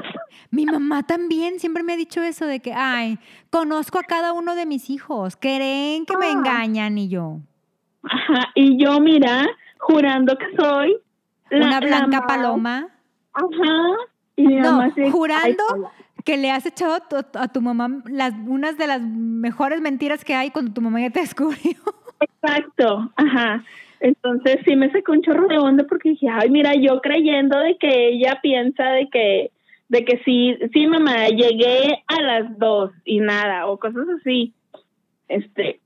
Mi 0.49 0.65
mamá 0.65 1.03
también 1.03 1.59
siempre 1.59 1.83
me 1.83 1.93
ha 1.93 1.97
dicho 1.97 2.21
eso 2.23 2.45
de 2.45 2.59
que, 2.61 2.73
ay, 2.73 3.19
conozco 3.49 3.99
a 3.99 4.03
cada 4.03 4.33
uno 4.33 4.55
de 4.55 4.65
mis 4.65 4.89
hijos, 4.89 5.35
creen 5.35 6.05
que 6.05 6.17
me 6.17 6.25
Ah. 6.27 6.31
engañan 6.31 6.97
y 6.97 7.09
yo. 7.09 7.37
Ajá, 8.03 8.47
y 8.55 8.83
yo, 8.83 8.99
mira, 8.99 9.47
jurando 9.77 10.35
que 10.37 10.45
soy 10.57 10.97
la- 11.51 11.57
Una 11.67 11.79
la 11.79 11.79
blanca 11.79 12.25
paloma. 12.27 12.87
Ajá. 13.33 13.95
Y 14.35 14.47
mi 14.47 14.55
No, 14.55 14.71
mamá 14.73 14.93
"Ay, 14.95 15.09
jurando 15.11 15.63
Paola". 15.69 15.91
que 16.25 16.37
le 16.37 16.51
has 16.51 16.65
echado 16.65 16.97
a 17.33 17.47
tu, 17.47 17.61
mamá 17.61 18.03
las, 18.05 18.33
unas 18.47 18.77
de 18.77 18.87
las 18.87 19.01
mejores 19.01 19.81
mentiras 19.81 20.23
que 20.23 20.33
hay 20.35 20.51
cuando 20.51 20.73
tu 20.73 20.81
mamá 20.81 21.01
ya 21.01 21.09
te 21.09 21.19
descubrió. 21.21 21.75
Exacto, 22.19 23.11
ajá. 23.15 23.63
Entonces 23.99 24.57
sí 24.65 24.75
me 24.75 24.91
sacó 24.91 25.11
un 25.11 25.21
chorro 25.21 25.47
de 25.47 25.57
onda 25.59 25.83
porque 25.87 26.09
dije, 26.09 26.27
ay, 26.29 26.49
mira, 26.49 26.73
yo 26.75 27.01
creyendo 27.01 27.57
de 27.59 27.77
que 27.77 28.09
ella 28.09 28.39
piensa 28.41 28.83
de 28.91 29.07
que, 29.09 29.51
de 29.89 30.05
que 30.05 30.19
sí, 30.25 30.57
sí, 30.73 30.87
mamá, 30.87 31.27
llegué 31.27 32.03
a 32.07 32.21
las 32.21 32.57
dos 32.57 32.91
y 33.05 33.19
nada, 33.19 33.67
o 33.67 33.77
cosas 33.77 34.05
así. 34.19 34.53
Este, 35.27 35.79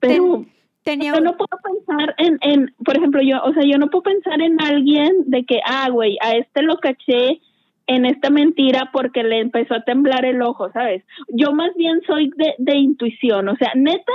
pero 0.00 0.44
Tenía 0.82 1.14
yo 1.14 1.20
no 1.20 1.36
puedo 1.36 1.56
pensar 1.62 2.14
en, 2.18 2.38
en, 2.40 2.74
por 2.84 2.96
ejemplo, 2.96 3.22
yo, 3.22 3.40
o 3.44 3.52
sea, 3.52 3.62
yo 3.64 3.78
no 3.78 3.88
puedo 3.88 4.02
pensar 4.02 4.40
en 4.42 4.60
alguien 4.60 5.12
de 5.26 5.44
que, 5.44 5.60
ah, 5.64 5.88
güey, 5.90 6.18
a 6.20 6.34
este 6.34 6.62
lo 6.62 6.76
caché 6.78 7.40
en 7.86 8.06
esta 8.06 8.30
mentira 8.30 8.90
porque 8.92 9.22
le 9.22 9.40
empezó 9.40 9.74
a 9.74 9.82
temblar 9.84 10.24
el 10.24 10.40
ojo, 10.42 10.70
¿sabes? 10.72 11.04
Yo 11.28 11.52
más 11.52 11.74
bien 11.76 12.00
soy 12.06 12.30
de, 12.36 12.54
de 12.58 12.76
intuición, 12.76 13.48
o 13.48 13.56
sea, 13.56 13.72
neta, 13.74 14.12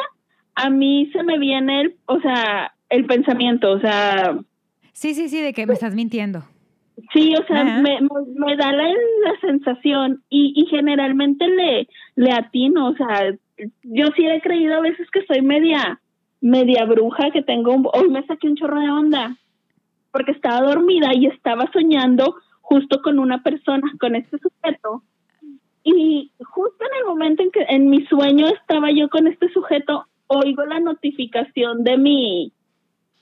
a 0.55 0.69
mí 0.69 1.09
se 1.13 1.23
me 1.23 1.37
viene 1.37 1.81
el, 1.81 1.95
o 2.05 2.19
sea, 2.19 2.73
el 2.89 3.05
pensamiento, 3.05 3.71
o 3.71 3.79
sea, 3.79 4.37
Sí, 4.93 5.13
sí, 5.13 5.29
sí, 5.29 5.41
de 5.41 5.53
que 5.53 5.67
me 5.67 5.73
estás 5.73 5.93
mintiendo. 5.93 6.43
sí, 7.13 7.35
o 7.35 7.45
sea, 7.45 7.63
me, 7.63 8.01
me, 8.01 8.07
me 8.35 8.55
da 8.55 8.71
la, 8.71 8.85
la 8.85 9.39
sensación 9.41 10.23
y, 10.29 10.53
y 10.55 10.65
generalmente 10.67 11.47
le, 11.47 11.87
le 12.15 12.31
atino, 12.31 12.87
o 12.89 12.95
sea, 12.95 13.31
yo 13.83 14.07
sí 14.15 14.25
he 14.25 14.41
creído 14.41 14.75
a 14.75 14.81
veces 14.81 15.07
que 15.11 15.23
soy 15.25 15.41
media, 15.43 15.99
media 16.41 16.85
bruja, 16.85 17.29
que 17.31 17.43
tengo, 17.43 17.73
un, 17.73 17.87
hoy 17.93 18.09
me 18.09 18.25
saqué 18.25 18.47
un 18.47 18.55
chorro 18.55 18.79
de 18.79 18.89
onda, 18.89 19.35
porque 20.11 20.31
estaba 20.31 20.61
dormida 20.67 21.09
y 21.13 21.27
estaba 21.27 21.69
soñando 21.71 22.35
justo 22.69 23.01
con 23.01 23.17
una 23.17 23.41
persona, 23.43 23.89
con 23.99 24.15
este 24.15 24.37
sujeto, 24.39 25.03
y 25.83 26.31
justo 26.43 26.83
en 26.83 26.99
el 26.99 27.05
momento 27.05 27.43
en 27.43 27.51
que 27.51 27.61
en 27.69 27.89
mi 27.89 28.05
sueño 28.07 28.47
estaba 28.47 28.91
yo 28.91 29.07
con 29.09 29.25
este 29.25 29.47
sujeto, 29.53 30.05
oigo 30.27 30.65
la 30.65 30.79
notificación 30.81 31.83
de 31.83 31.97
mi 31.97 32.51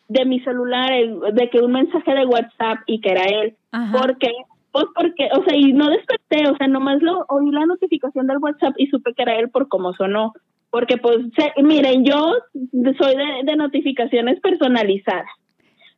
de 0.08 0.24
mi 0.24 0.40
celular 0.42 0.92
el- 0.92 1.20
de 1.34 1.50
que 1.50 1.60
un 1.62 1.72
mensaje 1.72 2.14
de 2.14 2.26
WhatsApp 2.28 2.78
y 2.86 3.02
que 3.02 3.10
era 3.12 3.24
él. 3.24 3.56
Ajá. 3.72 3.92
¿Por 4.00 4.18
qué? 4.20 4.32
Pues 4.72 4.86
porque, 4.96 5.30
o 5.36 5.44
sea, 5.44 5.56
y 5.58 5.74
no 5.74 5.90
desperté, 5.90 6.48
o 6.48 6.56
sea, 6.58 6.68
nomás 6.68 7.02
lo 7.02 7.26
oí 7.30 7.50
la 7.50 7.66
notificación 7.66 8.28
del 8.28 8.38
WhatsApp 8.38 8.76
y 8.78 8.86
supe 8.88 9.14
que 9.16 9.24
era 9.24 9.36
él 9.40 9.50
por 9.50 9.68
cómo 9.68 9.94
sonó. 9.94 10.34
Porque, 10.70 10.98
pues, 10.98 11.18
se- 11.36 11.54
miren, 11.64 12.04
yo 12.06 12.36
soy 13.00 13.16
de, 13.16 13.28
de 13.46 13.56
notificaciones 13.56 14.40
personalizadas 14.42 15.26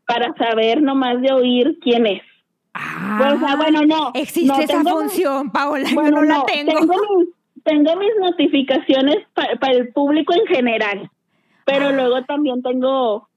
para 0.05 0.33
saber 0.35 0.81
nomás 0.81 1.21
de 1.21 1.33
oír 1.33 1.77
quién 1.81 2.05
es. 2.05 2.21
Ah, 2.79 3.33
o 3.35 3.39
sea, 3.39 3.55
bueno, 3.55 3.81
no. 3.87 4.11
Existe 4.13 4.47
no, 4.53 4.59
esa 4.59 4.83
tengo- 4.83 4.89
función, 4.99 5.49
Paola, 5.51 5.89
yo 5.89 5.95
bueno, 5.95 6.21
no, 6.21 6.39
la 6.39 6.45
tengo. 6.45 6.79
mis, 6.81 7.29
tengo 7.63 7.95
mis 7.95 8.11
notificaciones 8.21 9.17
pa- 9.33 9.49
para 9.59 9.73
el 9.73 9.89
público 9.93 10.33
en 10.33 10.45
general, 10.47 11.09
pero 11.65 11.87
Ah. 11.87 11.91
luego 11.91 12.23
también 12.25 12.61
tengo 12.61 13.27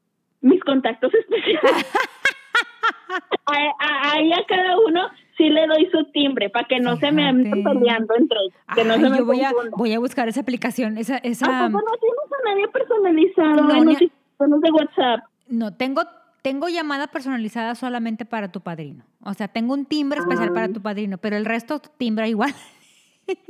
mis 0.42 0.62
contactos 0.62 1.12
especiales. 1.14 1.60
a, 3.46 3.52
a- 3.52 4.12
ahí 4.12 4.32
a 4.32 4.44
cada 4.46 4.78
uno 4.78 5.08
sí 5.36 5.48
le 5.48 5.66
doy 5.66 5.88
su 5.90 6.04
timbre 6.12 6.50
para 6.50 6.66
que 6.68 6.78
no 6.80 6.96
se 6.96 7.10
me 7.12 7.24
anden 7.26 7.52
Fíjate. 7.52 7.74
peleando 7.78 8.14
entre 8.16 8.38
ellos, 8.40 8.54
que 8.74 8.84
no 8.84 8.94
Ay, 8.94 9.00
se 9.00 9.08
me 9.10 9.18
yo 9.18 9.24
voy 9.26 9.40
a, 9.42 9.52
voy 9.76 9.92
a 9.94 9.98
buscar 9.98 10.28
esa 10.28 10.40
aplicación, 10.40 10.98
esa, 10.98 11.16
¿A 11.16 11.18
esa, 11.18 11.46
poco 11.46 11.82
no 11.84 11.92
tienes 12.00 12.32
a 12.32 12.48
nadie 12.50 12.68
personalizado 12.68 13.62
No, 13.62 13.70
en 13.70 13.80
a- 13.80 13.84
notificaciones 13.92 14.60
de 14.60 14.70
WhatsApp? 14.70 15.20
no, 15.48 15.74
tengo, 15.74 16.02
tengo 16.42 16.68
llamada 16.68 17.06
personalizada 17.08 17.74
solamente 17.74 18.24
para 18.24 18.50
tu 18.50 18.60
padrino. 18.60 19.04
O 19.22 19.34
sea, 19.34 19.48
tengo 19.48 19.74
un 19.74 19.84
timbre 19.86 20.20
especial 20.20 20.52
para 20.52 20.68
tu 20.72 20.80
padrino, 20.80 21.18
pero 21.18 21.36
el 21.36 21.44
resto 21.44 21.80
timbra 21.98 22.28
igual. 22.28 22.54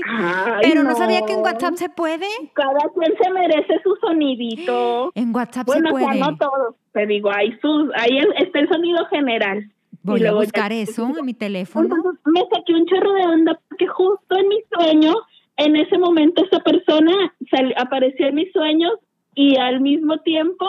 Ay, 0.07 0.61
pero 0.63 0.83
no. 0.83 0.95
sabía 0.95 1.23
que 1.25 1.33
en 1.33 1.41
WhatsApp 1.41 1.75
se 1.77 1.89
puede. 1.89 2.27
Cada 2.55 2.81
quien 2.95 3.13
se 3.23 3.31
merece 3.31 3.81
su 3.83 3.95
sonidito. 4.01 5.11
En 5.15 5.35
WhatsApp 5.35 5.67
Bueno, 5.67 5.91
se 5.91 5.97
sea, 5.99 6.07
puede. 6.09 6.21
no 6.21 6.37
todos, 6.37 6.75
te 6.93 7.07
digo, 7.07 7.31
ahí, 7.33 7.57
sus, 7.63 7.91
ahí 7.97 8.19
está 8.39 8.59
el 8.61 8.69
sonido 8.69 9.07
general. 9.07 9.71
Voy 10.03 10.21
a 10.21 10.25
ya- 10.25 10.33
buscar 10.33 10.73
eso 10.73 11.13
en 11.19 11.25
mi 11.25 11.35
teléfono. 11.35 11.95
Me 12.25 12.41
saqué 12.53 12.75
un 12.75 12.87
chorro 12.87 13.13
de 13.13 13.27
onda 13.27 13.59
porque 13.69 13.87
justo 13.87 14.37
en 14.39 14.49
mi 14.49 14.59
sueño, 14.75 15.15
en 15.57 15.77
ese 15.77 15.99
momento 15.99 16.45
esa 16.45 16.61
persona 16.61 17.35
sal- 17.51 17.75
apareció 17.77 18.27
en 18.29 18.35
mis 18.35 18.53
sueños 18.53 18.93
y 19.35 19.57
al 19.59 19.81
mismo 19.81 20.19
tiempo 20.21 20.67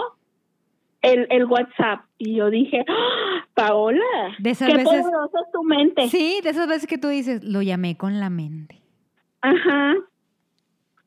el, 1.02 1.28
el 1.30 1.46
WhatsApp. 1.46 2.02
Y 2.18 2.36
yo 2.36 2.50
dije, 2.50 2.84
¡Ah, 2.88 3.46
Paola, 3.54 4.00
De 4.40 4.52
esas 4.52 4.68
qué 4.70 4.78
veces- 4.78 4.90
poderosa 5.04 5.38
es 5.46 5.52
tu 5.52 5.64
mente. 5.64 6.08
Sí, 6.10 6.40
de 6.44 6.50
esas 6.50 6.68
veces 6.68 6.88
que 6.88 6.98
tú 6.98 7.08
dices, 7.08 7.44
lo 7.44 7.62
llamé 7.62 7.98
con 7.98 8.20
la 8.20 8.30
mente. 8.30 8.82
Ajá. 9.42 9.96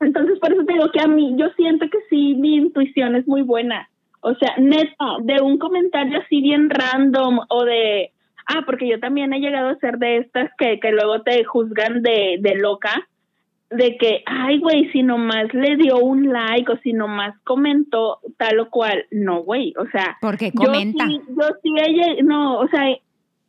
Entonces, 0.01 0.39
por 0.39 0.53
eso 0.53 0.65
te 0.65 0.73
digo 0.75 0.91
que 0.93 1.01
a 1.01 1.07
mí, 1.07 1.35
yo 1.39 1.47
siento 1.57 1.87
que 1.91 1.99
sí, 2.11 2.35
mi 2.35 2.57
intuición 2.57 3.15
es 3.17 3.27
muy 3.27 3.43
buena. 3.43 3.89
O 4.21 4.35
sea, 4.35 4.55
neta, 4.59 5.05
de 5.23 5.41
un 5.41 5.59
comentario 5.59 6.19
así 6.19 6.41
bien 6.43 6.69
random 6.71 7.41
o 7.49 7.65
de, 7.65 8.11
ah, 8.47 8.63
porque 8.67 8.89
yo 8.89 8.99
también 9.01 9.33
he 9.33 9.41
llegado 9.41 9.69
a 9.69 9.77
ser 9.79 9.99
de 9.99 10.19
estas 10.19 10.51
que, 10.59 10.81
que 10.81 10.91
luego 10.93 11.23
te 11.23 11.45
juzgan 11.45 12.03
de, 12.03 12.39
de 12.41 12.55
loca, 12.57 13.07
de 13.77 13.97
que, 13.97 14.23
ay, 14.27 14.59
güey, 14.59 14.91
si 14.91 15.03
nomás 15.03 15.53
le 15.53 15.77
dio 15.77 15.99
un 15.99 16.33
like 16.33 16.71
o 16.73 16.77
si 16.79 16.93
nomás 16.93 17.35
comentó 17.45 18.19
tal 18.37 18.61
o 18.61 18.71
cual. 18.71 19.05
No, 19.11 19.43
güey, 19.43 19.73
o 19.79 19.87
sea. 19.91 20.17
Porque 20.21 20.53
comenta. 20.53 21.05
Yo 21.07 21.11
sí, 21.11 21.21
yo 21.29 21.49
sí, 21.63 21.75
ella, 21.87 22.23
no, 22.23 22.59
o 22.59 22.69
sea, 22.69 22.85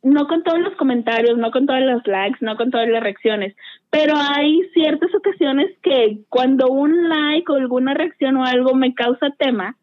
no 0.02 0.26
con 0.28 0.42
todos 0.42 0.60
los 0.60 0.74
comentarios, 0.76 1.36
no 1.36 1.50
con 1.50 1.66
todos 1.66 1.80
los 1.80 2.06
likes, 2.06 2.38
no 2.40 2.56
con 2.56 2.70
todas 2.70 2.88
las 2.88 3.02
reacciones, 3.02 3.56
pero 3.90 4.14
hay 4.16 4.62
ciertas 4.72 5.12
ocasiones 5.14 5.70
que 5.82 6.18
cuando 6.28 6.68
un 6.68 7.08
like 7.08 7.50
o 7.50 7.56
alguna 7.56 7.94
reacción 7.94 8.36
o 8.36 8.44
algo 8.44 8.74
me 8.74 8.94
causa 8.94 9.30
tema, 9.38 9.76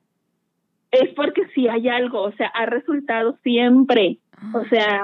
es 0.92 1.14
porque 1.16 1.42
sí 1.54 1.68
hay 1.68 1.90
algo, 1.90 2.22
o 2.22 2.32
sea, 2.34 2.48
ha 2.48 2.66
resultado 2.68 3.38
siempre. 3.44 4.18
O 4.54 4.64
sea, 4.66 5.02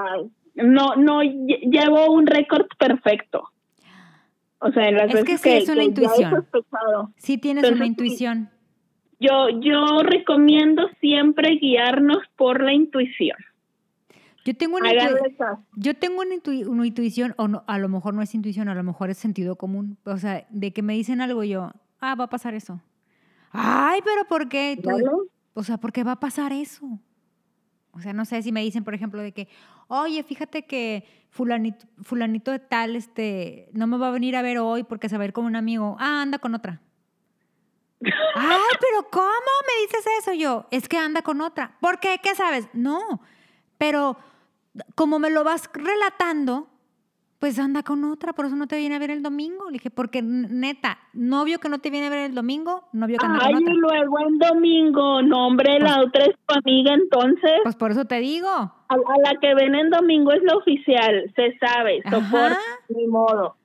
no, 0.54 0.94
no 0.96 1.22
lle- 1.22 1.60
llevo 1.70 2.12
un 2.12 2.26
récord 2.26 2.66
perfecto. 2.78 3.48
O 4.60 4.70
sea, 4.72 4.88
en 4.88 4.96
las 4.96 5.08
Es 5.08 5.24
que 5.24 5.32
veces 5.32 5.40
sí, 5.40 5.50
es 5.50 5.68
una 5.68 5.84
intuición. 5.84 6.46
Sí 7.16 7.38
tienes 7.38 7.64
Entonces, 7.64 7.76
una 7.80 7.86
intuición. 7.86 8.50
Yo, 9.18 9.48
yo 9.60 10.02
recomiendo 10.02 10.88
siempre 11.00 11.56
guiarnos 11.60 12.18
por 12.36 12.62
la 12.62 12.72
intuición. 12.72 13.36
Yo 14.44 14.54
tengo 14.56 14.76
una, 14.76 14.92
caso. 14.94 15.16
yo 15.76 15.94
tengo 15.94 16.20
una, 16.22 16.34
intui- 16.34 16.66
una 16.66 16.86
intuición, 16.86 17.34
o 17.36 17.46
no, 17.46 17.62
a 17.66 17.78
lo 17.78 17.88
mejor 17.90 18.14
no 18.14 18.22
es 18.22 18.34
intuición, 18.34 18.68
a 18.70 18.74
lo 18.74 18.82
mejor 18.82 19.10
es 19.10 19.18
sentido 19.18 19.56
común. 19.56 19.98
O 20.04 20.16
sea, 20.16 20.46
de 20.48 20.72
que 20.72 20.82
me 20.82 20.94
dicen 20.94 21.20
algo 21.20 21.44
yo, 21.44 21.70
ah, 22.00 22.14
va 22.14 22.24
a 22.24 22.30
pasar 22.30 22.54
eso. 22.54 22.80
Ay, 23.52 24.00
pero 24.04 24.24
¿por 24.26 24.48
qué? 24.48 24.78
Tú- 24.82 24.88
¿Vale? 24.88 25.04
o 25.52 25.62
sea, 25.62 25.76
¿por 25.76 25.92
qué 25.92 26.04
va 26.04 26.12
a 26.12 26.20
pasar 26.20 26.52
eso? 26.52 26.86
O 27.92 28.00
sea, 28.00 28.12
no 28.14 28.24
sé 28.24 28.40
si 28.42 28.52
me 28.52 28.62
dicen, 28.62 28.84
por 28.84 28.94
ejemplo, 28.94 29.20
de 29.20 29.32
que, 29.32 29.48
oye, 29.88 30.22
fíjate 30.22 30.64
que 30.64 31.04
fulanito, 31.30 31.86
fulanito 32.02 32.50
de 32.50 32.58
tal, 32.58 32.96
este, 32.96 33.70
no 33.72 33.86
me 33.86 33.96
va 33.96 34.08
a 34.08 34.12
venir 34.12 34.36
a 34.36 34.42
ver 34.42 34.58
hoy 34.58 34.82
porque 34.82 35.08
se 35.08 35.16
va 35.16 35.22
a 35.22 35.26
ir 35.26 35.32
con 35.32 35.44
un 35.44 35.56
amigo. 35.56 35.96
Ah, 35.98 36.22
anda 36.22 36.38
con 36.38 36.54
otra. 36.54 36.80
Ay, 38.02 38.76
pero 38.80 39.10
¿cómo 39.10 39.28
me 39.28 39.86
dices 39.86 40.04
eso? 40.20 40.32
Yo, 40.32 40.66
es 40.70 40.88
que 40.88 40.98
anda 40.98 41.22
con 41.22 41.40
otra. 41.40 41.76
¿Por 41.80 42.00
qué? 42.00 42.20
¿Qué 42.22 42.34
sabes? 42.34 42.68
No, 42.72 43.22
pero 43.78 44.16
como 44.94 45.18
me 45.18 45.30
lo 45.30 45.44
vas 45.44 45.68
relatando, 45.72 46.69
pues 47.40 47.58
anda 47.58 47.82
con 47.82 48.04
otra, 48.04 48.34
por 48.34 48.44
eso 48.44 48.54
no 48.54 48.66
te 48.66 48.76
viene 48.76 48.96
a 48.96 48.98
ver 48.98 49.10
el 49.10 49.22
domingo. 49.22 49.70
Le 49.70 49.78
dije, 49.78 49.88
porque 49.90 50.20
neta, 50.20 50.98
novio 51.14 51.58
que 51.58 51.70
no 51.70 51.78
te 51.78 51.88
viene 51.88 52.08
a 52.08 52.10
ver 52.10 52.26
el 52.26 52.34
domingo, 52.34 52.84
novio 52.92 53.16
que 53.16 53.24
anda 53.24 53.38
Ay, 53.42 53.54
con 53.54 53.62
y 53.62 53.64
otra. 53.64 53.74
luego 53.76 54.20
en 54.28 54.38
domingo, 54.38 55.22
no, 55.22 55.46
hombre, 55.46 55.80
la 55.80 56.02
otra 56.02 56.26
es 56.26 56.36
tu 56.46 56.54
amiga, 56.54 56.92
entonces. 56.92 57.52
Pues 57.62 57.76
por 57.76 57.92
eso 57.92 58.04
te 58.04 58.20
digo. 58.20 58.50
A, 58.50 58.74
a 58.88 58.94
la 59.24 59.40
que 59.40 59.54
ven 59.54 59.74
en 59.74 59.88
domingo 59.88 60.32
es 60.32 60.42
la 60.42 60.54
oficial, 60.54 61.32
se 61.34 61.58
sabe, 61.58 62.02
soporta, 62.10 62.58
ni 62.90 63.06
modo. 63.06 63.56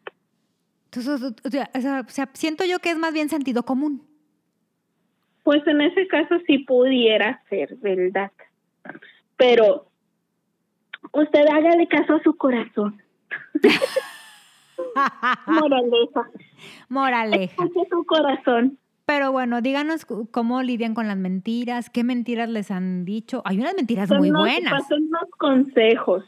Entonces, 0.86 1.34
o 1.44 1.50
sea, 1.50 1.70
o 1.76 2.10
sea, 2.10 2.30
siento 2.32 2.64
yo 2.64 2.80
que 2.80 2.92
es 2.92 2.98
más 2.98 3.14
bien 3.14 3.28
sentido 3.28 3.64
común. 3.64 4.04
Pues 5.44 5.68
en 5.68 5.82
ese 5.82 6.08
caso 6.08 6.36
sí 6.48 6.60
pudiera 6.60 7.44
ser, 7.50 7.76
¿verdad? 7.82 8.32
Pero 9.36 9.90
usted 11.12 11.46
hágale 11.52 11.88
caso 11.90 12.14
a 12.14 12.24
su 12.24 12.38
corazón. 12.38 13.02
Moraleja. 15.48 16.30
Moraleja. 16.90 17.54
Escuche 17.64 17.88
su 17.90 18.04
corazón. 18.06 18.78
Pero 19.06 19.32
bueno, 19.32 19.62
díganos 19.62 20.06
cómo 20.32 20.64
lidian 20.64 20.96
con 20.96 21.08
las 21.08 21.18
mentiras, 21.18 21.90
qué 21.92 22.04
mentiras 22.04 22.50
les 22.50 22.72
han 22.72 23.06
dicho. 23.06 23.42
Hay 23.46 23.60
unas 23.60 23.76
mentiras 23.76 24.10
Son 24.10 24.18
muy 24.18 24.32
unos- 24.32 24.42
buenas. 24.42 24.74
pasen 24.74 25.04
unos 25.08 25.30
consejos. 25.38 26.24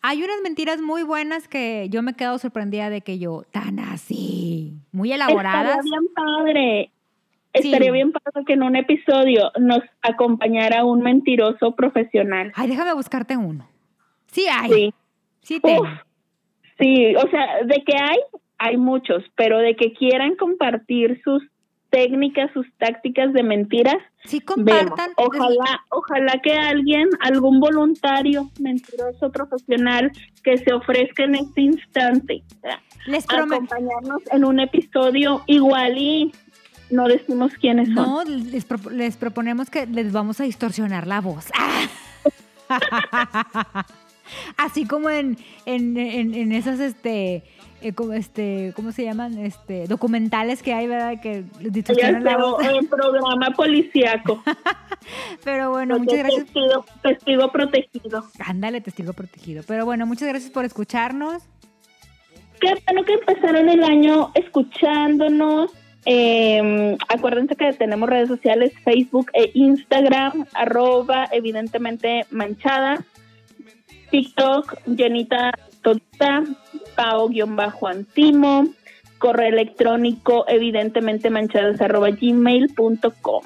Hay 0.00 0.22
unas 0.24 0.40
mentiras 0.42 0.80
muy 0.80 1.02
buenas 1.02 1.46
que 1.46 1.88
yo 1.90 2.02
me 2.02 2.12
he 2.12 2.14
quedado 2.14 2.38
sorprendida 2.38 2.90
de 2.90 3.02
que 3.02 3.18
yo, 3.18 3.42
tan 3.52 3.78
así, 3.78 4.72
muy 4.92 5.12
elaboradas. 5.12 5.76
Estaría 5.76 5.90
bien 6.00 6.14
padre. 6.14 6.90
Sí. 7.54 7.68
Estaría 7.68 7.92
bien 7.92 8.12
padre 8.12 8.44
que 8.46 8.54
en 8.54 8.62
un 8.62 8.76
episodio 8.76 9.52
nos 9.60 9.80
acompañara 10.00 10.84
un 10.86 11.02
mentiroso 11.02 11.76
profesional. 11.76 12.50
Ay, 12.56 12.68
déjame 12.70 12.94
buscarte 12.94 13.36
uno. 13.36 13.68
Sí 14.26 14.46
hay, 14.50 14.70
sí, 14.72 14.94
Sí. 15.42 15.60
tengo. 15.60 15.82
Uf, 15.82 15.88
sí, 16.82 17.14
o 17.16 17.28
sea, 17.30 17.62
de 17.64 17.82
que 17.84 17.94
hay, 17.96 18.18
hay 18.58 18.76
muchos, 18.76 19.22
pero 19.36 19.58
de 19.58 19.76
que 19.76 19.92
quieran 19.92 20.34
compartir 20.36 21.20
sus 21.24 21.42
técnicas, 21.90 22.50
sus 22.54 22.66
tácticas 22.78 23.32
de 23.34 23.42
mentiras, 23.42 23.96
Sí 24.24 24.42
vemos. 24.56 24.90
compartan. 24.90 25.10
Ojalá, 25.16 25.84
ojalá 25.90 26.40
que 26.42 26.52
alguien, 26.54 27.08
algún 27.20 27.60
voluntario, 27.60 28.48
mentiroso 28.60 29.30
profesional, 29.30 30.10
que 30.42 30.56
se 30.56 30.72
ofrezca 30.72 31.24
en 31.24 31.34
este 31.34 31.60
instante 31.60 32.42
Les 33.06 33.28
a 33.28 33.40
acompañarnos 33.42 34.22
en 34.30 34.44
un 34.44 34.60
episodio 34.60 35.42
igual 35.46 35.98
y 35.98 36.32
no 36.90 37.08
decimos 37.08 37.52
quiénes 37.60 37.88
son. 37.88 37.94
No, 37.96 38.24
les, 38.24 38.64
pro- 38.64 38.90
les 38.90 39.16
proponemos 39.18 39.68
que 39.68 39.86
les 39.86 40.12
vamos 40.12 40.40
a 40.40 40.44
distorsionar 40.44 41.06
la 41.06 41.20
voz. 41.20 41.50
Así 44.56 44.86
como 44.86 45.10
en, 45.10 45.38
en, 45.66 45.96
en, 45.96 46.34
en 46.34 46.52
esas, 46.52 46.80
este, 46.80 47.44
eh, 47.82 47.92
como 47.94 48.12
este, 48.12 48.72
¿cómo 48.76 48.92
se 48.92 49.04
llaman? 49.04 49.38
Este, 49.38 49.88
documentales 49.88 50.62
que 50.62 50.72
hay, 50.72 50.86
¿verdad? 50.86 51.20
Que 51.20 51.44
distorsionan 51.60 52.22
la 52.22 52.36
voz. 52.36 52.64
en 52.64 52.86
programa 52.86 53.50
policíaco. 53.50 54.42
Pero 55.44 55.70
bueno, 55.70 55.98
muchas 55.98 56.18
gracias. 56.18 56.44
Testigo, 56.44 56.84
testigo 57.02 57.50
protegido. 57.50 58.24
Ándale, 58.38 58.80
testigo 58.80 59.12
protegido. 59.14 59.64
Pero 59.66 59.84
bueno, 59.84 60.06
muchas 60.06 60.28
gracias 60.28 60.52
por 60.52 60.64
escucharnos. 60.64 61.42
Qué 62.60 62.72
bueno 62.86 63.04
que 63.04 63.14
empezaron 63.14 63.68
el 63.68 63.82
año 63.82 64.30
escuchándonos. 64.34 65.72
Eh, 66.04 66.96
acuérdense 67.08 67.56
que 67.56 67.72
tenemos 67.72 68.08
redes 68.08 68.28
sociales, 68.28 68.72
Facebook 68.84 69.30
e 69.34 69.50
Instagram, 69.54 70.46
arroba 70.54 71.28
evidentemente 71.32 72.26
manchada, 72.30 73.04
TikTok, 74.12 74.76
Jenita 74.96 75.50
Tota, 75.82 76.44
Pao-Antimo, 76.94 78.68
correo 79.18 79.48
electrónico 79.48 80.44
evidentemente 80.48 81.30
manchadas 81.30 81.80
arroba 81.80 82.10
gmail.com. 82.10 83.42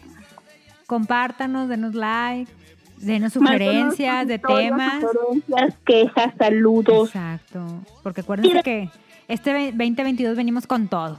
Compártanos, 0.86 1.68
denos 1.68 1.94
like, 1.94 2.50
denos 2.98 3.32
sugerencias 3.32 4.26
de 4.28 4.38
temas. 4.38 5.00
Sugerencias, 5.02 5.74
quejas, 5.84 6.34
saludos. 6.38 7.08
Exacto. 7.08 7.64
Porque 8.02 8.20
acuérdense 8.20 8.62
que 8.62 8.90
este 9.28 9.52
ve- 9.52 9.72
2022 9.72 10.36
venimos 10.36 10.66
con 10.66 10.88
todo. 10.88 11.18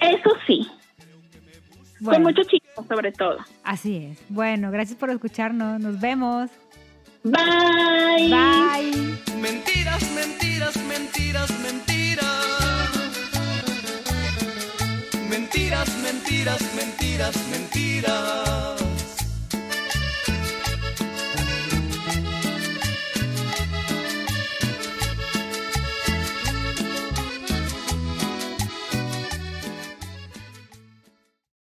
Eso 0.00 0.30
sí, 0.46 0.66
Bueno, 2.00 2.24
con 2.24 2.34
mucho 2.34 2.42
chico 2.48 2.66
sobre 2.88 3.12
todo. 3.12 3.38
así 3.62 3.96
es. 3.96 4.18
Bueno, 4.28 4.70
gracias 4.70 4.98
por 4.98 5.10
escucharnos. 5.10 5.80
Nos 5.80 6.00
vemos. 6.00 6.50
Bye. 7.24 8.28
Bye. 8.28 8.92
Mentiras, 9.40 10.02
mentiras, 10.12 10.76
mentiras, 10.86 11.50
mentiras. 11.62 12.28
Mentiras, 15.30 15.88
mentiras, 16.02 16.60
mentiras, 16.76 17.36
mentiras. 17.50 18.83